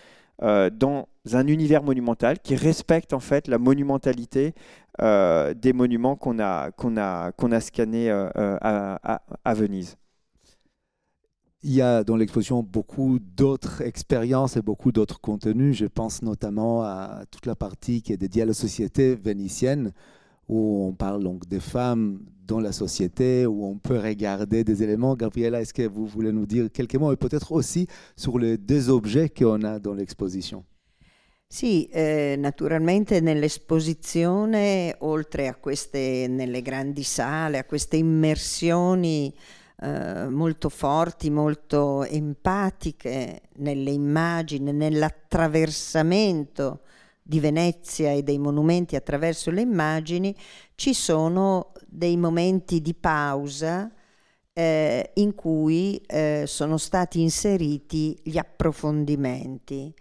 euh, 0.43 0.68
dans 0.68 1.09
un 1.32 1.47
univers 1.47 1.82
monumental 1.82 2.39
qui 2.39 2.55
respecte 2.55 3.14
en 3.14 3.20
fait 3.20 3.49
la 3.49 3.59
monumentalité 3.59 4.55
des 5.01 5.72
monuments 5.72 6.16
qu'on 6.16 6.39
a, 6.41 6.70
a, 6.76 7.61
scannés 7.61 8.11
à, 8.11 9.55
Venise. 9.55 9.97
Il 11.65 11.75
y 11.75 11.83
a 11.83 12.05
dans 12.05 12.15
l'exposition 12.15 12.63
beaucoup 12.63 13.19
d'autres 13.19 13.83
expériences 13.83 14.57
et 14.57 14.63
beaucoup 14.63 14.93
d'autres 14.93 15.21
contenus. 15.21 15.77
Je 15.77 15.87
pense 15.87 16.23
notamment 16.23 16.83
à 16.83 17.25
toute 17.33 17.47
la 17.47 17.57
partie 17.57 18.01
qui 18.01 18.13
est 18.13 18.17
dédiée 18.17 18.43
à 18.43 18.47
la 18.47 18.55
société 18.55 19.17
vénitienne, 19.17 19.93
où 20.49 20.87
on 20.87 20.93
parle 20.93 21.25
donc 21.25 21.49
des 21.49 21.59
femmes 21.59 22.21
dans 22.47 22.61
la 22.61 22.71
société, 22.71 23.45
où 23.45 23.65
on 23.67 23.77
peut 23.77 23.99
regarder 23.99 24.63
des 24.63 24.85
éléments. 24.85 25.17
Gabriela, 25.17 25.61
est-ce 25.61 25.75
que 25.75 25.83
vous 25.83 26.07
voulez 26.07 26.31
nous 26.31 26.47
dire 26.47 26.71
quelques 26.73 26.95
mots 26.95 27.13
et 27.13 27.17
peut-être 27.17 27.51
aussi 27.51 27.89
sur 28.17 28.39
les 28.39 28.57
deux 28.57 28.89
objets 28.89 29.29
qu'on 29.29 29.65
a 29.65 29.81
dans 29.81 29.95
l'exposition? 29.95 30.65
Sì, 31.51 31.89
eh, 31.91 32.37
naturalmente 32.39 33.23
nell'esposizione, 33.23 34.95
oltre 34.99 35.47
a 35.47 35.55
queste, 35.55 36.27
nelle 36.29 36.61
grandi 36.61 37.03
sale, 37.03 37.57
a 37.57 37.65
queste 37.65 37.97
immersioni 37.97 39.35
eh, 39.81 40.29
molto 40.29 40.68
forti, 40.68 41.31
molto 41.31 42.05
empatiche 42.05 43.43
nelle 43.57 43.91
immagini, 43.91 44.72
nell'attraversamento 44.72 46.83
di 47.22 47.41
Venezia 47.41 48.12
e 48.12 48.22
dei 48.22 48.39
monumenti 48.39 48.97
attraverso 48.97 49.51
le 49.51 49.61
immagini, 49.61 50.35
ci 50.74 50.95
sono 50.95 51.72
dei 51.87 52.16
momenti 52.16 52.81
di 52.81 52.95
pausa 52.95 53.93
eh, 54.53 55.11
in 55.14 55.35
cui 55.35 56.01
eh, 56.07 56.45
sono 56.47 56.79
stati 56.79 57.20
inseriti 57.20 58.18
gli 58.22 58.39
approfondimenti 58.39 59.95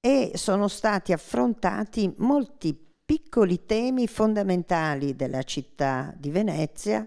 e 0.00 0.32
sono 0.34 0.66
stati 0.66 1.12
affrontati 1.12 2.12
molti 2.16 2.76
piccoli 3.04 3.66
temi 3.66 4.08
fondamentali 4.08 5.14
della 5.14 5.42
città 5.44 6.12
di 6.16 6.30
Venezia. 6.30 7.06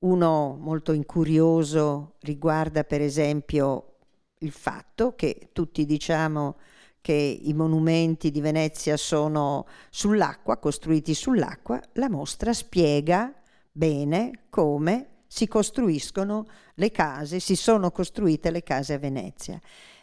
Uno 0.00 0.56
molto 0.58 0.92
incurioso 0.92 2.14
riguarda 2.20 2.84
per 2.84 3.02
esempio 3.02 3.96
il 4.38 4.50
fatto 4.50 5.14
che 5.14 5.50
tutti 5.52 5.84
diciamo 5.84 6.56
che 7.02 7.12
i 7.12 7.52
monumenti 7.52 8.30
di 8.30 8.40
Venezia 8.40 8.96
sono 8.96 9.66
sull'acqua, 9.90 10.56
costruiti 10.56 11.12
sull'acqua, 11.12 11.80
la 11.94 12.08
mostra 12.08 12.54
spiega 12.54 13.30
bene 13.70 14.44
come 14.48 15.24
si 15.26 15.46
costruiscono 15.46 16.46
le 16.74 16.90
case, 16.90 17.38
si 17.38 17.54
sono 17.54 17.90
costruite 17.90 18.50
le 18.50 18.62
case 18.62 18.94
a 18.94 18.98
Venezia. 18.98 19.60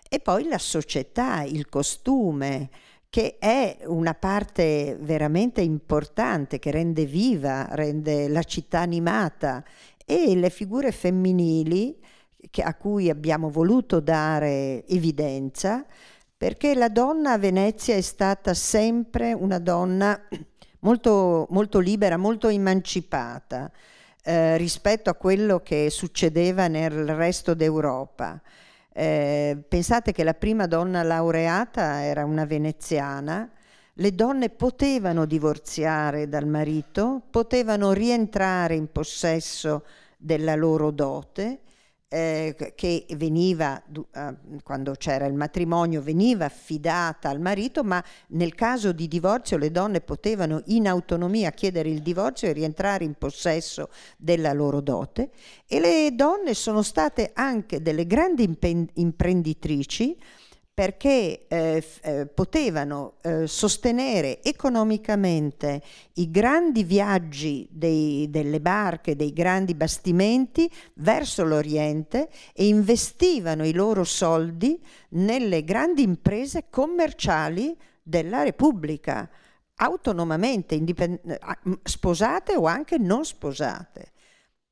E 0.07 0.19
poi 0.19 0.47
la 0.47 0.59
società, 0.59 1.41
il 1.41 1.67
costume, 1.67 2.69
che 3.10 3.38
è 3.39 3.80
una 3.86 4.14
parte 4.14 4.97
veramente 4.99 5.62
importante, 5.62 6.60
che 6.60 6.72
rende 6.72 7.05
viva, 7.05 7.68
rende 7.72 8.28
la 8.28 8.43
città 8.43 8.80
animata 8.80 9.64
e 10.05 10.36
le 10.36 10.49
figure 10.49 10.91
femminili 10.91 11.97
a 12.64 12.76
cui 12.76 13.10
abbiamo 13.10 13.49
voluto 13.49 13.99
dare 13.99 14.86
evidenza 14.88 15.86
perché 16.38 16.76
la 16.76 16.89
donna 16.89 17.32
a 17.32 17.38
Venezia 17.39 17.95
è 17.95 18.01
stata 18.01 18.53
sempre 18.53 19.34
una 19.34 19.58
donna 19.58 20.22
molto, 20.82 21.47
molto 21.49 21.80
libera, 21.80 22.16
molto 22.16 22.47
emancipata 22.47 23.72
eh, 24.22 24.55
rispetto 24.58 25.10
a 25.10 25.16
quello 25.16 25.62
che 25.62 25.89
succedeva 25.89 26.68
nel 26.68 27.16
resto 27.16 27.55
d'Europa. 27.55 28.39
Eh, 28.99 29.55
pensate 29.67 30.11
che 30.11 30.23
la 30.23 30.33
prima 30.33 30.65
donna 30.65 31.03
laureata 31.03 32.03
era 32.03 32.25
una 32.25 32.45
veneziana, 32.45 33.47
le 33.93 34.15
donne 34.15 34.49
potevano 34.49 35.25
divorziare 35.25 36.27
dal 36.27 36.47
marito, 36.47 37.21
potevano 37.29 37.91
rientrare 37.91 38.73
in 38.73 38.91
possesso 38.91 39.83
della 40.17 40.55
loro 40.55 40.89
dote 40.89 41.59
eh, 42.10 42.74
che 42.76 43.05
veniva, 43.16 43.82
eh, 43.84 44.36
quando 44.64 44.93
c'era 44.93 45.26
il 45.26 45.34
matrimonio, 45.34 46.01
veniva 46.01 46.45
affidata 46.45 47.30
al 47.30 47.39
marito, 47.39 47.84
ma 47.84 48.03
nel 48.30 48.55
caso 48.55 48.91
di 48.91 49.08
divorzio 49.08 49.58
le 49.58 49.72
donne 49.72 50.01
potevano 50.01 50.62
in 50.68 50.88
autonomia 50.88 51.51
chiedere 51.51 51.89
il 51.89 52.01
divorzio 52.01 52.47
e 52.47 52.53
rientrare 52.53 53.03
in 53.03 53.16
possesso 53.16 53.89
della 54.18 54.53
loro 54.53 54.82
dote. 54.82 55.32
E 55.68 55.80
le 55.80 56.12
donne 56.14 56.53
sono 56.53 56.82
state 56.82 57.32
anche 57.34 57.82
delle 57.82 58.08
grandi 58.08 58.58
imprenditrici 58.93 60.18
perché 60.78 61.47
eh, 61.47 61.84
eh, 62.01 62.28
potevano 62.28 63.15
eh, 63.21 63.47
sostenere 63.47 64.43
economicamente 64.43 65.82
i 66.13 66.30
grandi 66.30 66.84
viaggi 66.84 67.67
dei, 67.71 68.30
delle 68.30 68.61
barche, 68.61 69.15
dei 69.15 69.34
grandi 69.34 69.73
bastimenti 69.73 70.71
verso 70.97 71.43
l'Oriente 71.45 72.30
e 72.53 72.67
investivano 72.67 73.65
i 73.65 73.73
loro 73.73 74.03
soldi 74.03 74.80
nelle 75.09 75.63
grandi 75.63 76.03
imprese 76.03 76.65
commerciali 76.69 77.75
della 78.03 78.43
Repubblica, 78.43 79.28
autonomamente, 79.78 80.75
indipend- 80.75 81.39
sposate 81.82 82.55
o 82.55 82.67
anche 82.67 82.99
non 82.99 83.25
sposate. 83.25 84.11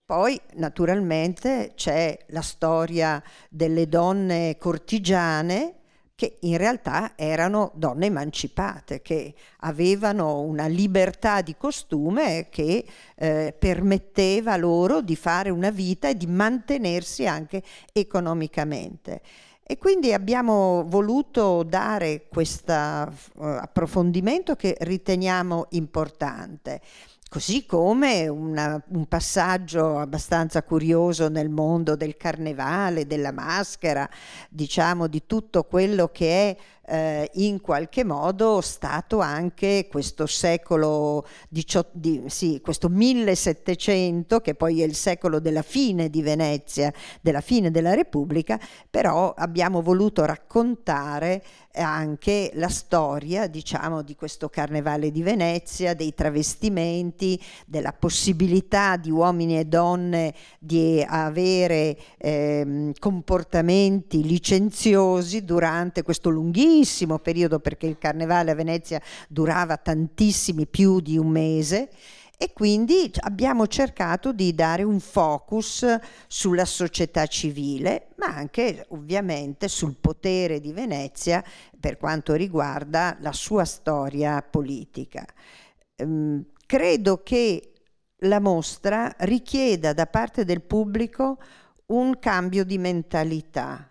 Poi 0.05 0.39
naturalmente 0.53 1.71
c'è 1.73 2.15
la 2.27 2.43
storia 2.43 3.23
delle 3.49 3.89
donne 3.89 4.57
cortigiane 4.59 5.79
che 6.15 6.37
in 6.41 6.57
realtà 6.57 7.11
erano 7.15 7.71
donne 7.75 8.05
emancipate, 8.05 9.01
che 9.01 9.33
avevano 9.59 10.39
una 10.39 10.65
libertà 10.65 11.41
di 11.41 11.55
costume 11.57 12.47
che 12.49 12.85
eh, 13.15 13.53
permetteva 13.57 14.55
loro 14.55 15.01
di 15.01 15.17
fare 15.17 15.49
una 15.49 15.71
vita 15.71 16.07
e 16.07 16.15
di 16.15 16.25
mantenersi 16.27 17.27
anche 17.27 17.61
economicamente. 17.91 19.21
E 19.67 19.79
quindi 19.79 20.13
abbiamo 20.13 20.85
voluto 20.87 21.63
dare 21.63 22.27
questo 22.29 22.71
uh, 22.71 23.43
approfondimento 23.43 24.55
che 24.55 24.77
riteniamo 24.79 25.65
importante. 25.71 26.81
Così 27.27 27.65
come 27.65 28.27
una, 28.27 28.81
un 28.89 29.07
passaggio 29.07 29.97
abbastanza 29.97 30.63
curioso 30.63 31.27
nel 31.27 31.49
mondo 31.49 31.95
del 31.95 32.15
carnevale, 32.15 33.07
della 33.07 33.31
maschera, 33.31 34.09
diciamo 34.49 35.07
di 35.07 35.23
tutto 35.25 35.63
quello 35.63 36.09
che 36.09 36.49
è 36.49 36.57
eh, 36.87 37.29
in 37.33 37.61
qualche 37.61 38.03
modo 38.03 38.61
stato 38.61 39.19
anche 39.19 39.87
questo 39.89 40.25
secolo 40.25 41.25
XVIII, 41.51 42.29
sì, 42.29 42.59
questo 42.61 42.89
1700, 42.89 44.39
che 44.39 44.55
poi 44.55 44.81
è 44.81 44.85
il 44.85 44.95
secolo 44.95 45.39
della 45.39 45.63
fine 45.63 46.09
di 46.09 46.21
Venezia, 46.21 46.93
della 47.21 47.41
fine 47.41 47.71
della 47.71 47.93
Repubblica, 47.93 48.59
però 48.89 49.33
abbiamo 49.35 49.81
voluto 49.81 50.25
raccontare 50.25 51.43
anche 51.73 52.51
la 52.53 52.69
storia, 52.69 53.47
diciamo, 53.47 54.01
di 54.01 54.15
questo 54.15 54.47
carnevale 54.47 55.11
di 55.11 55.21
Venezia, 55.23 55.93
dei 55.93 56.13
travestimenti, 56.13 57.41
della 57.65 57.91
possibilità 57.91 58.95
di 58.95 59.09
uomini 59.09 59.59
e 59.59 59.65
donne 59.65 60.33
di 60.59 61.03
avere 61.05 61.97
eh, 62.17 62.93
comportamenti 62.97 64.23
licenziosi 64.23 65.43
durante 65.43 66.01
questo 66.03 66.29
lunghissimo 66.29 66.74
periodo, 67.21 67.59
perché 67.59 67.85
il 67.87 67.97
carnevale 67.97 68.51
a 68.51 68.55
Venezia 68.55 69.01
durava 69.27 69.77
tantissimi, 69.77 70.67
più 70.67 70.99
di 70.99 71.17
un 71.17 71.27
mese 71.27 71.89
e 72.37 72.51
quindi 72.51 73.09
abbiamo 73.21 73.65
cercato 73.67 74.33
di 74.33 74.53
dare 74.53 74.83
un 74.83 74.99
focus 74.99 75.85
sulla 76.27 76.65
società 76.65 77.27
civile, 77.27 78.07
ma 78.17 78.27
anche 78.27 78.85
ovviamente 78.89 79.67
sul 79.69 79.95
potere 79.95 80.59
di 80.59 80.73
Venezia 80.73 81.43
per 81.79 81.97
quanto 81.97 82.33
riguarda 82.33 83.15
la 83.21 83.31
sua 83.31 83.63
storia 83.63 84.41
politica. 84.41 85.25
Ehm, 85.95 86.45
credo 86.65 87.23
che 87.23 87.71
la 88.19 88.39
mostra 88.39 89.13
richieda 89.19 89.93
da 89.93 90.07
parte 90.07 90.43
del 90.43 90.61
pubblico 90.61 91.37
un 91.87 92.19
cambio 92.19 92.65
di 92.65 92.77
mentalità. 92.77 93.89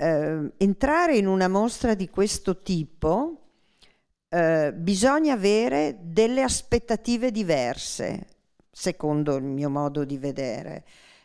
Eh, 0.00 0.52
entrare 0.56 1.18
in 1.18 1.26
una 1.26 1.46
mostra 1.46 1.92
di 1.92 2.08
questo 2.08 2.62
tipo 2.62 3.40
eh, 4.30 4.72
bisogna 4.72 5.34
avere 5.34 5.98
delle 6.00 6.40
aspettative 6.40 7.30
diverse, 7.30 8.26
secondo 8.70 9.36
il 9.36 9.42
mio 9.42 9.68
modo 9.68 10.04
di 10.04 10.16
vedere. 10.16 10.84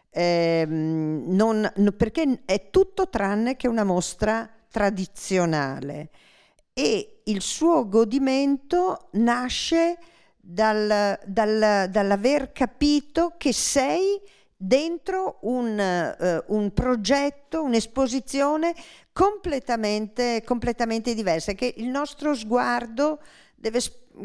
Eh, 0.10 0.66
non, 0.68 1.72
perché 1.96 2.42
è 2.44 2.70
tutto 2.70 3.08
tranne 3.08 3.56
che 3.56 3.70
una 3.70 3.86
mostra 3.86 4.50
tradizionale 4.70 6.10
e 6.74 7.22
il 7.24 7.40
suo 7.40 7.88
godimento 7.88 9.08
nasce 9.14 9.98
dal, 10.36 11.18
dal, 11.26 11.88
dall'aver 11.90 12.52
capito 12.52 13.36
che 13.38 13.54
sei 13.54 14.20
dentro 14.58 15.40
un, 15.42 16.16
uh, 16.48 16.54
un 16.56 16.72
progetto, 16.74 17.64
un'esposizione 17.64 18.74
completamente, 19.12 20.44
completamente 20.46 21.14
diversa, 21.14 21.54
che 21.54 21.74
il 21.78 21.88
nostro 21.88 22.34
sguardo 22.34 23.22
deve, 23.56 23.80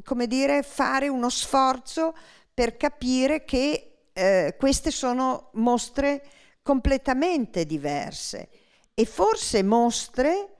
come 0.04 0.26
dire, 0.26 0.62
fare 0.62 1.08
uno 1.08 1.28
sforzo 1.28 2.14
per 2.52 2.76
capire 2.76 3.44
che 3.44 4.08
eh, 4.12 4.54
queste 4.58 4.90
sono 4.90 5.50
mostre 5.54 6.22
completamente 6.62 7.64
diverse. 7.64 8.48
E 8.94 9.04
forse 9.06 9.62
mostre 9.62 10.56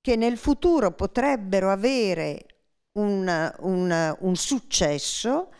che 0.00 0.16
nel 0.16 0.36
futuro 0.36 0.92
potrebbero 0.92 1.70
avere 1.70 2.46
un, 2.92 3.52
un, 3.60 4.16
un 4.20 4.36
successo 4.36 5.50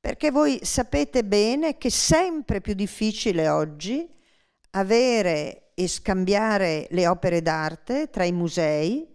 perché 0.00 0.30
voi 0.30 0.60
sapete 0.62 1.24
bene 1.24 1.76
che 1.76 1.88
è 1.88 1.90
sempre 1.90 2.60
più 2.60 2.74
difficile 2.74 3.48
oggi 3.48 4.08
avere 4.70 5.70
e 5.74 5.88
scambiare 5.88 6.86
le 6.90 7.06
opere 7.06 7.42
d'arte 7.42 8.10
tra 8.10 8.24
i 8.24 8.32
musei, 8.32 9.06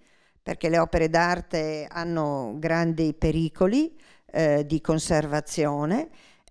perché 0.41 0.69
le 0.69 0.79
opere 0.79 1.09
d'arte 1.09 1.87
hanno 1.89 2.53
grandi 2.57 3.13
pericoli 3.13 3.95
eh, 4.31 4.65
di 4.65 4.81
conservazione 4.81 6.09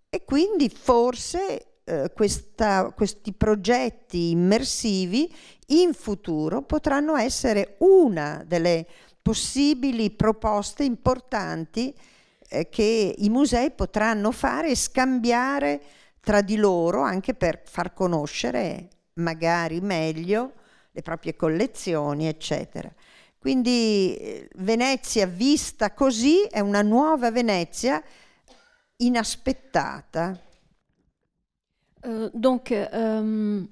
e 0.09 0.25
quindi 0.25 0.69
forse 0.69 1.79
eh, 1.85 2.11
questa, 2.15 2.93
questi 2.95 3.33
progetti 3.33 4.31
immersivi 4.31 5.35
in 5.69 5.95
futuro 5.95 6.63
potranno 6.63 7.17
essere 7.17 7.77
una 7.79 8.45
delle 8.47 8.87
possibili 9.21 10.11
proposte 10.11 10.85
importanti 10.85 11.95
che 12.71 13.15
i 13.19 13.29
musei 13.29 13.71
potranno 13.71 14.31
fare 14.31 14.71
e 14.71 14.77
scambiare 14.77 15.81
tra 16.21 16.41
di 16.41 16.57
loro 16.57 17.03
anche 17.03 17.35
per 17.35 17.63
far 17.65 17.95
conoscere 17.95 18.89
magari 19.15 19.81
meglio 19.81 20.53
le 20.93 21.03
proprie 21.03 21.35
collezioni, 21.35 22.29
eccetera. 22.29 22.93
Quindi 23.39 24.17
eh, 24.17 24.49
Venezia 24.57 25.27
vista 25.27 25.93
così 25.93 26.43
è 26.43 26.61
una 26.61 26.83
nuova 26.83 27.31
Venezia 27.31 28.03
inaspettata. 28.99 30.39
Uh, 32.05 32.31
donc, 32.33 32.71
um, 32.93 33.69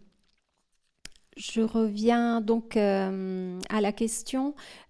je 1.37 1.61
reviens 1.61 2.41
donc 2.41 2.77
euh, 2.77 3.59
à 3.69 3.81
la 3.81 3.93
question 3.93 4.55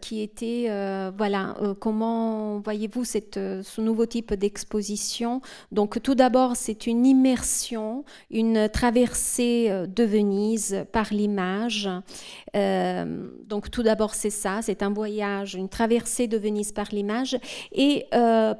qui 0.00 0.22
était, 0.22 0.66
euh, 0.68 1.10
voilà, 1.16 1.54
euh, 1.62 1.74
comment 1.74 2.58
voyez-vous 2.58 3.04
ce 3.04 3.80
nouveau 3.80 4.06
type 4.06 4.34
d'exposition? 4.34 5.40
Donc 5.72 6.02
tout 6.02 6.14
d'abord, 6.14 6.56
c'est 6.56 6.86
une 6.86 7.06
immersion, 7.06 8.04
une 8.30 8.68
traversée 8.68 9.70
de 9.86 10.04
Venise 10.04 10.84
par 10.92 11.12
l'image. 11.12 11.88
donc 12.54 13.70
tout 13.70 13.82
d'abord, 13.82 14.14
c'est 14.14 14.30
ça, 14.30 14.60
c'est 14.62 14.82
un 14.82 14.90
voyage, 14.90 15.54
une 15.54 15.68
traversée 15.68 16.26
de 16.26 16.38
Venise 16.38 16.72
par 16.72 16.88
l'image, 16.92 17.38
et 17.72 18.06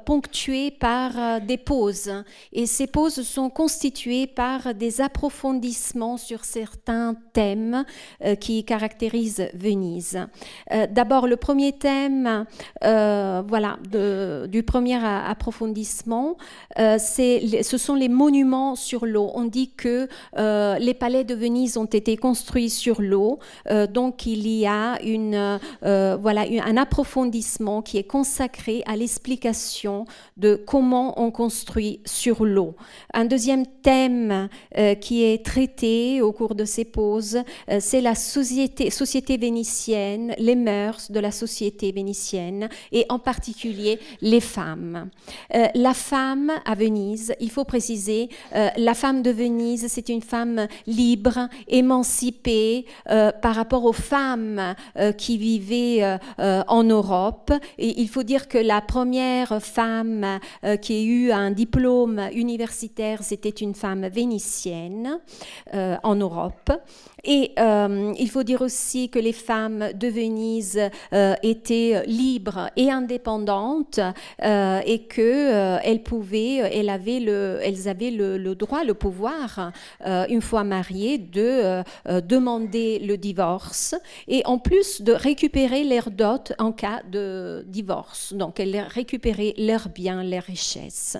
ponctué 0.05 0.71
par 0.71 1.41
des 1.41 1.57
pauses. 1.57 2.11
Et 2.53 2.65
ces 2.65 2.87
pauses 2.87 3.21
sont 3.23 3.49
constituées 3.49 4.27
par 4.27 4.73
des 4.73 5.01
approfondissements 5.01 6.17
sur 6.17 6.45
certains 6.45 7.15
thèmes 7.33 7.83
qui 8.39 8.63
caractérisent 8.63 9.49
Venise. 9.53 10.19
Euh, 10.77 10.87
d'abord, 10.89 11.27
le 11.27 11.37
premier 11.37 11.73
thème, 11.73 12.45
euh, 12.83 13.41
voilà, 13.47 13.77
du 14.47 14.63
premier 14.63 14.95
approfondissement, 15.03 16.37
euh, 16.79 16.97
ce 16.97 17.77
sont 17.77 17.95
les 17.95 18.09
monuments 18.09 18.75
sur 18.75 19.05
l'eau. 19.05 19.31
On 19.33 19.45
dit 19.45 19.71
que 19.75 20.07
les 20.79 20.93
palais 20.93 21.23
de 21.23 21.35
Venise 21.35 21.77
ont 21.77 21.85
été 21.85 22.17
construits 22.17 22.69
sur 22.69 23.01
l'eau, 23.01 23.39
donc 23.89 24.25
il 24.25 24.47
y 24.47 24.65
a 24.65 25.01
une, 25.03 25.59
voilà, 25.81 26.45
un 26.65 26.77
approfondissement 26.77 27.81
qui 27.81 27.97
est 27.97 28.03
consacré 28.03 28.83
à 28.85 28.95
l'explication 28.95 30.05
de 30.37 30.55
comment 30.55 31.19
on 31.21 31.31
construit 31.31 32.01
sur 32.05 32.45
l'eau. 32.45 32.75
Un 33.13 33.25
deuxième 33.25 33.65
thème 33.65 34.49
qui 35.01 35.23
est 35.23 35.45
traité 35.45 36.21
au 36.21 36.31
cours 36.31 36.55
de 36.55 36.65
ces 36.65 36.85
pauses, 36.85 37.39
c'est 37.79 38.01
la 38.01 38.15
société, 38.15 38.89
société 38.89 39.37
vénitienne, 39.37 40.33
les 40.37 40.55
de 40.67 41.19
la 41.19 41.31
société 41.31 41.91
vénitienne 41.93 42.67
et 42.91 43.05
en 43.07 43.19
particulier 43.19 43.99
les 44.21 44.41
femmes. 44.41 45.09
Euh, 45.55 45.67
la 45.75 45.93
femme 45.93 46.51
à 46.65 46.75
Venise, 46.75 47.33
il 47.39 47.49
faut 47.49 47.63
préciser, 47.63 48.29
euh, 48.53 48.67
la 48.75 48.93
femme 48.93 49.21
de 49.21 49.31
Venise, 49.31 49.85
c'est 49.87 50.09
une 50.09 50.21
femme 50.21 50.67
libre, 50.85 51.47
émancipée 51.69 52.85
euh, 53.09 53.31
par 53.31 53.55
rapport 53.55 53.85
aux 53.85 53.93
femmes 53.93 54.75
qui 55.17 55.37
vivaient 55.37 56.17
en 56.37 56.83
Europe. 56.83 57.51
Et 57.77 58.01
il 58.01 58.09
faut 58.09 58.23
dire 58.23 58.47
que 58.47 58.57
la 58.57 58.81
première 58.81 59.61
femme 59.61 60.39
qui 60.81 60.93
a 60.93 61.01
eu 61.01 61.31
un 61.31 61.51
diplôme 61.51 62.21
universitaire, 62.33 63.23
c'était 63.23 63.49
une 63.49 63.75
femme 63.75 64.07
vénitienne 64.07 65.19
en 65.73 66.15
Europe. 66.15 66.71
Et 67.23 67.51
il 67.57 68.29
faut 68.29 68.43
dire 68.43 68.61
aussi 68.61 69.09
que 69.09 69.19
les 69.19 69.33
femmes 69.33 69.91
de 69.93 70.07
Venise 70.07 70.56
euh, 71.13 71.35
étaient 71.43 72.03
libres 72.05 72.69
et 72.75 72.91
indépendantes 72.91 73.99
euh, 74.43 74.81
et 74.85 74.99
que 74.99 75.77
elles 75.83 76.03
pouvaient, 76.03 76.57
elles 76.57 76.89
avaient 76.89 77.19
le, 77.19 77.59
elles 77.61 77.87
avaient 77.87 78.11
le, 78.11 78.55
droit, 78.55 78.83
le 78.83 78.93
pouvoir, 78.93 79.71
une 80.05 80.41
fois 80.41 80.63
mariées, 80.63 81.17
de 81.17 81.83
demander 82.21 82.99
le 82.99 83.17
divorce 83.17 83.95
et 84.27 84.41
en 84.45 84.57
plus 84.57 85.01
de 85.01 85.13
récupérer 85.13 85.83
leur 85.83 86.11
dot 86.11 86.53
en 86.57 86.71
cas 86.71 87.01
de 87.09 87.63
divorce. 87.67 88.33
Donc 88.33 88.59
elles 88.59 88.79
récupéraient 88.79 89.53
leurs 89.57 89.89
biens, 89.89 90.23
leurs 90.23 90.43
richesses. 90.43 91.17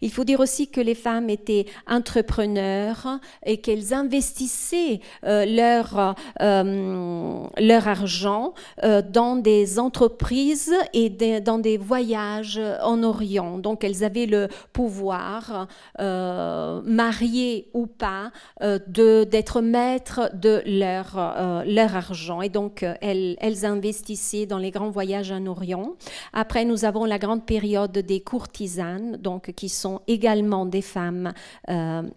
Il 0.00 0.10
faut 0.10 0.24
dire 0.24 0.40
aussi 0.40 0.68
que 0.68 0.80
les 0.80 0.94
femmes 0.94 1.30
étaient 1.30 1.66
entrepreneurs 1.86 3.18
et 3.44 3.58
qu'elles 3.58 3.92
investissaient 3.94 5.00
leur, 5.22 6.14
euh, 6.40 7.46
leur 7.58 7.88
argent 7.88 8.54
euh, 8.84 9.02
dans 9.02 9.36
des 9.36 9.78
entreprises 9.78 10.74
et 10.92 11.10
dans 11.40 11.58
des 11.58 11.76
voyages 11.76 12.60
en 12.82 13.02
Orient. 13.02 13.58
Donc 13.58 13.84
elles 13.84 14.04
avaient 14.04 14.26
le 14.26 14.48
pouvoir, 14.72 15.68
euh, 16.00 16.80
mariées 16.84 17.68
ou 17.74 17.86
pas, 17.86 18.30
d'être 18.60 19.60
maîtres 19.60 20.30
de 20.34 20.62
leur, 20.66 21.64
leur 21.66 21.96
argent. 21.96 22.42
Et 22.42 22.48
donc 22.48 22.84
elles, 23.00 23.36
elles 23.40 23.64
investissaient 23.64 24.46
dans 24.46 24.58
les 24.58 24.70
grands 24.70 24.90
voyages 24.90 25.32
en 25.32 25.46
Orient. 25.46 25.94
Après, 26.32 26.64
nous 26.64 26.84
avons 26.84 27.04
la 27.04 27.18
grande 27.18 27.46
période 27.46 27.92
des 27.92 28.20
courtisanes, 28.20 29.16
donc 29.16 29.52
qui 29.52 29.68
sont 29.68 30.00
également 30.06 30.66
des 30.66 30.82
femmes 30.82 31.32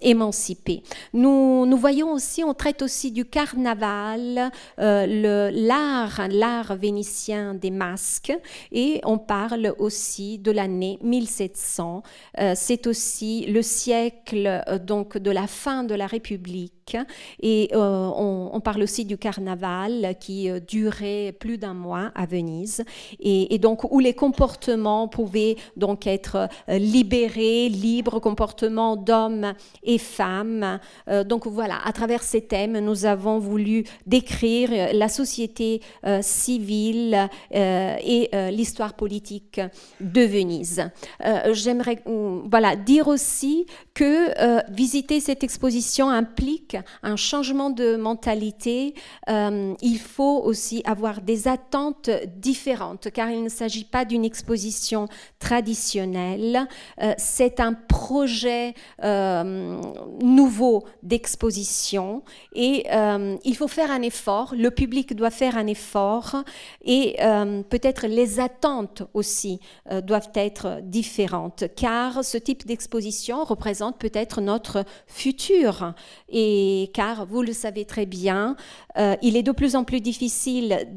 émancipées. 0.01 0.84
Nous, 1.14 1.66
nous 1.66 1.78
voyons 1.78 2.14
aussi, 2.14 2.43
on 2.43 2.53
traite 2.53 2.82
aussi 2.82 3.12
du 3.12 3.26
carnaval 3.26 4.51
euh, 4.80 5.51
l'art, 5.51 6.28
l'art 6.30 6.51
vénitien 6.78 7.54
des 7.54 7.72
masques, 7.72 8.34
et 8.72 9.02
on 9.04 9.18
parle 9.18 9.74
aussi 9.80 10.38
de 10.38 10.52
l'année 10.52 10.99
1700. 11.02 12.04
Euh, 12.39 12.54
c'est 12.56 12.88
aussi 12.88 13.45
le 13.47 13.62
siècle 13.62 14.64
euh, 14.68 14.80
donc 14.80 15.18
de 15.18 15.32
la 15.32 15.47
fin 15.47 15.84
de 15.84 15.95
la 15.95 16.08
République 16.08 16.81
et 17.42 17.70
euh, 17.74 18.10
on, 18.16 18.60
parle 18.60 18.84
aussi 18.84 19.06
du 19.06 19.18
carnaval 19.18 20.16
qui 20.20 20.50
euh, 20.50 20.60
durait 20.60 21.34
plus 21.40 21.58
d'un 21.58 21.74
mois 21.74 22.12
à 22.16 22.26
Venise 22.26 22.84
et, 23.20 23.58
donc 23.58 23.92
où 23.92 24.00
les 24.00 24.14
comportements 24.14 25.08
pouvaient 25.08 25.56
donc 25.78 26.06
être 26.08 26.48
euh, 26.70 26.78
libérés, 26.78 27.70
libres 27.70 28.20
comportements 28.20 28.96
d'hommes 28.96 29.54
et 29.84 29.98
femmes. 29.98 30.80
donc 31.26 31.48
voilà, 31.48 31.80
à 31.86 31.92
travers 31.92 32.24
ces 32.24 32.42
thèmes, 32.42 32.80
nous 32.80 33.06
avons 33.06 33.40
voulu 33.40 33.84
décrire 34.06 34.94
la 34.94 35.10
société 35.10 35.82
civile 36.22 37.30
et 37.52 38.30
l'histoire 38.52 38.94
politique 38.94 39.62
de 40.00 40.22
Venise. 40.22 40.90
J'aimerais 41.52 42.02
voilà 42.06 42.76
dire 42.76 43.08
aussi 43.08 43.66
que 43.94 44.72
visiter 44.72 45.20
cette 45.20 45.44
exposition 45.44 46.10
implique 46.10 46.70
un 47.03 47.15
changement 47.15 47.69
de 47.69 47.95
mentalité, 47.95 48.93
euh, 49.30 49.74
il 49.82 49.99
faut 49.99 50.41
aussi 50.43 50.82
avoir 50.86 51.22
des 51.22 51.47
attentes 51.47 52.09
différentes, 52.38 53.09
car 53.11 53.30
il 53.30 53.43
ne 53.43 53.49
s'agit 53.49 53.84
pas 53.84 54.05
d'une 54.05 54.26
exposition 54.26 55.07
traditionnelle, 55.39 56.67
euh, 57.01 57.13
c'est 57.17 57.59
un 57.59 57.74
projet 57.74 58.74
euh, 59.03 59.82
nouveau 60.22 60.84
d'exposition 61.03 62.24
et 62.53 62.86
il 63.43 63.55
faut 63.55 63.67
faire 63.67 63.91
un 63.91 64.01
effort, 64.01 64.53
le 64.57 64.72
public 64.72 65.15
doit 65.15 65.30
faire 65.30 65.57
un 65.57 65.67
effort 65.67 66.36
et 66.84 67.15
peut-être 67.69 68.07
les 68.07 68.39
attentes 68.39 69.03
aussi 69.13 69.59
doivent 70.03 70.32
être 70.36 70.80
différentes, 70.84 71.65
car 71.76 72.24
ce 72.24 72.38
type 72.38 72.65
d'exposition 72.65 73.43
représente 73.43 73.97
peut-être 73.97 74.41
notre 74.41 74.84
futur 75.07 75.93
car, 76.93 77.26
vous 77.26 77.41
le 77.41 77.53
savez 77.53 77.86
très 77.86 78.05
bien, 78.05 78.55
euh, 78.97 79.16
il 79.22 79.38
est 79.38 79.43
de 79.43 79.51
plus 79.51 79.76
en 79.76 79.84
plus 79.84 80.01
difficile 80.01 80.88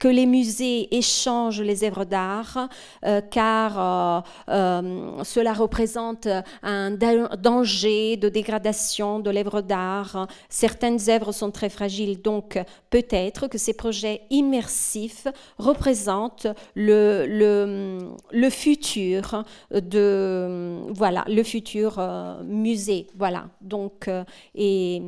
que 0.00 0.08
les 0.08 0.26
musées 0.26 0.94
échangent 0.96 1.60
les 1.60 1.84
œuvres 1.84 2.04
d'art, 2.04 2.68
euh, 3.04 3.20
car 3.20 4.24
euh, 4.48 5.22
cela 5.24 5.52
représente 5.52 6.28
un 6.62 6.90
danger 6.90 8.16
de 8.16 8.28
dégradation 8.28 9.18
de 9.20 9.30
l'œuvre 9.30 9.60
d'art. 9.60 10.26
Certaines 10.48 10.98
œuvres 11.08 11.32
sont 11.32 11.50
très 11.50 11.68
fragiles, 11.68 12.22
donc 12.22 12.58
peut-être 12.90 13.48
que 13.48 13.58
ces 13.58 13.74
projets 13.74 14.22
immersifs 14.30 15.26
représentent 15.58 16.46
le, 16.74 17.26
le, 17.26 17.98
le 18.30 18.50
futur 18.50 19.44
de 19.70 20.78
voilà 20.94 21.24
le 21.26 21.42
futur 21.42 22.00
musée 22.44 23.06
voilà 23.16 23.46
donc 23.60 24.08
et 24.54 25.02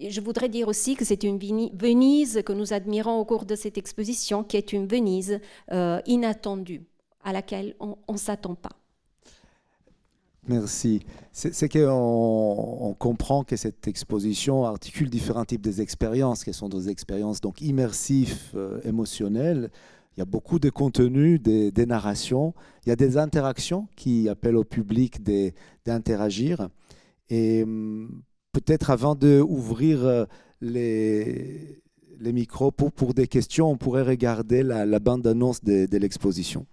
je 0.00 0.20
voudrais 0.20 0.48
dire 0.48 0.68
aussi 0.68 0.96
que 0.96 1.04
c'est 1.04 1.22
une 1.24 1.38
Venise 1.38 2.42
que 2.44 2.52
nous 2.52 2.72
admirons 2.72 3.18
au 3.18 3.24
cours 3.24 3.44
de 3.44 3.54
cette 3.54 3.78
exposition, 3.78 4.44
qui 4.44 4.56
est 4.56 4.72
une 4.72 4.86
Venise 4.86 5.40
euh, 5.72 6.00
inattendue, 6.06 6.82
à 7.22 7.32
laquelle 7.32 7.74
on 7.80 7.96
ne 8.08 8.18
s'attend 8.18 8.54
pas. 8.54 8.78
Merci. 10.48 11.00
C'est 11.30 11.68
qu'on 11.68 12.78
on 12.80 12.94
comprend 12.94 13.44
que 13.44 13.56
cette 13.56 13.86
exposition 13.86 14.64
articule 14.64 15.10
différents 15.10 15.44
types 15.44 15.60
d'expériences, 15.68 16.42
qui 16.42 16.54
sont 16.54 16.70
des 16.70 16.88
expériences 16.88 17.40
donc 17.42 17.60
immersives, 17.60 18.52
euh, 18.54 18.80
émotionnelles. 18.84 19.70
Il 20.16 20.20
y 20.20 20.22
a 20.22 20.24
beaucoup 20.24 20.58
de 20.58 20.70
contenu, 20.70 21.38
des, 21.38 21.70
des, 21.70 21.86
narrations. 21.86 22.54
Il 22.84 22.88
y 22.88 22.92
a 22.92 22.96
des 22.96 23.18
interactions 23.18 23.86
qui 23.94 24.28
appellent 24.28 24.56
au 24.56 24.64
public 24.64 25.22
d'interagir. 25.84 26.70
Et 27.28 27.62
hum, 27.62 28.22
peut-être 28.60 28.90
avant 28.90 29.14
d'ouvrir 29.14 30.04
euh, 30.04 30.24
les, 30.60 31.82
les 32.20 32.32
micros 32.32 32.70
pour, 32.70 33.14
des 33.14 33.26
questions, 33.26 33.70
on 33.70 33.76
pourrait 33.76 34.02
regarder 34.02 34.62
la, 34.62 34.98
bande-annonce 34.98 35.62
de, 35.62 35.86
de 35.86 35.98
l'exposition. 35.98 36.66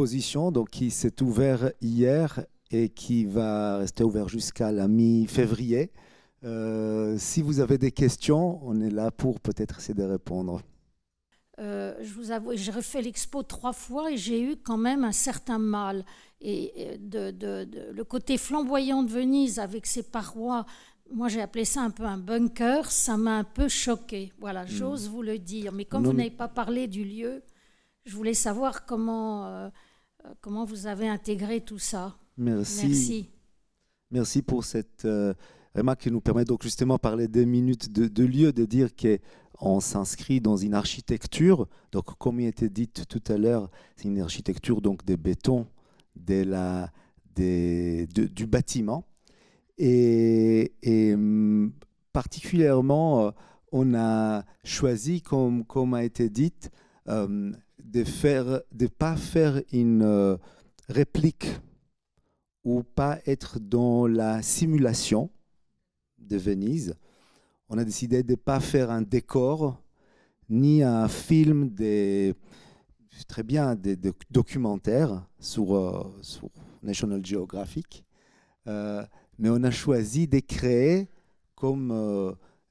Exposition 0.00 0.50
donc, 0.50 0.70
qui 0.70 0.90
s'est 0.90 1.22
ouverte 1.22 1.74
hier 1.82 2.46
et 2.70 2.88
qui 2.88 3.26
va 3.26 3.76
rester 3.76 4.02
ouvert 4.02 4.30
jusqu'à 4.30 4.72
la 4.72 4.88
mi-février. 4.88 5.90
Euh, 6.42 7.16
si 7.18 7.42
vous 7.42 7.60
avez 7.60 7.76
des 7.76 7.92
questions, 7.92 8.60
on 8.62 8.80
est 8.80 8.88
là 8.88 9.10
pour 9.10 9.40
peut-être 9.40 9.78
essayer 9.78 9.92
de 9.92 10.04
répondre. 10.04 10.62
Euh, 11.58 11.94
je 12.00 12.14
vous 12.14 12.30
avoue, 12.30 12.52
j'ai 12.54 12.72
refait 12.72 13.02
l'expo 13.02 13.42
trois 13.42 13.74
fois 13.74 14.10
et 14.10 14.16
j'ai 14.16 14.40
eu 14.40 14.56
quand 14.56 14.78
même 14.78 15.04
un 15.04 15.12
certain 15.12 15.58
mal. 15.58 16.06
Et 16.40 16.96
de, 16.98 17.92
le 17.92 18.04
côté 18.04 18.38
flamboyant 18.38 19.02
de 19.02 19.10
Venise 19.10 19.58
avec 19.58 19.84
ses 19.84 20.04
parois, 20.04 20.64
moi 21.12 21.28
j'ai 21.28 21.42
appelé 21.42 21.66
ça 21.66 21.82
un 21.82 21.90
peu 21.90 22.04
un 22.04 22.16
bunker, 22.16 22.90
ça 22.90 23.18
m'a 23.18 23.36
un 23.36 23.44
peu 23.44 23.68
choqué. 23.68 24.32
Voilà, 24.38 24.64
hmm. 24.64 24.68
j'ose 24.68 25.10
vous 25.10 25.20
le 25.20 25.38
dire. 25.38 25.72
Mais 25.72 25.84
comme 25.84 26.06
vous 26.06 26.14
n'avez 26.14 26.30
pas 26.30 26.48
parlé 26.48 26.86
du 26.86 27.04
lieu, 27.04 27.42
je 28.06 28.16
voulais 28.16 28.34
savoir 28.34 28.86
comment, 28.86 29.46
euh, 29.46 29.68
comment 30.40 30.64
vous 30.64 30.86
avez 30.86 31.08
intégré 31.08 31.60
tout 31.60 31.78
ça. 31.78 32.16
Merci. 32.36 32.86
Merci, 32.86 33.30
Merci 34.10 34.42
pour 34.42 34.64
cette 34.64 35.04
euh, 35.04 35.34
remarque 35.74 36.00
qui 36.02 36.10
nous 36.10 36.20
permet 36.20 36.44
donc 36.44 36.62
justement 36.62 36.94
de 36.96 37.00
parler 37.00 37.28
des 37.28 37.46
minutes 37.46 37.92
de, 37.92 38.24
lieu, 38.24 38.52
de 38.52 38.64
dire 38.64 38.88
qu'on 38.96 39.80
s'inscrit 39.80 40.40
dans 40.40 40.56
une 40.56 40.74
architecture. 40.74 41.68
Donc, 41.92 42.06
comme 42.18 42.40
il 42.40 42.46
était 42.46 42.68
dit 42.68 42.88
tout 42.88 43.22
à 43.28 43.36
l'heure, 43.36 43.70
c'est 43.96 44.08
une 44.08 44.20
architecture 44.20 44.80
donc 44.80 45.04
des 45.04 45.16
bétons, 45.16 45.66
de 46.16 46.42
la, 46.42 46.90
des, 47.34 48.06
du 48.06 48.46
bâtiment. 48.46 49.04
Et, 49.78 50.72
et 50.82 51.14
hum, 51.14 51.72
particulièrement, 52.12 53.32
on 53.70 53.94
a 53.94 54.44
choisi, 54.64 55.22
comme, 55.22 55.64
comme 55.64 55.94
a 55.94 56.04
été 56.04 56.28
dit, 56.28 56.52
hum, 57.06 57.54
de 57.84 58.04
faire, 58.04 58.60
de 58.72 58.86
pas 58.86 59.16
faire 59.16 59.62
une 59.72 60.02
euh, 60.02 60.36
réplique 60.88 61.46
ou 62.64 62.82
pas 62.82 63.18
être 63.26 63.58
dans 63.58 64.06
la 64.06 64.42
simulation 64.42 65.30
de 66.18 66.36
Venise. 66.36 66.94
on 67.68 67.78
a 67.78 67.84
décidé 67.84 68.22
de 68.22 68.32
ne 68.32 68.36
pas 68.36 68.60
faire 68.60 68.90
un 68.90 69.02
décor 69.02 69.80
ni 70.48 70.82
un 70.82 71.08
film 71.08 71.70
des 71.70 72.34
très 73.28 73.42
bien 73.42 73.74
des, 73.74 73.96
documentaires 74.30 75.26
sur, 75.38 76.10
sur, 76.22 76.48
National 76.82 77.24
Geographic, 77.24 78.04
mais 78.66 79.50
on 79.50 79.62
a 79.62 79.70
choisi 79.70 80.26
de 80.26 80.38
créer, 80.38 81.08
comme 81.54 81.92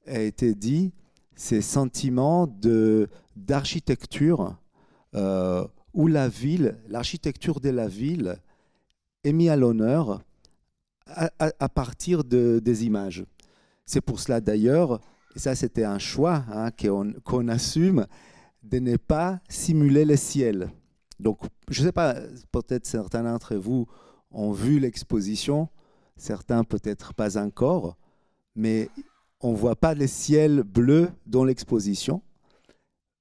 a 0.06 0.20
été 0.20 0.54
dit, 0.54 0.92
ces 1.36 1.62
sentiments 1.62 2.46
d'architecture 3.36 4.59
euh, 5.14 5.66
où 5.92 6.06
la 6.06 6.28
ville, 6.28 6.78
l'architecture 6.88 7.60
de 7.60 7.70
la 7.70 7.88
ville 7.88 8.36
est 9.24 9.32
mise 9.32 9.50
à 9.50 9.56
l'honneur 9.56 10.22
à, 11.06 11.68
partir 11.68 12.22
de, 12.22 12.60
des 12.62 12.84
images. 12.84 13.24
C'est 13.84 14.00
pour 14.00 14.20
cela 14.20 14.40
d'ailleurs, 14.40 15.00
et 15.34 15.40
ça 15.40 15.56
c'était 15.56 15.84
un 15.84 15.98
choix 15.98 16.44
hein, 16.52 16.70
qu'on 17.24 17.48
assume, 17.48 18.06
de 18.62 18.78
ne 18.78 18.96
pas 18.96 19.40
simuler 19.48 20.04
le 20.04 20.16
ciel. 20.16 20.70
Donc, 21.18 21.40
je 21.68 21.80
ne 21.80 21.86
sais 21.86 21.92
pas, 21.92 22.14
peut-être 22.52 22.86
certains 22.86 23.24
d'entre 23.24 23.56
vous 23.56 23.86
ont 24.30 24.52
vu 24.52 24.78
l'exposition, 24.78 25.68
certains 26.16 26.64
peut-être 26.64 27.14
pas 27.14 27.36
encore, 27.36 27.96
mais 28.54 28.88
on 29.40 29.52
ne 29.52 29.56
voit 29.56 29.76
pas 29.76 29.94
le 29.94 30.06
ciel 30.06 30.62
bleu 30.62 31.10
dans 31.26 31.44
l'exposition. 31.44 32.22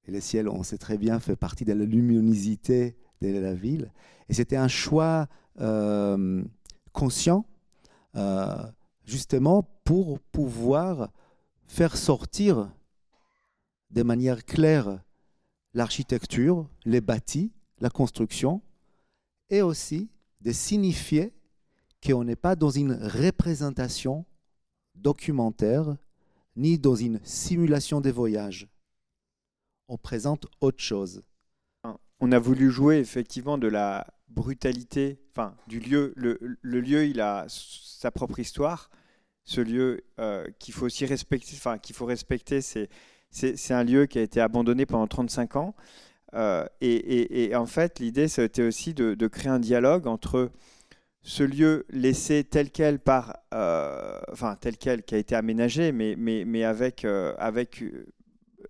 Et 0.10 0.12
le 0.12 0.22
ciel, 0.22 0.50
on 0.50 0.64
sait 0.64 0.80
très 0.80 0.98
bien, 0.98 1.20
fait 1.20 1.36
partie 1.36 1.66
de 1.66 1.72
la 1.72 1.86
luminosité 1.86 2.98
de 3.22 3.28
la 3.28 3.54
ville. 3.54 3.92
Et 4.28 4.34
c'était 4.34 4.56
un 4.56 4.68
choix 4.68 5.28
euh, 5.62 6.44
conscient, 6.94 7.46
euh, 8.16 8.58
justement 9.06 9.70
pour 9.84 10.20
pouvoir 10.20 11.12
faire 11.68 11.96
sortir 11.96 12.72
de 13.92 14.02
manière 14.02 14.46
claire 14.46 15.00
l'architecture, 15.76 16.68
les 16.86 17.02
bâtis, 17.02 17.52
la 17.80 17.92
construction, 17.92 18.64
et 19.52 19.62
aussi 19.62 20.10
de 20.42 20.52
signifier 20.52 21.36
qu'on 22.04 22.24
n'est 22.24 22.36
pas 22.36 22.56
dans 22.56 22.72
une 22.72 22.94
représentation 22.94 24.26
documentaire 24.96 25.98
ni 26.56 26.80
dans 26.80 26.96
une 26.96 27.20
simulation 27.24 28.02
des 28.02 28.12
voyages. 28.12 28.68
On 29.90 29.98
présente 29.98 30.46
autre 30.62 30.82
chose. 30.82 31.24
On 32.20 32.32
a 32.32 32.38
voulu 32.38 32.70
jouer 32.70 33.00
effectivement 33.00 33.58
de 33.58 33.68
la 33.68 34.06
brutalité, 34.28 35.20
enfin 35.32 35.56
du 35.68 35.80
lieu. 35.80 36.14
Le, 36.16 36.38
lieu, 36.62 37.06
il 37.06 37.20
a 37.22 37.46
sa 37.48 38.12
propre 38.12 38.38
histoire. 38.38 38.92
Ce 39.46 39.62
lieu 39.62 40.02
euh, 40.20 40.46
qu'il 40.60 40.76
faut 40.76 40.86
aussi 40.86 41.08
respecter, 41.08 41.54
enfin 41.56 41.80
qu'il 41.80 41.96
faut 41.96 42.06
respecter, 42.06 42.62
c'est 42.62 43.74
un 43.74 43.84
lieu 43.84 44.06
qui 44.06 44.20
a 44.20 44.22
été 44.22 44.40
abandonné 44.40 44.86
pendant 44.86 45.08
35 45.08 45.56
ans. 45.56 45.76
Euh, 46.36 46.68
et, 46.82 47.56
en 47.56 47.66
fait, 47.66 48.00
l'idée, 48.00 48.28
c'était 48.28 48.62
aussi 48.62 48.94
de, 48.94 49.28
créer 49.28 49.50
un 49.50 49.60
dialogue 49.60 50.06
entre 50.06 50.52
ce 51.24 51.42
lieu 51.42 51.88
laissé 51.90 52.44
tel 52.44 52.70
quel 52.70 53.00
par, 53.00 53.40
euh, 53.56 54.20
enfin 54.32 54.56
tel 54.62 54.78
quel 54.78 55.02
qui 55.02 55.16
a 55.16 55.18
été 55.18 55.34
aménagé, 55.34 55.92
mais, 55.92 56.14
mais, 56.16 56.46
mais 56.46 56.64
avec, 56.64 57.06
avec 57.40 57.84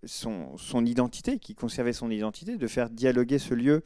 son, 0.03 0.85
identité, 0.85 1.39
qui 1.39 1.55
conservait 1.55 1.93
son 1.93 2.11
identité, 2.11 2.57
de 2.57 2.67
faire 2.67 2.89
dialoguer 2.89 3.39
ce 3.39 3.53
lieu 3.53 3.83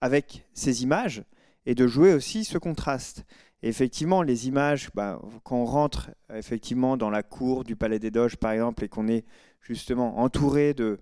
avec 0.00 0.46
ses 0.52 0.82
images 0.82 1.22
et 1.66 1.74
de 1.74 1.86
jouer 1.86 2.12
aussi 2.14 2.44
ce 2.44 2.58
contraste. 2.58 3.24
Et 3.62 3.68
effectivement, 3.68 4.22
les 4.22 4.48
images, 4.48 4.90
bah, 4.94 5.20
quand 5.44 5.56
on 5.56 5.64
rentre 5.64 6.10
effectivement 6.34 6.96
dans 6.96 7.10
la 7.10 7.22
cour 7.22 7.62
du 7.62 7.76
Palais 7.76 8.00
des 8.00 8.10
Doges, 8.10 8.36
par 8.36 8.50
exemple, 8.50 8.84
et 8.84 8.88
qu'on 8.88 9.06
est 9.06 9.24
justement 9.60 10.18
entouré 10.18 10.74
de, 10.74 10.98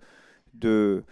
de, 0.53 1.03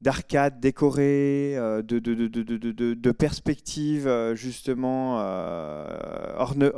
d'arcades 0.00 0.60
décorées, 0.60 1.56
euh, 1.56 1.82
de, 1.82 1.98
de, 1.98 2.14
de, 2.14 2.94
de, 2.94 3.12
perspectives 3.12 4.06
euh, 4.06 4.34
justement 4.34 5.20
euh, 5.20 6.34
orne, 6.36 6.72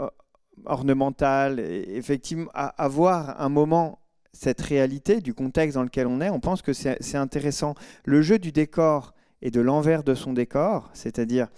ornementales. 0.64 1.60
Et 1.60 1.96
effectivement, 1.96 2.50
avoir 2.52 3.40
un 3.40 3.48
moment 3.48 4.01
cette 4.32 4.60
réalité 4.60 5.20
du 5.20 5.34
contexte 5.34 5.74
dans 5.74 5.82
lequel 5.82 6.06
on 6.06 6.20
est, 6.20 6.30
on 6.30 6.40
pense 6.40 6.62
que 6.62 6.72
c'est 6.72 7.16
intéressant. 7.16 7.74
Le 8.04 8.22
jeu 8.22 8.38
du 8.38 8.52
décor 8.52 9.14
et 9.42 9.50
de 9.50 9.60
l'envers 9.60 10.04
de 10.04 10.14
son 10.14 10.32
décor, 10.32 10.90
c'est-à-dire 10.94 11.48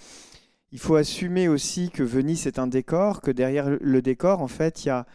il 0.72 0.78
faut 0.78 0.96
assumer 0.96 1.48
aussi 1.48 1.90
que 1.90 2.02
Venise 2.02 2.46
est 2.46 2.58
un 2.58 2.66
décor, 2.66 3.20
que 3.20 3.30
derrière 3.30 3.68
le 3.68 4.02
décor, 4.02 4.42
en 4.42 4.48
fait, 4.48 4.84
il 4.84 4.88
y 4.88 4.90
a, 4.90 5.06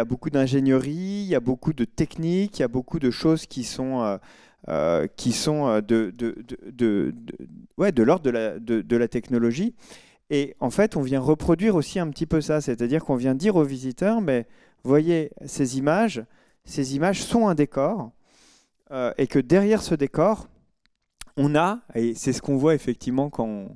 a 0.00 0.04
beaucoup 0.04 0.30
d'ingénierie, 0.30 1.22
il 1.22 1.28
y 1.28 1.36
a 1.36 1.40
beaucoup 1.40 1.72
de 1.72 1.84
techniques, 1.84 2.58
il 2.58 2.62
y 2.62 2.64
a 2.64 2.68
beaucoup 2.68 2.98
de 2.98 3.10
choses 3.10 3.46
qui 3.46 3.62
sont 3.62 4.18
euh, 4.68 5.06
qui 5.16 5.32
sont 5.32 5.68
euh, 5.68 5.80
de, 5.80 6.12
de, 6.14 6.34
de, 6.70 7.14
ouais, 7.78 7.92
de 7.92 8.02
l'ordre 8.02 8.22
de 8.22 8.30
la, 8.30 8.58
de, 8.58 8.96
la 8.96 9.08
technologie. 9.08 9.74
Et 10.28 10.54
en 10.60 10.68
fait, 10.68 10.96
on 10.96 11.02
vient 11.02 11.18
reproduire 11.18 11.76
aussi 11.76 11.98
un 11.98 12.10
petit 12.10 12.26
peu 12.26 12.42
ça, 12.42 12.60
c'est-à-dire 12.60 13.02
qu'on 13.02 13.16
vient 13.16 13.34
dire 13.34 13.56
aux 13.56 13.64
visiteurs, 13.64 14.20
mais 14.20 14.46
voyez, 14.84 15.30
ces 15.46 15.78
images, 15.78 16.24
ces 16.64 16.96
images 16.96 17.22
sont 17.22 17.48
un 17.48 17.54
décor, 17.54 18.12
euh, 18.90 19.12
et 19.18 19.26
que 19.26 19.38
derrière 19.38 19.82
ce 19.82 19.94
décor, 19.94 20.48
on 21.36 21.54
a, 21.54 21.80
et 21.94 22.14
c'est 22.14 22.32
ce 22.32 22.42
qu'on 22.42 22.56
voit 22.56 22.74
effectivement 22.74 23.30
quand 23.30 23.68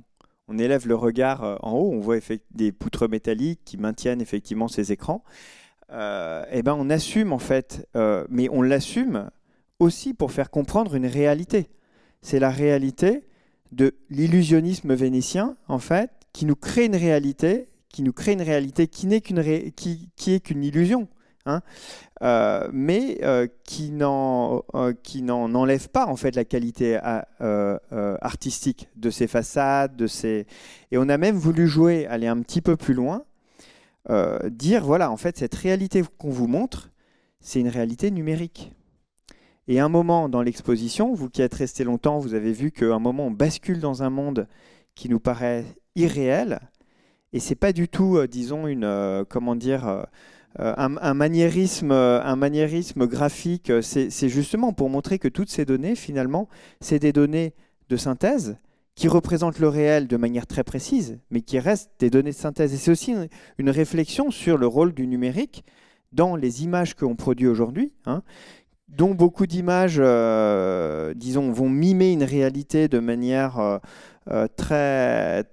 on, 0.47 0.57
élève 0.57 0.87
le 0.87 0.95
regard 0.95 1.57
en 1.61 1.71
haut, 1.73 1.91
on 1.91 1.99
voit 1.99 2.17
des 2.51 2.71
poutres 2.71 3.09
métalliques 3.09 3.61
qui 3.65 3.77
maintiennent 3.77 4.21
effectivement 4.21 4.67
ces 4.67 4.91
écrans. 4.91 5.23
et 5.89 6.61
ben 6.63 6.75
on 6.77 6.91
assume 6.91 7.33
en 7.33 7.39
fait, 7.39 7.87
mais 8.29 8.47
on 8.51 8.61
l'assume 8.61 9.31
aussi 9.79 10.13
pour 10.13 10.31
faire 10.31 10.51
comprendre 10.51 10.95
une 10.95 11.07
réalité. 11.07 11.69
C'est 12.21 12.39
la 12.39 12.51
réalité 12.51 13.27
de 13.71 13.95
l'illusionnisme 14.09 14.93
vénitien, 14.93 15.57
en 15.67 15.79
fait, 15.79 16.11
qui 16.33 16.45
nous 16.45 16.55
crée 16.55 16.85
une 16.85 16.95
réalité, 16.95 17.67
qui 17.95 18.03
nous 18.03 18.11
crée 18.11 18.33
une 18.33 18.41
réalité 18.41 18.87
qui 18.87 19.07
n'est 19.07 19.21
qu'une 19.21 19.41
qui, 19.71 20.09
qui, 20.17 20.33
est 20.33 20.41
qu'une 20.41 20.65
illusion, 20.65 21.07
hein, 21.45 21.61
euh, 22.23 22.67
mais 22.73 23.19
euh, 23.23 23.47
qui 23.63 23.91
n'en 23.91 24.63
euh, 24.73 24.91
qui 25.01 25.21
n'en 25.21 25.55
enlève 25.55 25.87
pas 25.87 26.05
en 26.05 26.17
fait 26.17 26.35
la 26.35 26.43
qualité 26.43 26.99
artistique 27.39 28.89
de 28.97 29.09
ces 29.09 29.27
façades, 29.27 29.95
de 29.95 30.07
ces 30.07 30.45
et 30.91 30.97
on 30.97 31.07
a 31.07 31.17
même 31.17 31.37
voulu 31.37 31.69
jouer, 31.69 32.05
aller 32.07 32.27
un 32.27 32.41
petit 32.41 32.59
peu 32.59 32.75
plus 32.75 32.93
loin, 32.93 33.23
dire 34.49 34.83
voilà 34.83 35.09
en 35.09 35.15
fait 35.15 35.37
cette 35.37 35.55
réalité 35.55 36.03
qu'on 36.17 36.31
vous 36.31 36.47
montre, 36.47 36.89
c'est 37.39 37.61
une 37.61 37.69
réalité 37.69 38.11
numérique. 38.11 38.73
Et 39.69 39.79
un 39.79 39.87
moment 39.87 40.27
dans 40.27 40.41
l'exposition, 40.41 41.13
vous 41.13 41.29
qui 41.29 41.41
êtes 41.41 41.53
resté 41.53 41.85
longtemps, 41.85 42.19
vous 42.19 42.33
avez 42.33 42.51
vu 42.51 42.73
qu'à 42.73 42.93
un 42.93 42.99
moment 42.99 43.27
on 43.27 43.31
bascule 43.31 43.79
dans 43.79 44.03
un 44.03 44.09
monde 44.09 44.49
qui 44.95 45.07
nous 45.07 45.21
paraît 45.21 45.63
irréel. 45.95 46.59
Et 47.35 47.39
c'est 47.39 47.55
pas 47.55 47.73
du 47.73 47.89
tout, 47.89 48.15
euh, 48.15 48.29
disons, 48.29 48.65
une, 48.65 48.85
euh, 48.85 49.25
comment 49.27 49.57
dire, 49.57 49.85
euh, 49.89 50.73
un, 50.77 51.13
maniérisme, 51.13 51.91
un 51.91 52.35
maniérisme 52.37 53.07
graphique. 53.07 53.73
C'est 53.81 54.29
justement 54.29 54.71
pour 54.71 54.89
montrer 54.89 55.19
que 55.19 55.27
toutes 55.27 55.49
ces 55.49 55.65
données, 55.65 55.95
finalement, 55.95 56.47
c'est 56.79 56.97
des 56.97 57.11
données 57.11 57.53
de 57.89 57.97
synthèse 57.97 58.55
qui 58.95 59.09
représentent 59.09 59.59
le 59.59 59.67
réel 59.67 60.07
de 60.07 60.15
manière 60.15 60.47
très 60.47 60.63
précise, 60.63 61.19
mais 61.29 61.41
qui 61.41 61.59
restent 61.59 61.91
des 61.99 62.09
données 62.09 62.31
de 62.31 62.35
synthèse. 62.35 62.73
Et 62.73 62.77
c'est 62.77 62.91
aussi 62.91 63.13
une, 63.57 63.69
réflexion 63.69 64.31
sur 64.31 64.57
le 64.57 64.65
rôle 64.65 64.93
du 64.93 65.05
numérique 65.05 65.65
dans 66.13 66.37
les 66.37 66.63
images 66.63 66.95
qu'on 66.95 67.17
produit 67.17 67.47
aujourd'hui, 67.47 67.91
hein, 68.05 68.23
dont 68.87 69.13
beaucoup 69.13 69.45
d'images, 69.45 70.01
disons, 71.17 71.51
vont 71.51 71.69
mimer 71.69 72.13
une 72.13 72.23
réalité 72.23 72.87
de 72.87 72.99
manière 72.99 73.81
euh, 74.31 74.47
très, 74.57 75.43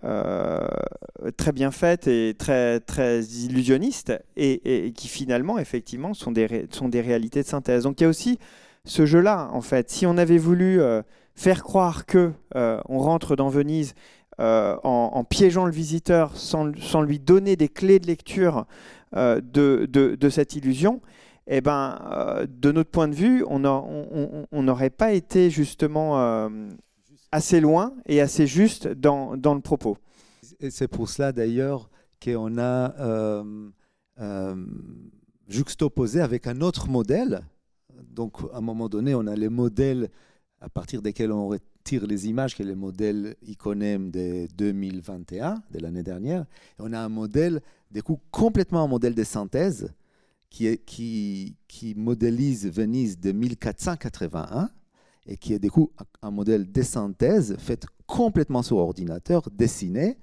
très, 0.00 1.32
très 1.36 1.52
bien 1.52 1.70
faite 1.70 2.06
et 2.06 2.34
très, 2.38 2.80
très 2.80 3.22
illusionniste, 3.22 4.12
et, 4.36 4.92
qui 4.96 5.08
finalement, 5.08 5.58
effectivement, 5.58 6.14
sont 6.14 6.32
des, 6.32 6.66
sont 6.70 6.88
des 6.88 7.00
réalités 7.00 7.42
de 7.42 7.46
synthèse. 7.46 7.84
Donc 7.84 8.00
il 8.00 8.04
y 8.04 8.06
a 8.06 8.10
aussi 8.10 8.38
ce 8.84 9.06
jeu-là, 9.06 9.50
en 9.52 9.60
fait. 9.60 9.90
Si 9.90 10.06
on 10.06 10.16
avait 10.16 10.38
voulu 10.38 10.80
faire 11.34 11.62
croire 11.62 12.06
que 12.06 12.32
on 12.54 12.98
rentre 12.98 13.36
dans 13.36 13.48
Venise 13.48 13.94
en, 14.38 15.24
piégeant 15.28 15.66
le 15.66 15.72
visiteur 15.72 16.36
sans, 16.36 16.72
sans, 16.80 17.02
lui 17.02 17.18
donner 17.18 17.56
des 17.56 17.68
clés 17.68 17.98
de 17.98 18.06
lecture 18.06 18.66
de, 19.14 19.40
de, 19.40 19.86
de, 20.14 20.28
cette 20.30 20.54
illusion, 20.56 21.00
eh 21.52 21.60
ben, 21.60 21.98
euh, 22.12 22.46
de 22.48 22.70
notre 22.70 22.90
point 22.90 23.08
de 23.08 23.14
vue, 23.14 23.44
on 23.48 23.58
n'aurait 24.62 24.90
pas 24.90 25.12
été 25.12 25.50
justement 25.50 26.20
euh, 26.20 26.48
assez 27.32 27.60
loin 27.60 27.94
et 28.06 28.20
assez 28.20 28.46
juste 28.46 28.88
dans, 28.88 29.36
dans 29.36 29.54
le 29.54 29.60
propos. 29.60 29.96
Et 30.60 30.70
c'est 30.70 30.88
pour 30.88 31.08
cela 31.08 31.32
d'ailleurs 31.32 31.90
qu'on 32.22 32.58
a 32.58 32.94
euh, 34.20 34.56
juxtaposé 35.48 36.20
avec 36.20 36.46
un 36.46 36.60
autre 36.60 36.88
modèle. 36.88 37.42
Donc 38.02 38.38
à 38.52 38.58
un 38.58 38.60
moment 38.60 38.88
donné, 38.88 39.14
on 39.14 39.26
a 39.26 39.36
les 39.36 39.48
modèles 39.48 40.10
à 40.60 40.68
partir 40.68 41.00
desquels 41.00 41.32
on 41.32 41.56
tire 41.84 42.06
les 42.06 42.28
images, 42.28 42.54
qui 42.54 42.62
est 42.62 42.66
le 42.66 42.74
modèle 42.74 43.36
Iconem 43.42 44.10
de 44.10 44.46
2021, 44.56 45.62
de 45.70 45.78
l'année 45.78 46.02
dernière. 46.02 46.44
On 46.78 46.92
a 46.92 47.00
un 47.00 47.08
modèle, 47.08 47.62
du 47.90 48.02
coup, 48.02 48.20
complètement 48.30 48.82
un 48.82 48.86
modèle 48.86 49.14
de 49.14 49.24
synthèse 49.24 49.90
qui, 50.50 50.78
qui 51.68 51.94
modélise 51.96 52.70
Venise 52.70 53.18
de 53.18 53.32
1481 53.32 54.70
et 55.26 55.36
qui 55.36 55.52
est 55.52 55.58
du 55.58 55.70
coup 55.70 55.92
un 56.22 56.30
modèle 56.30 56.70
de 56.70 56.82
synthèse 56.82 57.56
fait 57.58 57.86
complètement 58.06 58.62
sur 58.62 58.78
ordinateur, 58.78 59.42
dessiné, 59.50 60.18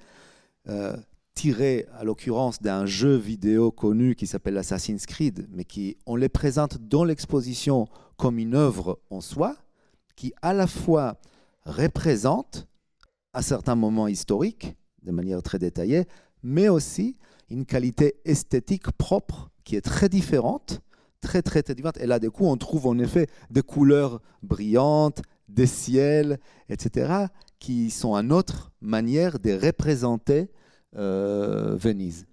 euh, 0.67 0.97
tiré 1.33 1.85
à 1.93 2.03
l'occurrence 2.03 2.61
d'un 2.61 2.85
jeu 2.85 3.15
vidéo 3.15 3.71
connu 3.71 4.15
qui 4.15 4.27
s'appelle 4.27 4.57
Assassin's 4.57 5.05
Creed, 5.05 5.47
mais 5.51 5.65
qui 5.65 5.97
on 6.05 6.15
les 6.15 6.29
présente 6.29 6.77
dans 6.79 7.03
l'exposition 7.03 7.87
comme 8.17 8.39
une 8.39 8.55
œuvre 8.55 8.99
en 9.09 9.21
soi, 9.21 9.55
qui 10.15 10.33
à 10.41 10.53
la 10.53 10.67
fois 10.67 11.19
représente 11.65 12.67
à 13.33 13.41
certains 13.43 13.75
moments 13.75 14.07
historiques, 14.07 14.75
de 15.03 15.11
manière 15.11 15.43
très 15.43 15.59
détaillée, 15.59 16.05
mais 16.41 16.69
aussi 16.69 17.17
une 17.49 17.65
qualité 17.65 18.15
esthétique 18.25 18.91
propre 18.91 19.51
qui 19.63 19.75
est 19.75 19.81
très 19.81 20.09
différente, 20.09 20.81
très 21.27 21.41
très 21.41 21.61
très 21.61 21.75
différente. 21.75 21.97
Et 21.97 22.07
là, 22.07 22.19
du 22.19 22.31
coup, 22.31 22.45
on 22.45 22.55
trouve 22.55 22.87
en 22.87 22.97
effet 22.99 23.27
des 23.49 23.61
couleurs 23.61 24.21
brillantes, 24.43 25.21
des 25.49 25.67
ciels, 25.67 26.39
etc., 26.69 27.25
qui 27.59 27.89
sont 27.89 28.15
une 28.15 28.31
autre 28.31 28.71
manière 28.79 29.39
de 29.39 29.51
représenter 29.51 30.49
euh, 30.95 31.75
Venise. 31.75 32.27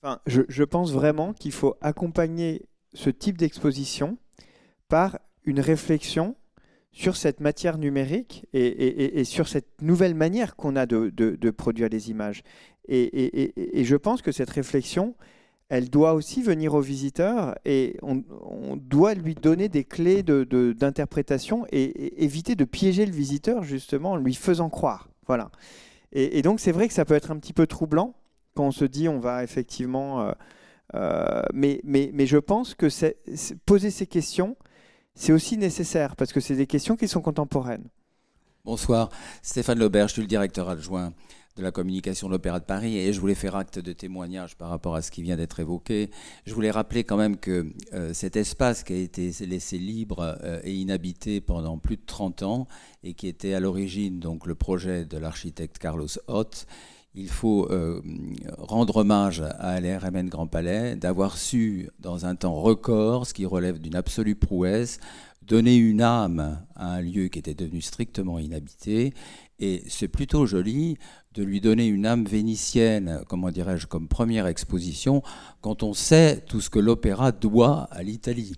Enfin, 0.00 0.20
je, 0.26 0.62
pense 0.62 0.92
vraiment 0.92 1.32
qu'il 1.32 1.50
faut 1.50 1.74
accompagner 1.80 2.66
ce 2.94 3.10
type 3.10 3.36
d'exposition 3.36 4.18
par 4.86 5.18
une 5.44 5.58
réflexion 5.58 6.36
sur 6.92 7.16
cette 7.16 7.40
matière 7.40 7.78
numérique 7.78 8.46
et, 8.52 9.24
sur 9.24 9.48
cette 9.48 9.82
nouvelle 9.82 10.14
manière 10.14 10.54
qu'on 10.54 10.76
a 10.76 10.86
de, 10.86 11.50
produire 11.50 11.88
les 11.88 12.10
images. 12.10 12.42
Et, 12.86 13.84
je 13.84 13.96
pense 13.96 14.22
que 14.22 14.30
cette 14.30 14.50
réflexion, 14.50 15.16
elle 15.68 15.90
doit 15.90 16.14
aussi 16.14 16.42
venir 16.42 16.74
au 16.74 16.80
visiteur 16.80 17.54
et 17.64 17.98
on, 18.02 18.22
doit 18.76 19.14
lui 19.14 19.34
donner 19.34 19.68
des 19.68 19.84
clés 19.84 20.22
d'interprétation 20.22 21.66
et, 21.70 22.24
éviter 22.24 22.54
de 22.54 22.64
piéger 22.64 23.04
le 23.04 23.12
visiteur 23.12 23.64
justement 23.64 24.12
en 24.12 24.16
lui 24.16 24.34
faisant 24.34 24.70
croire. 24.70 25.08
Voilà. 25.26 25.50
Et, 26.12 26.40
donc 26.40 26.58
c'est 26.58 26.72
vrai 26.72 26.88
que 26.88 26.94
ça 26.94 27.04
peut 27.04 27.14
être 27.14 27.30
un 27.30 27.36
petit 27.38 27.52
peu 27.52 27.66
troublant 27.66 28.14
quand 28.54 28.64
on 28.64 28.70
se 28.70 28.84
dit 28.84 29.08
on 29.08 29.20
va 29.20 29.44
effectivement... 29.44 30.22
Euh, 30.22 30.32
euh, 30.94 31.42
mais, 31.52 31.82
mais, 31.84 32.10
mais, 32.14 32.24
je 32.24 32.38
pense 32.38 32.74
que 32.74 32.86
poser 33.66 33.90
ces 33.90 34.06
questions, 34.06 34.56
c'est 35.14 35.32
aussi 35.32 35.58
nécessaire 35.58 36.16
parce 36.16 36.32
que 36.32 36.40
c'est 36.40 36.56
des 36.56 36.66
questions 36.66 36.96
qui 36.96 37.08
sont 37.08 37.20
contemporaines. 37.20 37.84
Bonsoir, 38.64 39.10
Stéphane 39.42 39.78
Laubert, 39.78 40.08
je 40.08 40.14
suis 40.14 40.22
le 40.22 40.28
directeur 40.28 40.70
adjoint 40.70 41.12
de 41.58 41.62
la 41.62 41.72
communication 41.72 42.28
de 42.28 42.32
l'Opéra 42.32 42.60
de 42.60 42.64
Paris 42.64 42.96
et 42.96 43.12
je 43.12 43.20
voulais 43.20 43.34
faire 43.34 43.56
acte 43.56 43.78
de 43.78 43.92
témoignage 43.92 44.56
par 44.56 44.70
rapport 44.70 44.94
à 44.94 45.02
ce 45.02 45.10
qui 45.10 45.22
vient 45.22 45.36
d'être 45.36 45.60
évoqué. 45.60 46.10
Je 46.46 46.54
voulais 46.54 46.70
rappeler 46.70 47.04
quand 47.04 47.16
même 47.16 47.36
que 47.36 47.66
euh, 47.92 48.14
cet 48.14 48.36
espace 48.36 48.84
qui 48.84 48.92
a 48.92 48.96
été 48.96 49.32
laissé 49.46 49.76
libre 49.76 50.38
euh, 50.42 50.60
et 50.62 50.74
inhabité 50.74 51.40
pendant 51.40 51.78
plus 51.78 51.96
de 51.96 52.02
30 52.06 52.42
ans 52.44 52.68
et 53.02 53.14
qui 53.14 53.26
était 53.26 53.54
à 53.54 53.60
l'origine 53.60 54.20
donc 54.20 54.46
le 54.46 54.54
projet 54.54 55.04
de 55.04 55.18
l'architecte 55.18 55.78
Carlos 55.78 56.08
Hott, 56.28 56.66
il 57.14 57.28
faut 57.28 57.66
euh, 57.70 58.00
rendre 58.58 58.98
hommage 58.98 59.42
à 59.58 59.80
l'RMN 59.80 60.28
Grand 60.28 60.46
Palais 60.46 60.94
d'avoir 60.94 61.36
su, 61.36 61.90
dans 61.98 62.26
un 62.26 62.36
temps 62.36 62.54
record, 62.54 63.26
ce 63.26 63.34
qui 63.34 63.44
relève 63.44 63.80
d'une 63.80 63.96
absolue 63.96 64.36
prouesse, 64.36 65.00
donner 65.42 65.76
une 65.76 66.02
âme 66.02 66.60
à 66.76 66.92
un 66.92 67.00
lieu 67.00 67.28
qui 67.28 67.38
était 67.38 67.54
devenu 67.54 67.80
strictement 67.80 68.38
inhabité. 68.38 69.14
Et 69.60 69.82
c'est 69.88 70.08
plutôt 70.08 70.46
joli 70.46 70.96
de 71.34 71.42
lui 71.42 71.60
donner 71.60 71.86
une 71.86 72.06
âme 72.06 72.24
vénitienne, 72.24 73.22
comment 73.28 73.50
dirais-je, 73.50 73.86
comme 73.86 74.08
première 74.08 74.46
exposition, 74.46 75.22
quand 75.60 75.82
on 75.82 75.94
sait 75.94 76.44
tout 76.46 76.60
ce 76.60 76.70
que 76.70 76.78
l'opéra 76.78 77.32
doit 77.32 77.88
à 77.90 78.02
l'Italie. 78.02 78.54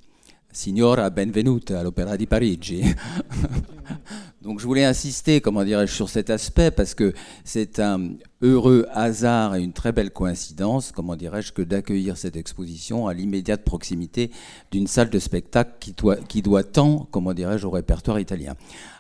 Signora 0.52 1.10
benvenuta 1.10 1.78
all'Opera 1.78 2.16
di 2.16 2.26
Parigi. 2.26 2.82
Donc 4.42 4.58
je 4.58 4.66
voulais 4.66 4.84
insister, 4.84 5.40
comment 5.40 5.64
dirais-je, 5.64 5.94
sur 5.94 6.08
cet 6.08 6.28
aspect 6.28 6.70
parce 6.70 6.94
que 6.94 7.14
c'est 7.44 7.78
un 7.78 8.14
heureux 8.42 8.86
hasard 8.92 9.54
et 9.54 9.62
une 9.62 9.72
très 9.72 9.92
belle 9.92 10.10
coïncidence, 10.10 10.92
comment 10.92 11.16
dirais-je, 11.16 11.52
que 11.52 11.62
d'accueillir 11.62 12.16
cette 12.16 12.36
exposition 12.36 13.06
à 13.06 13.14
l'immédiate 13.14 13.64
proximité 13.64 14.30
d'une 14.70 14.86
salle 14.86 15.10
de 15.10 15.18
spectacle 15.18 15.72
qui 15.80 16.42
doit, 16.42 16.64
tant, 16.64 17.06
comment 17.10 17.34
dirais-je, 17.34 17.66
au 17.66 17.70
répertoire 17.70 18.18
italien. 18.18 18.54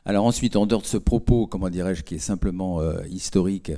Alors 0.04 0.24
ensuite, 0.24 0.56
en 0.56 0.66
dehors 0.66 0.82
de 0.82 0.86
ce 0.86 0.96
propos, 0.96 1.46
comment 1.46 1.68
dirais-je, 1.68 2.02
qui 2.02 2.16
est 2.16 2.18
simplement 2.18 2.80
euh, 2.80 3.02
historique 3.08 3.72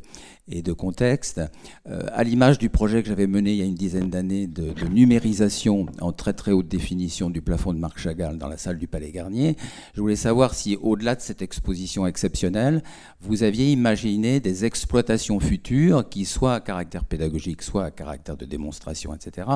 et 0.49 0.63
de 0.63 0.73
contexte, 0.73 1.41
euh, 1.89 2.03
à 2.13 2.25
l'image 2.25 2.59
du 2.59 2.69
projet 2.69 3.03
que 3.03 3.09
j'avais 3.09 3.27
mené 3.27 3.53
il 3.53 3.57
y 3.59 3.63
a 3.63 3.65
une 3.65 3.75
dizaine 3.75 4.11
d'années 4.11 4.47
de, 4.47 4.73
de, 4.73 4.89
numérisation 4.89 5.87
en 6.01 6.13
très 6.13 6.33
très 6.33 6.53
haute 6.53 6.69
définition 6.69 7.31
du 7.31 7.43
plafond 7.43 7.73
de 7.73 7.79
Marc 7.79 7.99
Chagall 7.99 8.39
dans 8.39 8.49
la 8.49 8.57
salle 8.57 8.79
du 8.79 8.89
Palais 8.89 9.13
Garnier, 9.13 9.57
je 9.95 10.01
voulais 10.01 10.17
savoir 10.17 10.55
si, 10.55 10.77
au-delà 10.81 11.15
de 11.15 11.21
cette 11.21 11.43
exposition 11.43 12.07
exceptionnelle, 12.07 12.83
vous 13.21 13.43
aviez 13.43 13.71
imaginé 13.71 14.41
des 14.41 14.65
exploitations 14.65 15.39
futures 15.39 15.52
qui, 15.59 16.25
soit 16.25 16.55
à 16.55 16.61
caractère 16.61 17.05
pédagogique, 17.05 17.63
soit 17.63 17.85
à 17.85 17.91
caractère 17.91 18.37
de 18.37 18.45
démonstration, 18.45 19.15
etc., 19.15 19.49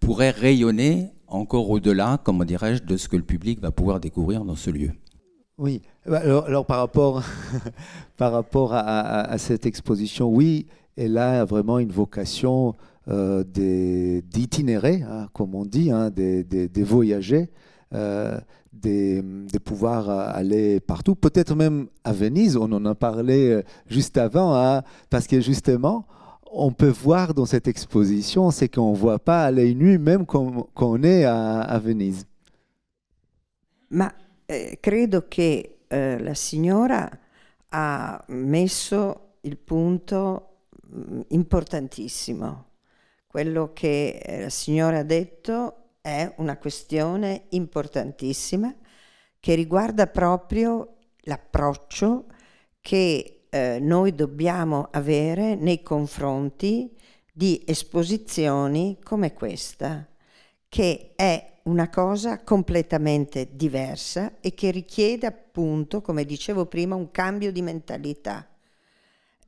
pourraient 0.00 0.30
rayonner 0.30 1.10
encore 1.26 1.70
au-delà, 1.70 2.18
comment 2.24 2.44
dirais-je, 2.44 2.82
de 2.82 2.96
ce 2.96 3.08
que 3.08 3.16
le 3.16 3.22
public 3.22 3.60
va 3.60 3.70
pouvoir 3.70 4.00
découvrir 4.00 4.44
dans 4.44 4.56
ce 4.56 4.70
lieu. 4.70 4.90
Oui, 5.58 5.82
bah, 6.06 6.18
alors, 6.18 6.66
par 6.66 6.78
rapport, 6.78 7.22
par 8.16 8.32
rapport 8.32 8.72
à, 8.74 9.36
cette 9.38 9.66
exposition, 9.66 10.28
oui, 10.28 10.66
elle 10.96 11.18
a 11.18 11.44
vraiment 11.44 11.78
une 11.78 11.92
vocation 11.92 12.76
euh, 13.08 13.42
d'itinérer, 13.44 15.02
hein, 15.02 15.28
comme 15.32 15.54
on 15.54 15.64
dit, 15.64 15.90
hein, 15.90 16.10
des, 16.10 16.44
des, 16.44 16.68
des 16.68 16.82
voyager. 16.82 17.50
Euh, 17.94 18.38
de, 18.80 19.58
pouvoir 19.58 20.08
aller 20.08 20.80
partout, 20.80 21.14
peut-être 21.14 21.54
même 21.54 21.88
à 22.04 22.12
Venise, 22.12 22.56
on 22.56 22.70
en 22.72 22.84
a 22.86 22.94
parlé 22.94 23.50
euh, 23.50 23.62
juste 23.86 24.16
avant, 24.16 24.54
hein, 24.54 24.82
parce 25.10 25.26
que 25.26 25.40
justement, 25.40 26.06
on 26.50 26.72
peut 26.72 26.88
voir 26.88 27.34
dans 27.34 27.44
cette 27.44 27.68
exposition, 27.68 28.50
c'est 28.50 28.68
qu'on 28.68 28.92
ne 28.92 28.96
voit 28.96 29.18
pas 29.18 29.44
à 29.44 29.50
l'œil 29.50 29.74
nu, 29.74 29.98
même 29.98 30.24
quand, 30.24 30.68
on 30.76 31.02
est 31.02 31.24
à, 31.24 31.78
Venise. 31.78 32.24
Ma 33.90 34.12
eh, 34.46 34.78
credo 34.80 35.26
che 35.28 35.78
eh, 35.88 36.18
la 36.18 36.34
signora 36.34 37.08
ha 37.70 38.22
messo 38.28 39.36
il 39.42 39.56
punto 39.56 40.48
mh, 40.90 41.20
importantissimo. 41.28 42.66
Quello 43.26 43.72
che 43.72 44.18
eh, 44.22 44.40
la 44.42 44.50
signora 44.50 44.98
ha 44.98 45.02
detto 45.02 45.87
è 46.08 46.34
una 46.38 46.56
questione 46.56 47.44
importantissima 47.50 48.74
che 49.38 49.54
riguarda 49.54 50.06
proprio 50.06 50.96
l'approccio 51.20 52.26
che 52.80 53.46
eh, 53.50 53.78
noi 53.80 54.14
dobbiamo 54.14 54.88
avere 54.90 55.54
nei 55.54 55.82
confronti 55.82 56.96
di 57.32 57.62
esposizioni 57.66 58.98
come 59.02 59.32
questa, 59.32 60.08
che 60.68 61.12
è 61.14 61.52
una 61.64 61.90
cosa 61.90 62.42
completamente 62.42 63.50
diversa 63.52 64.38
e 64.40 64.54
che 64.54 64.70
richiede 64.70 65.26
appunto, 65.26 66.00
come 66.00 66.24
dicevo 66.24 66.66
prima, 66.66 66.94
un 66.94 67.10
cambio 67.10 67.52
di 67.52 67.62
mentalità. 67.62 68.48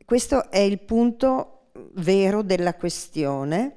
Questo 0.05 0.51
è 0.51 0.59
il 0.59 0.81
punto 0.81 1.71
vero 1.95 2.43
della 2.43 2.75
questione 2.75 3.77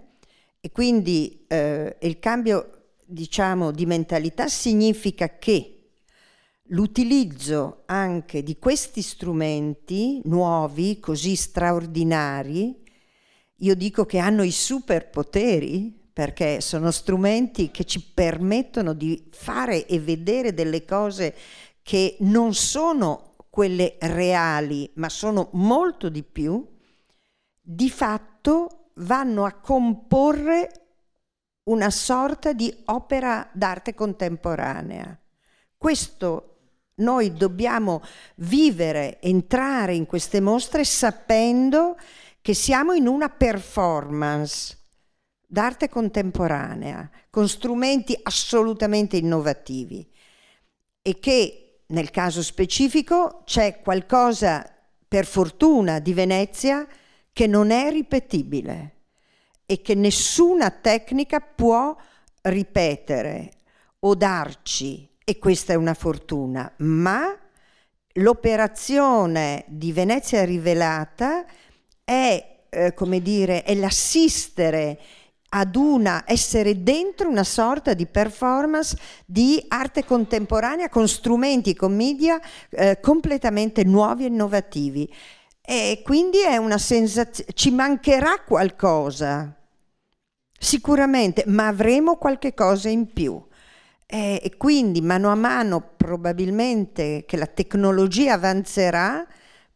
e 0.66 0.72
quindi 0.72 1.44
eh, 1.48 1.98
il 2.00 2.20
cambio 2.20 2.73
diciamo, 3.14 3.72
di 3.72 3.86
mentalità 3.86 4.48
significa 4.48 5.38
che 5.38 5.92
l'utilizzo 6.68 7.84
anche 7.86 8.42
di 8.42 8.58
questi 8.58 9.02
strumenti 9.02 10.22
nuovi, 10.26 11.00
così 11.00 11.36
straordinari, 11.36 12.82
io 13.58 13.76
dico 13.76 14.06
che 14.06 14.18
hanno 14.18 14.44
i 14.44 14.52
superpoteri, 14.52 16.02
perché 16.12 16.62
sono 16.62 16.92
strumenti 16.92 17.72
che 17.72 17.86
ci 17.86 18.02
permettono 18.14 18.94
di 18.94 19.30
fare 19.32 19.86
e 19.88 20.00
vedere 20.00 20.54
delle 20.54 20.86
cose 20.86 21.36
che 21.82 22.18
non 22.20 22.54
sono 22.54 23.36
quelle 23.50 23.98
reali, 24.00 24.90
ma 24.96 25.10
sono 25.10 25.50
molto 25.54 26.10
di 26.10 26.24
più, 26.24 26.68
di 27.62 27.90
fatto 27.90 28.90
vanno 28.96 29.46
a 29.46 29.54
comporre 29.54 30.83
una 31.64 31.90
sorta 31.90 32.54
di 32.54 32.74
opera 32.86 33.50
d'arte 33.54 33.94
contemporanea. 33.94 35.18
Questo 35.78 36.50
noi 36.96 37.34
dobbiamo 37.34 38.02
vivere, 38.36 39.20
entrare 39.22 39.96
in 39.96 40.06
queste 40.06 40.42
mostre 40.42 40.84
sapendo 40.84 41.98
che 42.42 42.54
siamo 42.54 42.94
in 42.94 43.08
una 43.08 43.30
performance 43.30 44.78
d'arte 45.46 45.88
contemporanea, 45.88 47.10
con 47.30 47.48
strumenti 47.48 48.18
assolutamente 48.24 49.18
innovativi 49.18 50.08
e 51.02 51.20
che 51.20 51.82
nel 51.88 52.10
caso 52.12 52.42
specifico 52.42 53.44
c'è 53.46 53.82
qualcosa, 53.82 54.68
per 55.08 55.26
fortuna, 55.26 56.00
di 56.00 56.14
Venezia 56.14 56.88
che 57.32 57.48
non 57.48 57.70
è 57.72 57.92
ripetibile 57.92 59.03
e 59.66 59.82
che 59.82 59.96
nessuna 59.96 60.70
tecnica 60.70 61.40
può 61.40 61.96
ripetere 62.42 63.52
o 64.00 64.16
darci, 64.16 65.10
e 65.24 65.40
questa 65.40 65.74
è 65.74 65.76
una 65.76 65.94
fortuna, 65.94 66.72
ma 66.80 67.38
l'operazione 68.14 69.64
di 69.68 69.92
Venezia 69.94 70.44
rivelata 70.44 71.46
è, 72.04 72.66
eh, 72.70 72.94
come 72.94 73.22
dire, 73.22 73.64
è 73.64 73.74
l'assistere 73.76 75.00
ad 75.56 75.76
una, 75.76 76.24
essere 76.26 76.82
dentro 76.82 77.30
una 77.30 77.44
sorta 77.44 77.94
di 77.94 78.08
performance 78.08 78.98
di 79.26 79.64
arte 79.68 80.04
contemporanea 80.04 80.90
con 80.90 81.08
strumenti, 81.08 81.76
con 81.76 81.96
media 81.96 82.42
eh, 82.72 83.00
completamente 83.00 83.84
nuovi 83.84 84.24
e 84.24 84.28
innovativi. 84.28 85.14
E 85.66 86.02
quindi 86.04 86.42
è 86.42 86.58
una 86.58 86.78
sensazione, 86.78 87.52
ci 87.54 87.72
mancherà 87.72 88.42
qualcosa, 88.46 89.56
sicuramente, 90.60 91.46
ma 91.48 91.68
avremo 91.68 92.18
qualche 92.18 92.54
cosa 92.54 92.90
in 92.90 93.12
più. 93.14 93.42
E 94.06 94.54
quindi 94.58 95.02
mano 95.02 95.32
a 95.32 95.36
mano 95.36 95.94
probabilmente 95.98 97.24
che 97.26 97.38
la 97.38 97.48
tecnologia 97.48 98.34
avanzerà, 98.34 99.26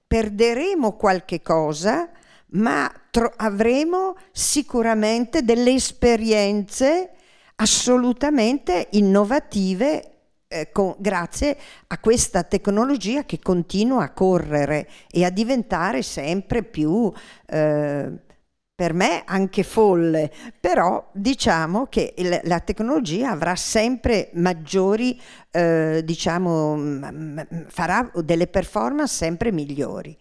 perderemo 0.05 0.95
qualche 0.95 1.41
cosa, 1.41 2.09
ma 2.49 2.91
tro- 3.09 3.33
avremo 3.35 4.15
sicuramente 4.31 5.43
delle 5.43 5.73
esperienze 5.73 7.11
assolutamente 7.55 8.89
innovative 8.91 10.16
eh, 10.47 10.71
con, 10.71 10.95
grazie 10.97 11.57
a 11.87 11.99
questa 11.99 12.43
tecnologia 12.43 13.25
che 13.25 13.39
continua 13.39 14.03
a 14.03 14.11
correre 14.11 14.87
e 15.09 15.25
a 15.25 15.29
diventare 15.29 16.01
sempre 16.01 16.63
più, 16.63 17.11
eh, 17.45 18.11
per 18.73 18.93
me, 18.93 19.23
anche 19.25 19.63
folle. 19.63 20.31
Però 20.59 21.09
diciamo 21.11 21.87
che 21.87 22.13
il, 22.17 22.39
la 22.43 22.59
tecnologia 22.59 23.31
avrà 23.31 23.55
sempre 23.55 24.29
maggiori, 24.33 25.19
eh, 25.51 26.01
diciamo, 26.03 26.99
farà 27.67 28.09
delle 28.13 28.47
performance 28.47 29.13
sempre 29.13 29.51
migliori. 29.51 30.15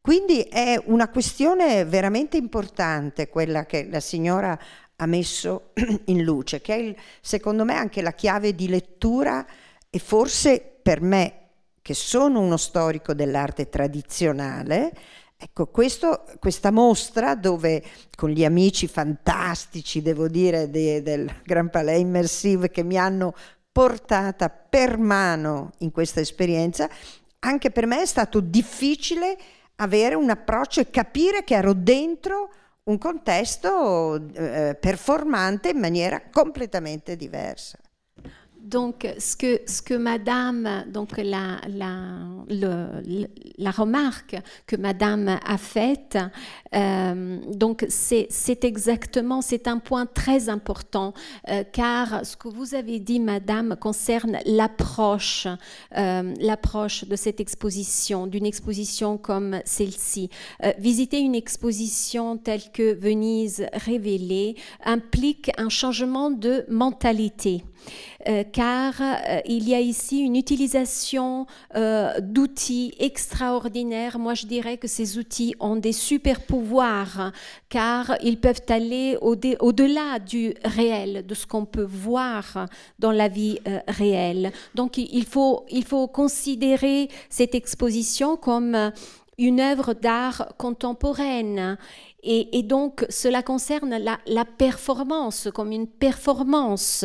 Quindi 0.00 0.40
è 0.40 0.80
una 0.86 1.10
questione 1.10 1.84
veramente 1.84 2.38
importante 2.38 3.28
quella 3.28 3.66
che 3.66 3.88
la 3.90 4.00
signora 4.00 4.58
ha 4.96 5.06
messo 5.06 5.70
in 6.06 6.22
luce, 6.22 6.60
che 6.60 6.74
è 6.74 6.78
il, 6.78 6.96
secondo 7.20 7.64
me 7.64 7.74
anche 7.74 8.00
la 8.00 8.12
chiave 8.12 8.54
di 8.54 8.68
lettura 8.68 9.46
e 9.90 9.98
forse 9.98 10.78
per 10.82 11.00
me, 11.00 11.34
che 11.82 11.94
sono 11.94 12.40
uno 12.40 12.56
storico 12.56 13.14
dell'arte 13.14 13.68
tradizionale, 13.68 14.92
Ecco, 15.40 15.68
questo, 15.68 16.24
questa 16.40 16.72
mostra 16.72 17.36
dove 17.36 17.80
con 18.16 18.28
gli 18.28 18.44
amici 18.44 18.88
fantastici, 18.88 20.02
devo 20.02 20.26
dire, 20.26 20.68
de, 20.68 21.00
del 21.00 21.32
Gran 21.44 21.70
Palais 21.70 22.00
Immersive 22.00 22.70
che 22.70 22.82
mi 22.82 22.98
hanno 22.98 23.32
portata 23.70 24.50
per 24.50 24.98
mano 24.98 25.70
in 25.78 25.92
questa 25.92 26.18
esperienza, 26.18 26.90
anche 27.38 27.70
per 27.70 27.86
me 27.86 28.02
è 28.02 28.06
stato 28.06 28.40
difficile 28.40 29.38
avere 29.76 30.16
un 30.16 30.28
approccio 30.28 30.80
e 30.80 30.90
capire 30.90 31.44
che 31.44 31.54
ero 31.54 31.72
dentro 31.72 32.50
un 32.84 32.98
contesto 32.98 34.16
eh, 34.16 34.76
performante 34.80 35.68
in 35.68 35.78
maniera 35.78 36.20
completamente 36.32 37.14
diversa. 37.14 37.78
Donc, 38.68 39.08
ce 39.18 39.34
que, 39.34 39.60
ce 39.66 39.80
que 39.80 39.94
Madame, 39.94 40.84
donc 40.92 41.16
la, 41.16 41.58
la, 41.68 42.18
le, 42.50 43.26
la 43.56 43.70
remarque 43.70 44.36
que 44.66 44.76
Madame 44.76 45.38
a 45.42 45.56
faite, 45.56 46.18
euh, 46.74 47.38
donc 47.54 47.86
c'est 47.88 48.28
exactement, 48.64 49.40
c'est 49.40 49.68
un 49.68 49.78
point 49.78 50.04
très 50.04 50.50
important, 50.50 51.14
euh, 51.48 51.64
car 51.72 52.26
ce 52.26 52.36
que 52.36 52.48
vous 52.48 52.74
avez 52.74 52.98
dit, 52.98 53.20
Madame, 53.20 53.74
concerne 53.74 54.36
l'approche, 54.44 55.46
euh, 55.96 56.34
l'approche 56.38 57.06
de 57.06 57.16
cette 57.16 57.40
exposition, 57.40 58.26
d'une 58.26 58.44
exposition 58.44 59.16
comme 59.16 59.60
celle-ci. 59.64 60.28
visiter 60.78 61.20
une 61.20 61.34
exposition 61.34 62.36
telle 62.36 62.70
que 62.74 62.92
Venise 62.92 63.64
révélée 63.72 64.56
implique 64.84 65.50
un 65.56 65.70
changement 65.70 66.30
de 66.30 66.66
mentalité. 66.68 67.64
Euh, 68.28 68.44
car 68.44 68.94
euh, 69.00 69.40
il 69.46 69.68
y 69.68 69.74
a 69.74 69.80
ici 69.80 70.20
une 70.20 70.36
utilisation 70.36 71.46
euh, 71.76 72.20
d'outils 72.20 72.92
extraordinaires. 72.98 74.18
Moi, 74.18 74.34
je 74.34 74.46
dirais 74.46 74.76
que 74.76 74.88
ces 74.88 75.18
outils 75.18 75.54
ont 75.60 75.76
des 75.76 75.92
super 75.92 76.40
pouvoirs, 76.40 77.32
car 77.68 78.16
ils 78.22 78.38
peuvent 78.38 78.62
aller 78.68 79.16
au-delà 79.20 80.18
du 80.18 80.54
réel, 80.64 81.24
de 81.26 81.34
ce 81.34 81.46
qu'on 81.46 81.64
peut 81.64 81.88
voir 81.88 82.66
dans 82.98 83.12
la 83.12 83.28
vie 83.28 83.58
réelle. 83.86 84.52
Donc, 84.74 84.98
il 84.98 85.24
faut, 85.24 85.64
il 85.70 85.84
faut 85.84 86.08
considérer 86.08 87.08
cette 87.30 87.54
exposition 87.54 88.36
comme 88.36 88.92
une 89.38 89.60
œuvre 89.60 89.94
d'art 89.94 90.52
contemporaine 90.58 91.78
et, 92.24 92.64
donc, 92.64 93.06
cela 93.10 93.44
concerne 93.44 93.96
la, 93.96 94.44
performance, 94.44 95.48
comme 95.54 95.70
une 95.70 95.86
performance, 95.86 97.04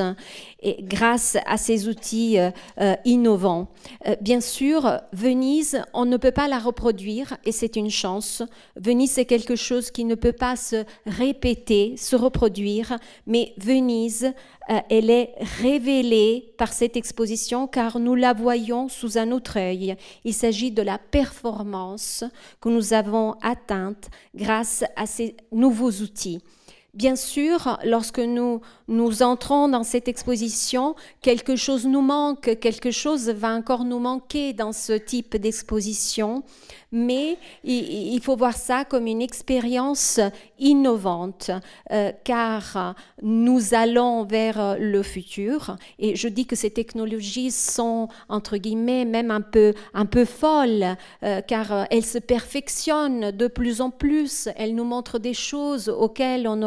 et 0.60 0.78
grâce 0.82 1.38
à 1.46 1.58
ces 1.58 1.88
outils 1.88 2.40
euh, 2.40 2.50
euh, 2.82 2.96
innovants. 3.06 3.68
Euh, 4.08 4.16
bien 4.22 4.42
sûr, 4.42 5.00
Venise, 5.12 5.84
on 5.94 6.06
ne 6.06 6.18
peut 6.18 6.32
pas 6.32 6.48
la 6.48 6.58
reproduire, 6.58 7.38
et 7.46 7.52
c'est 7.52 7.76
une 7.76 7.92
chance. 7.92 8.42
Venise, 8.76 9.12
c'est 9.12 9.26
quelque 9.26 9.56
chose 9.56 9.92
qui 9.92 10.04
ne 10.04 10.16
peut 10.16 10.34
pas 10.34 10.56
se 10.56 10.84
répéter, 11.06 11.96
se 11.96 12.16
reproduire, 12.16 12.98
mais 13.28 13.54
Venise, 13.58 14.34
elle 14.68 15.10
est 15.10 15.34
révélée 15.60 16.54
par 16.58 16.74
cette 16.74 16.96
exposition, 16.96 17.68
car 17.68 18.00
nous 18.00 18.16
la 18.16 18.34
voyons 18.34 18.88
sous 18.90 19.18
un 19.18 19.32
autre 19.32 19.58
œil. 19.60 19.96
Il 20.24 20.34
s'agit 20.34 20.72
de 20.72 20.82
la 20.82 20.98
performance 20.98 22.24
que 22.62 22.70
nous 22.70 22.94
avons 22.94 23.34
atteinte 23.42 24.10
grâce 24.36 24.84
à 24.96 25.06
ces 25.06 25.36
nouveaux 25.52 25.92
outils. 25.92 26.40
Bien 26.94 27.16
sûr, 27.16 27.80
lorsque 27.84 28.20
nous, 28.20 28.62
nous 28.88 29.24
entrons 29.24 29.68
dans 29.68 29.82
cette 29.82 30.08
exposition, 30.08 30.94
quelque 31.24 31.56
chose 31.56 31.88
nous 31.88 32.02
manque, 32.02 32.60
quelque 32.60 32.92
chose 32.92 33.30
va 33.30 33.56
encore 33.56 33.84
nous 33.84 33.98
manquer 33.98 34.54
dans 34.54 34.74
ce 34.74 34.94
type 34.94 35.36
d'exposition, 35.36 36.44
mais 36.92 37.40
il, 37.64 38.20
faut 38.22 38.36
voir 38.36 38.56
ça 38.56 38.86
comme 38.86 39.08
une 39.08 39.24
expérience 39.24 40.20
innovante, 40.60 41.50
euh, 41.92 42.12
car 42.24 42.94
nous 43.24 43.74
allons 43.74 44.24
vers 44.26 44.78
le 44.80 45.02
futur, 45.02 45.76
et 45.98 46.16
je 46.16 46.28
dis 46.28 46.46
que 46.46 46.56
ces 46.56 46.70
technologies 46.70 47.50
sont, 47.50 48.08
entre 48.30 48.58
guillemets, 48.58 49.06
même 49.06 49.32
un 49.32 49.42
peu, 49.42 49.74
un 49.96 50.06
peu 50.06 50.26
folles, 50.26 50.96
euh, 51.24 51.42
car 51.42 51.88
elles 51.90 52.06
se 52.06 52.20
perfectionnent 52.20 53.32
de 53.32 53.48
plus 53.48 53.82
en 53.82 53.90
plus, 53.90 54.48
elles 54.56 54.76
nous 54.76 54.84
montrent 54.84 55.18
des 55.18 55.34
choses 55.34 55.90
auxquelles 55.90 56.48
on 56.48 56.62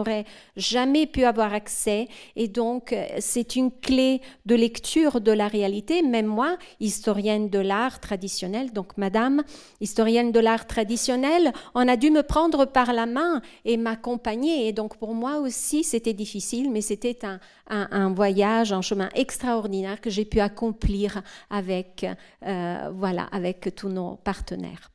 jamais 0.57 1.07
pu 1.07 1.25
avoir 1.25 1.53
accès, 1.53 2.09
et 2.37 2.49
donc 2.49 2.95
c'est 3.19 3.57
une 3.57 3.71
clé 3.71 4.21
de 4.47 4.55
lecture 4.55 5.21
de 5.21 5.33
la 5.33 5.49
réalité, 5.49 6.03
même 6.03 6.27
moi, 6.27 6.57
historienne 6.81 7.49
de 7.51 7.59
l'art 7.59 8.01
traditionnel, 8.01 8.73
donc 8.73 8.97
madame, 8.97 9.43
historienne 9.81 10.33
de 10.33 10.41
l'art 10.41 10.67
traditionnel, 10.67 11.53
on 11.75 11.87
a 11.89 11.97
dû 11.97 12.11
me 12.11 12.23
prendre 12.23 12.65
par 12.65 12.93
la 12.93 13.07
main 13.07 13.43
et 13.65 13.77
m'accompagner. 13.77 14.69
Et 14.69 14.73
donc 14.73 14.97
pour 14.97 15.15
moi 15.15 15.39
aussi, 15.39 15.85
c'était 15.85 16.13
difficile, 16.13 16.71
mais 16.71 16.81
c'était 16.81 17.19
un, 17.25 17.39
un, 17.69 18.13
voyage, 18.13 18.73
un 18.73 18.83
chemin 18.83 19.09
extraordinaire 19.15 20.01
que 20.01 20.11
j'ai 20.11 20.25
pu 20.25 20.41
accomplir 20.41 21.23
avec, 21.51 22.07
euh, 22.47 22.91
voilà, 22.95 23.25
avec 23.33 23.75
tous 23.75 23.89
nos 23.89 24.17
partenaires. 24.17 24.91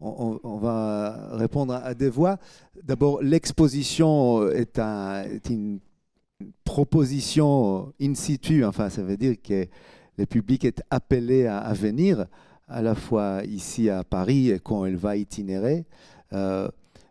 On, 0.00 0.56
va 0.56 1.28
répondre 1.32 1.74
à 1.74 1.94
des 1.94 2.08
voix. 2.08 2.38
D'abord, 2.82 3.22
l'exposition 3.22 4.48
est, 4.48 4.78
un, 4.78 5.24
est, 5.24 5.50
une 5.50 5.80
proposition 6.64 7.92
in 8.00 8.14
situ, 8.14 8.64
enfin 8.64 8.88
ça 8.88 9.02
veut 9.02 9.16
dire 9.16 9.36
que 9.42 9.66
le 10.16 10.26
public 10.26 10.64
est 10.64 10.82
appelé 10.90 11.46
à, 11.46 11.72
venir 11.72 12.26
à 12.68 12.82
la 12.82 12.94
fois 12.94 13.42
ici 13.44 13.90
à 13.90 14.04
Paris 14.04 14.50
et 14.50 14.58
quand 14.58 14.84
elle 14.84 14.96
va 14.96 15.16
itinérer, 15.16 15.86
euh, 16.32 16.68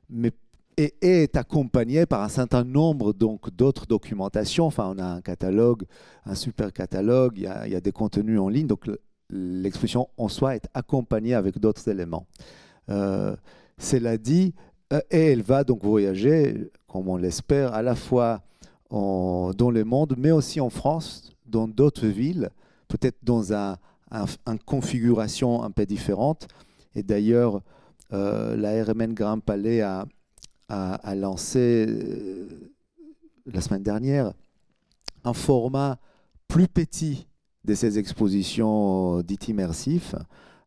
mais, 0.10 0.32
et, 0.78 0.94
est 1.02 1.36
accompagnée 1.36 2.06
par 2.06 2.24
un 2.24 2.30
certain 2.30 2.64
nombre 2.64 3.14
donc 3.14 3.50
d'autres 3.54 3.86
documentations. 3.86 4.66
Enfin, 4.66 4.94
on 4.96 5.00
a 5.00 5.06
un 5.06 5.22
catalogue, 5.22 5.84
un 6.26 6.36
super 6.36 6.72
catalogue, 6.72 7.34
il 7.36 7.44
y 7.44 7.48
a, 7.48 7.68
il 7.68 7.74
y 7.74 7.76
a 7.76 7.82
des 7.82 7.92
contenus 7.92 8.40
en 8.40 8.50
ligne, 8.50 8.68
donc 8.68 8.90
l'exposition 9.30 10.10
en 10.18 10.28
soi 10.28 10.56
est 10.56 10.68
accompagnée 10.74 11.34
avec 11.34 11.60
d'autres 11.60 11.88
éléments. 11.88 12.26
Euh, 12.90 13.36
cela 13.78 14.18
dit, 14.18 14.54
euh, 14.92 15.02
et 15.12 15.32
elle 15.32 15.42
va 15.42 15.64
donc 15.64 15.84
voyager, 15.84 16.70
comme 16.88 17.08
on 17.08 17.18
l'espère, 17.18 17.74
à 17.74 17.82
la 17.82 17.96
fois 17.96 18.42
dans 18.92 19.70
le 19.72 19.84
monde, 19.84 20.16
mais 20.18 20.32
aussi 20.32 20.60
en 20.60 20.72
France, 20.72 21.32
dans 21.46 21.68
d'autres 21.68 22.08
villes, 22.08 22.50
peut-être 22.88 23.20
dans 23.22 23.54
un, 23.54 23.78
une 24.12 24.60
configuration 24.66 25.62
un 25.62 25.70
peu 25.70 25.86
différente. 25.86 26.48
Et 26.96 27.04
d'ailleurs, 27.04 27.62
la 28.10 28.84
RMN 28.84 29.14
Grand 29.14 29.40
Palais 29.42 29.82
a, 29.82 30.08
a, 30.70 31.14
lancé 31.14 31.86
la 33.46 33.62
semaine 33.62 33.84
dernière 33.84 34.34
un 35.24 35.34
format 35.34 36.00
plus 36.48 36.68
petit 36.68 37.28
de 37.66 37.76
ces 37.76 38.00
expositions 38.00 39.22
dites 39.22 39.50
immersives 39.50 40.16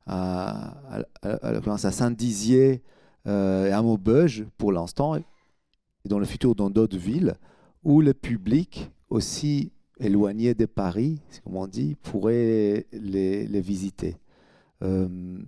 à, 0.06 0.74
à, 1.22 1.78
Saint-Dizier 1.78 2.82
euh, 3.26 3.66
et 3.68 3.72
à 3.72 3.82
Maubeuge 3.82 4.44
pour 4.58 4.72
l'instant, 4.72 5.16
et 5.16 5.24
dans 6.04 6.18
le 6.18 6.24
futur 6.24 6.54
dans 6.54 6.70
d'autres 6.70 6.98
villes, 6.98 7.34
où 7.84 8.00
le 8.00 8.14
public 8.14 8.90
aussi 9.08 9.72
éloigné 9.98 10.54
de 10.54 10.66
Paris, 10.66 11.20
comme 11.44 11.56
on 11.56 11.66
dit, 11.66 11.96
pourrait 12.02 12.86
les, 12.92 13.60
visiter. 13.60 14.16
Euh, 14.82 15.38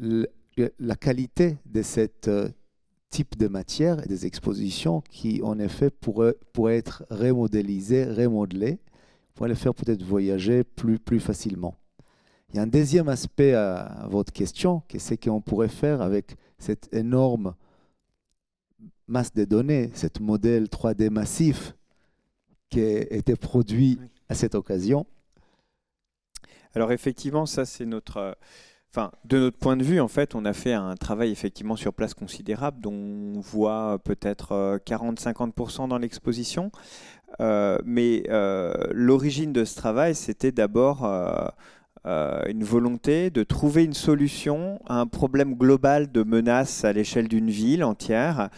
la 0.00 0.96
qualité 0.96 1.58
de 1.66 1.82
ce 1.82 2.08
euh, 2.28 2.48
type 3.10 3.36
de 3.36 3.48
matière 3.48 4.04
et 4.04 4.08
des 4.08 4.26
expositions 4.26 5.02
qui, 5.08 5.40
en 5.42 5.58
effet, 5.58 5.90
pourraient, 5.90 6.34
être 6.68 7.04
remodélisées, 7.10 8.04
remodelées, 8.04 8.78
pourraient 9.34 9.50
les 9.50 9.54
faire 9.54 9.74
peut-être 9.74 10.02
voyager 10.02 10.64
plus, 10.64 10.98
plus 10.98 11.20
facilement. 11.20 11.74
Il 12.50 12.56
y 12.56 12.58
a 12.58 12.62
un 12.62 12.66
deuxième 12.66 13.08
aspect 13.08 13.52
à, 13.52 14.06
votre 14.08 14.32
question, 14.32 14.82
qui 14.88 14.98
c'est 15.00 15.18
qu'on 15.18 15.40
pourrait 15.40 15.68
faire 15.68 16.00
avec 16.00 16.36
cette 16.58 16.92
énorme 16.94 17.54
masse 19.06 19.34
de 19.34 19.44
données, 19.44 19.90
ce 19.94 20.06
modèle 20.20 20.64
3D 20.64 21.10
massif 21.10 21.74
qui 22.70 22.80
a 22.80 23.00
été 23.12 23.36
produit 23.36 23.98
à 24.28 24.34
cette 24.34 24.54
occasion. 24.54 25.06
Alors 26.74 26.92
effectivement, 26.92 27.46
ça 27.46 27.64
c'est 27.64 27.86
notre... 27.86 28.36
Enfin, 28.90 29.12
de 29.26 29.38
notre 29.38 29.58
point 29.58 29.76
de 29.76 29.84
vue, 29.84 30.00
en 30.00 30.08
fait, 30.08 30.34
on 30.34 30.46
a 30.46 30.54
fait 30.54 30.72
un 30.72 30.94
travail 30.94 31.30
effectivement 31.30 31.76
sur 31.76 31.92
place 31.92 32.14
considérable, 32.14 32.80
dont 32.80 32.94
on 32.94 33.40
voit 33.40 33.98
peut-être 34.02 34.80
40-50% 34.86 35.84
euh, 35.84 35.86
dans 35.88 35.98
l'exposition. 35.98 36.72
Euh, 37.40 37.78
mais 37.84 38.24
euh, 38.28 38.72
l'origine 38.92 39.52
de 39.52 39.64
ce 39.64 39.76
travail, 39.76 40.14
c'était 40.14 40.52
d'abord 40.52 41.04
euh, 41.04 41.46
une 42.08 42.64
volonté 42.64 43.30
de 43.30 43.42
trouver 43.42 43.84
une 43.84 43.92
solution 43.92 44.80
à 44.86 44.98
un 44.98 45.06
problème 45.06 45.54
global 45.54 46.10
de 46.10 46.22
menace 46.22 46.84
à 46.84 46.92
l'échelle 46.92 47.28
d'une 47.28 47.50
ville 47.50 47.84
entière. 47.84 48.48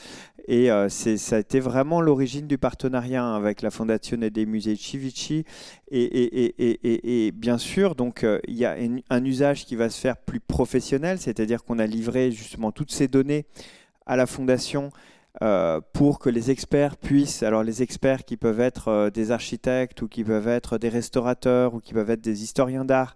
Et 0.50 0.68
euh, 0.70 0.88
ça 0.88 1.36
a 1.36 1.38
été 1.38 1.60
vraiment 1.60 2.00
l'origine 2.00 2.48
du 2.48 2.58
partenariat 2.58 3.36
avec 3.36 3.62
la 3.62 3.70
Fondation 3.70 4.16
des 4.18 4.46
musées 4.46 4.74
Civici. 4.74 5.44
Et, 5.92 7.32
bien 7.34 7.56
sûr, 7.56 7.94
donc 7.94 8.24
euh, 8.24 8.40
il 8.48 8.56
y 8.56 8.64
a 8.64 8.76
un 9.10 9.24
usage 9.24 9.64
qui 9.64 9.76
va 9.76 9.90
se 9.90 10.00
faire 10.00 10.16
plus 10.16 10.40
professionnel, 10.40 11.18
c'est-à-dire 11.20 11.62
qu'on 11.62 11.78
a 11.78 11.86
livré 11.86 12.32
justement 12.32 12.72
toutes 12.72 12.90
ces 12.90 13.06
données 13.06 13.46
à 14.06 14.16
la 14.16 14.26
Fondation 14.26 14.90
pour 15.92 16.18
que 16.18 16.28
les 16.28 16.50
experts 16.50 16.96
puissent, 16.96 17.42
alors 17.42 17.62
les 17.62 17.82
experts 17.82 18.24
qui 18.24 18.36
peuvent 18.36 18.60
être 18.60 19.10
des 19.14 19.30
architectes 19.30 20.02
ou 20.02 20.08
qui 20.08 20.24
peuvent 20.24 20.48
être 20.48 20.76
des 20.76 20.88
restaurateurs 20.88 21.74
ou 21.74 21.80
qui 21.80 21.94
peuvent 21.94 22.10
être 22.10 22.20
des 22.20 22.42
historiens 22.42 22.84
d'art, 22.84 23.14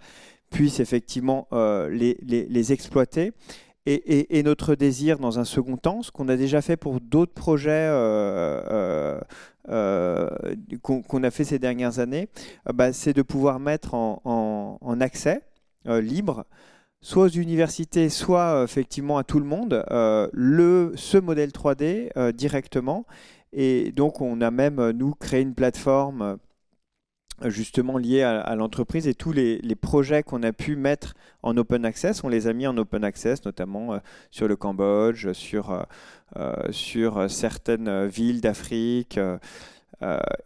puissent 0.55 0.81
effectivement 0.81 1.49
euh, 1.53 1.89
les, 1.91 2.73
exploiter. 2.73 3.33
Et, 3.87 4.43
notre 4.45 4.75
désir 4.75 5.19
dans 5.19 5.39
un 5.39 5.45
second 5.45 5.77
temps, 5.77 6.03
ce 6.03 6.11
qu'on 6.11 6.29
a 6.29 6.37
déjà 6.37 6.63
fait 6.63 6.79
pour 6.79 7.01
d'autres 7.03 7.35
projets 7.35 7.87
euh, 7.91 9.21
euh, 9.69 10.31
qu'on 10.81 11.23
a 11.23 11.31
fait 11.31 11.45
ces 11.45 11.59
dernières 11.59 11.99
années, 11.99 12.29
bah, 12.73 12.95
c'est 12.95 13.13
de 13.13 13.21
pouvoir 13.21 13.61
mettre 13.61 13.93
en, 13.95 15.01
accès 15.01 15.43
libre 15.87 16.47
soit 17.05 17.25
aux 17.25 17.29
universités, 17.29 18.09
soit 18.09 18.65
effectivement 18.65 19.19
à 19.19 19.25
tout 19.25 19.39
le 19.39 19.45
monde, 19.45 19.85
le, 20.33 20.93
ce 20.97 21.19
modèle 21.19 21.51
3D 21.51 22.33
directement. 22.33 23.05
Et 23.53 23.93
donc, 23.93 24.23
on 24.23 24.41
a 24.41 24.51
même, 24.51 24.91
nous, 24.93 25.15
créé 25.15 25.43
une 25.43 25.55
plateforme 25.55 26.39
justement 27.43 27.99
lié 27.99 28.23
à, 28.23 28.55
l'entreprise 28.55 29.07
et 29.09 29.15
tous 29.15 29.33
les, 29.33 29.61
projets 29.81 30.23
qu'on 30.23 30.43
a 30.43 30.53
pu 30.53 30.77
mettre 30.77 31.15
en 31.43 31.57
open 31.57 31.85
access, 31.85 32.25
on 32.25 32.29
les 32.29 32.47
a 32.47 32.53
mis 32.53 32.67
en 32.67 32.77
open 32.79 33.05
access, 33.05 33.45
notamment 33.45 33.95
euh, 33.95 33.99
sur 34.31 34.49
le 34.49 34.57
Cambodge, 34.57 35.27
euh, 35.27 35.83
euh, 36.37 36.55
sur 36.71 37.31
certaines 37.31 38.07
villes 38.07 38.41
d'Afrique. 38.41 39.19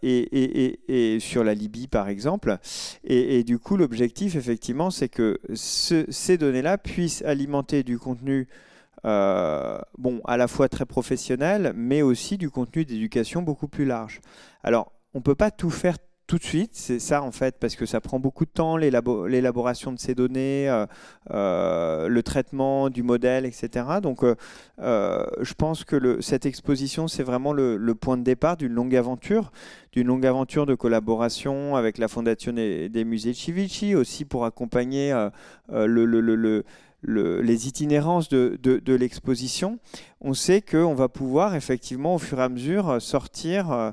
Et, 0.03 0.79
et, 0.89 1.21
sur 1.21 1.45
la 1.45 1.55
Libye 1.55 1.89
par 1.89 2.09
exemple. 2.09 2.59
Et, 3.05 3.45
du 3.45 3.59
coup, 3.59 3.77
l'objectif, 3.77 4.37
effectivement, 4.37 4.91
c'est 4.91 5.09
que 5.09 5.39
ces 5.55 6.39
données-là 6.39 6.79
puissent 6.79 7.23
alimenter 7.23 7.83
du 7.83 7.99
contenu 7.99 8.49
bon, 9.05 10.21
à 10.25 10.37
la 10.37 10.49
fois 10.49 10.69
très 10.69 10.87
professionnel, 10.87 11.73
mais 11.77 12.03
aussi 12.03 12.39
du 12.39 12.51
contenu 12.51 12.85
d'éducation 12.85 13.43
beaucoup 13.43 13.69
plus 13.69 13.85
large. 13.85 14.21
Alors, 14.63 14.93
on 15.15 15.19
ne 15.19 15.23
peut 15.23 15.35
pas 15.35 15.51
tout 15.51 15.71
faire 15.71 15.97
tout 16.29 16.39
de 16.39 16.45
suite. 16.45 16.71
C'est 16.75 17.01
ça 17.01 17.23
en 17.23 17.33
fait, 17.33 17.57
parce 17.59 17.75
que 17.75 17.87
ça 17.87 18.01
prend 18.01 18.21
beaucoup 18.21 18.45
de 18.45 18.51
temps, 18.51 18.77
l'élaboration 18.77 19.93
de 19.93 19.99
ces 19.99 20.15
données, 20.15 20.69
euh, 20.69 20.87
euh, 21.31 22.07
le 22.07 22.23
traitement 22.23 22.91
du 22.91 23.03
modèle, 23.03 23.47
etc. 23.47 23.87
Donc 24.03 24.23
euh, 24.23 25.27
je 25.41 25.55
pense 25.55 25.85
que 25.85 26.21
cette 26.21 26.47
exposition, 26.47 27.09
c'est 27.09 27.23
vraiment 27.23 27.53
le, 27.53 27.95
point 27.95 28.19
de 28.19 28.23
départ 28.23 28.59
d'une 28.59 28.73
longue 28.73 28.95
aventure, 28.95 29.51
d'une 29.93 30.07
longue 30.07 30.27
aventure 30.27 30.67
de 30.67 30.75
collaboration 30.75 31.75
avec 31.75 31.97
la 31.97 32.09
Fondation 32.09 32.53
des, 32.53 33.05
musées 33.07 33.33
Civici, 33.33 33.95
aussi 33.95 34.27
pour 34.27 34.45
accompagner 34.45 35.13
le, 35.73 36.05
le 36.05 36.65
les 37.03 37.69
itinérances 37.69 38.29
de, 38.29 38.93
l'exposition, 38.93 39.79
on 40.21 40.35
sait 40.35 40.61
qu'on 40.61 40.95
va 40.95 41.09
pouvoir 41.09 41.55
effectivement 41.55 42.17
au 42.17 42.19
fur 42.19 42.41
et 42.41 42.43
à 42.43 42.49
mesure 42.49 43.01
sortir 43.01 43.71
euh, 43.71 43.91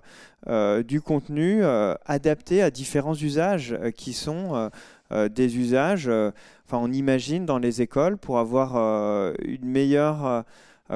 euh, 0.48 0.84
du 0.84 1.02
contenu 1.02 1.64
euh, 1.64 1.94
adapté 2.06 2.62
à 2.62 2.72
différents 2.72 3.16
usages 3.16 3.78
qui 3.96 4.14
sont 4.14 4.70
des 5.12 5.58
usages, 5.58 6.08
enfin 6.08 6.80
on 6.82 6.92
imagine 6.92 7.46
dans 7.46 7.60
les 7.60 7.84
écoles 7.84 8.18
pour 8.18 8.40
avoir 8.40 8.76
une 9.44 9.66
meilleure 9.66 10.44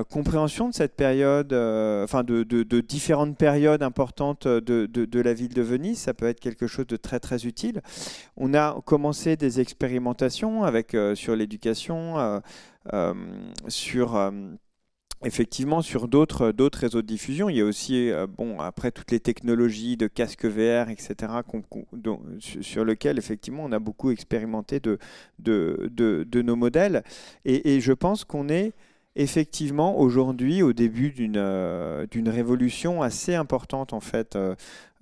compréhension 0.07 0.69
de 0.69 0.73
cette 0.73 0.95
période, 0.95 1.51
euh, 1.51 2.03
enfin 2.03 2.23
de, 2.23 2.43
différentes 2.81 3.37
périodes 3.37 3.81
importantes 3.81 4.47
de, 4.47 5.21
la 5.21 5.33
ville 5.33 5.53
de 5.53 5.61
Venise. 5.61 5.99
Ça 5.99 6.13
peut 6.13 6.27
être 6.27 6.39
quelque 6.39 6.67
chose 6.67 6.87
de 6.87 6.95
très 6.95 7.19
très 7.19 7.45
utile. 7.45 7.81
On 8.37 8.53
a 8.53 8.79
commencé 8.85 9.35
des 9.35 9.59
expérimentations 9.59 10.63
avec 10.63 10.93
euh, 10.93 11.15
sur 11.15 11.35
l'éducation, 11.35 12.41
sur 13.67 14.31
effectivement 15.25 15.81
sur 15.81 16.07
d'autres 16.07 16.53
réseaux 16.79 17.01
de 17.01 17.07
diffusion 17.07 17.49
il 17.49 17.57
y 17.57 17.61
a 17.61 17.65
aussi 17.65 18.09
bon 18.37 18.59
après 18.61 18.89
toutes 18.89 19.11
les 19.11 19.19
technologies 19.19 19.97
de 19.97 20.07
casque 20.07 20.45
VR 20.45 20.89
etc 20.89 21.33
sur 22.39 22.85
lesquels 22.85 23.17
effectivement 23.17 23.65
on 23.65 23.71
a 23.73 23.79
beaucoup 23.79 24.11
expérimenté 24.11 24.79
de 24.79 24.97
de, 25.39 26.41
nos 26.41 26.55
modèles 26.55 27.03
et 27.43 27.81
je 27.81 27.91
pense 27.91 28.23
qu'on 28.23 28.47
est 28.47 28.71
effectivement 29.19 29.99
aujourd'hui 29.99 30.63
au 30.63 30.71
début 30.71 31.11
d'une 31.11 31.35
euh, 31.35 32.07
d'une 32.09 32.29
révolution 32.29 33.01
assez 33.01 33.35
importante 33.35 33.91
en 33.91 33.99
fait 33.99 34.37
euh, 34.37 34.55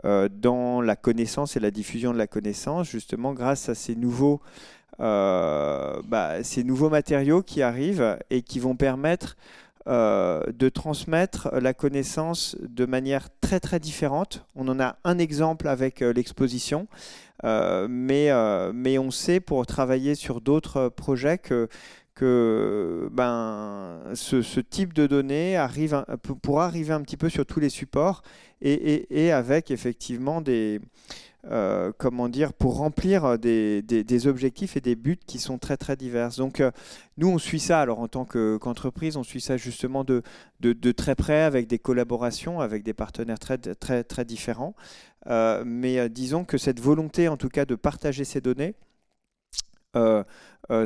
euh, 0.05 0.27
dans 0.27 0.81
la 0.81 0.95
connaissance 0.95 1.55
et 1.55 1.59
la 1.59 1.69
diffusion 1.69 2.13
de 2.13 2.17
la 2.17 2.25
connaissance 2.25 2.89
justement 2.89 3.33
grâce 3.33 3.69
à 3.69 3.75
ces 3.75 3.95
nouveaux 3.95 4.41
bah, 4.97 6.39
matériaux 6.89 7.43
qui 7.43 7.61
arrivent 7.61 8.17
et 8.31 8.41
qui 8.41 8.59
vont 8.59 8.75
permettre 8.75 9.37
de 9.85 10.69
transmettre 10.69 11.49
la 11.53 11.73
connaissance 11.73 12.57
de 12.59 12.85
manière 12.85 13.29
très 13.39 13.61
très 13.61 13.79
différente. 13.79 14.43
On 14.55 14.67
en 14.67 14.81
a 14.81 14.97
un 15.05 15.17
exemple 15.17 15.69
avec 15.69 16.01
l'exposition, 16.01 16.87
mais 17.43 18.29
on 18.33 19.11
sait 19.11 19.39
pour 19.39 19.65
travailler 19.65 20.15
sur 20.15 20.41
d'autres 20.41 20.89
projets 20.89 21.37
que, 21.37 21.69
que 22.17 23.09
ben, 23.11 23.99
ce, 24.15 24.59
type 24.59 24.93
de 24.93 25.05
données 25.05 25.55
arrive, 25.55 26.03
pourra 26.41 26.65
arriver 26.65 26.91
un 26.91 27.01
petit 27.01 27.15
peu 27.15 27.29
sur 27.29 27.45
tous 27.45 27.59
les 27.59 27.69
supports 27.69 28.23
et, 28.59 29.31
avec 29.31 29.69
effectivement 29.69 30.41
des, 30.41 30.81
euh, 31.45 31.91
comment 31.99 32.27
dire, 32.27 32.53
pour 32.53 32.77
remplir 32.77 33.37
des, 33.37 34.27
objectifs 34.27 34.75
et 34.75 34.81
des 34.81 34.95
buts 34.95 35.19
qui 35.27 35.37
sont 35.37 35.59
très 35.59 35.77
très 35.77 35.95
divers. 35.95 36.31
Donc 36.37 36.59
euh, 36.59 36.71
nous 37.17 37.29
on 37.29 37.37
suit 37.37 37.59
ça, 37.59 37.81
alors 37.81 37.99
en 37.99 38.07
tant 38.07 38.25
qu'entreprise, 38.25 39.15
on 39.15 39.23
suit 39.23 39.41
ça 39.41 39.55
justement 39.55 40.03
de, 40.03 40.23
de, 40.59 40.91
très 40.91 41.13
près 41.13 41.43
avec 41.43 41.67
des 41.67 41.77
collaborations 41.77 42.61
avec 42.61 42.81
des 42.81 42.95
partenaires 42.95 43.37
très 43.37 43.59
très 43.59 44.03
très 44.03 44.25
différents. 44.25 44.73
Euh, 45.27 45.63
mais 45.67 46.09
disons 46.09 46.45
que 46.45 46.57
cette 46.57 46.79
volonté 46.79 47.27
en 47.27 47.37
tout 47.37 47.49
cas 47.49 47.65
de 47.65 47.75
partager 47.75 48.23
ces 48.23 48.41
données, 48.41 48.73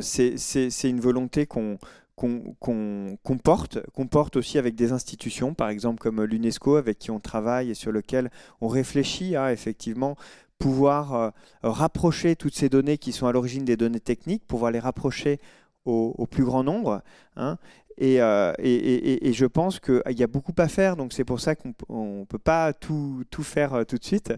c'est 0.00 0.90
une 0.90 1.00
volonté 1.00 1.46
qu'on 1.46 1.78
qu'on 2.16 3.38
porte, 3.42 3.78
qu'on 3.90 4.06
porte 4.06 4.36
aussi 4.36 4.58
avec 4.58 4.74
des 4.74 4.92
institutions, 4.92 5.54
par 5.54 5.68
exemple 5.70 6.00
comme 6.00 6.22
l'UNESCO, 6.22 6.76
avec 6.76 6.98
qui 6.98 7.10
on 7.10 7.20
travaille 7.20 7.70
et 7.70 7.74
sur 7.74 7.90
lequel 7.90 8.30
on 8.60 8.68
réfléchit 8.68 9.34
à 9.34 9.52
effectivement 9.52 10.16
pouvoir 10.58 11.14
euh, 11.14 11.30
rapprocher 11.64 12.36
toutes 12.36 12.54
ces 12.54 12.68
données 12.68 12.98
qui 12.98 13.10
sont 13.12 13.26
à 13.26 13.32
l'origine 13.32 13.64
des 13.64 13.76
données 13.76 14.00
techniques, 14.00 14.46
pouvoir 14.46 14.70
les 14.70 14.78
rapprocher 14.78 15.40
au, 15.84 16.28
plus 16.30 16.44
grand 16.44 16.62
nombre. 16.62 17.02
Hein. 17.34 17.58
Euh, 18.02 18.52
et, 18.58 19.32
je 19.32 19.46
pense 19.46 19.80
qu'il 19.80 20.02
y 20.08 20.22
a 20.22 20.26
beaucoup 20.26 20.52
à 20.58 20.68
faire, 20.68 20.96
donc 20.96 21.12
c'est 21.12 21.24
pour 21.24 21.40
ça 21.40 21.54
qu'on 21.54 22.20
ne 22.20 22.24
peut 22.24 22.38
pas 22.38 22.72
tout, 22.72 23.24
tout, 23.30 23.42
faire 23.42 23.74
euh, 23.74 23.84
tout 23.84 23.96
de 23.96 24.04
suite. 24.04 24.32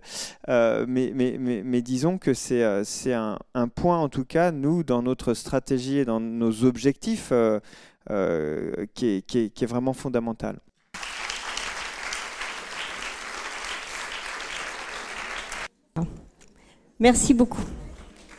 mais, 0.48 1.12
mais, 1.14 1.82
disons 1.82 2.18
que 2.18 2.34
c'est 2.34 2.62
un, 2.62 3.38
un, 3.54 3.68
point, 3.68 3.98
en 3.98 4.08
tout 4.08 4.24
cas, 4.24 4.52
nous, 4.52 4.84
dans 4.84 5.02
notre 5.02 5.34
stratégie 5.34 5.98
et 5.98 6.04
dans 6.04 6.20
nos 6.20 6.64
objectifs, 6.64 7.32
qui, 8.08 9.06
est, 9.06 9.22
qui, 9.26 9.38
est, 9.38 9.66
vraiment 9.66 9.94
fondamental. 9.94 10.58
Merci 17.00 17.34
beaucoup. 17.34 17.64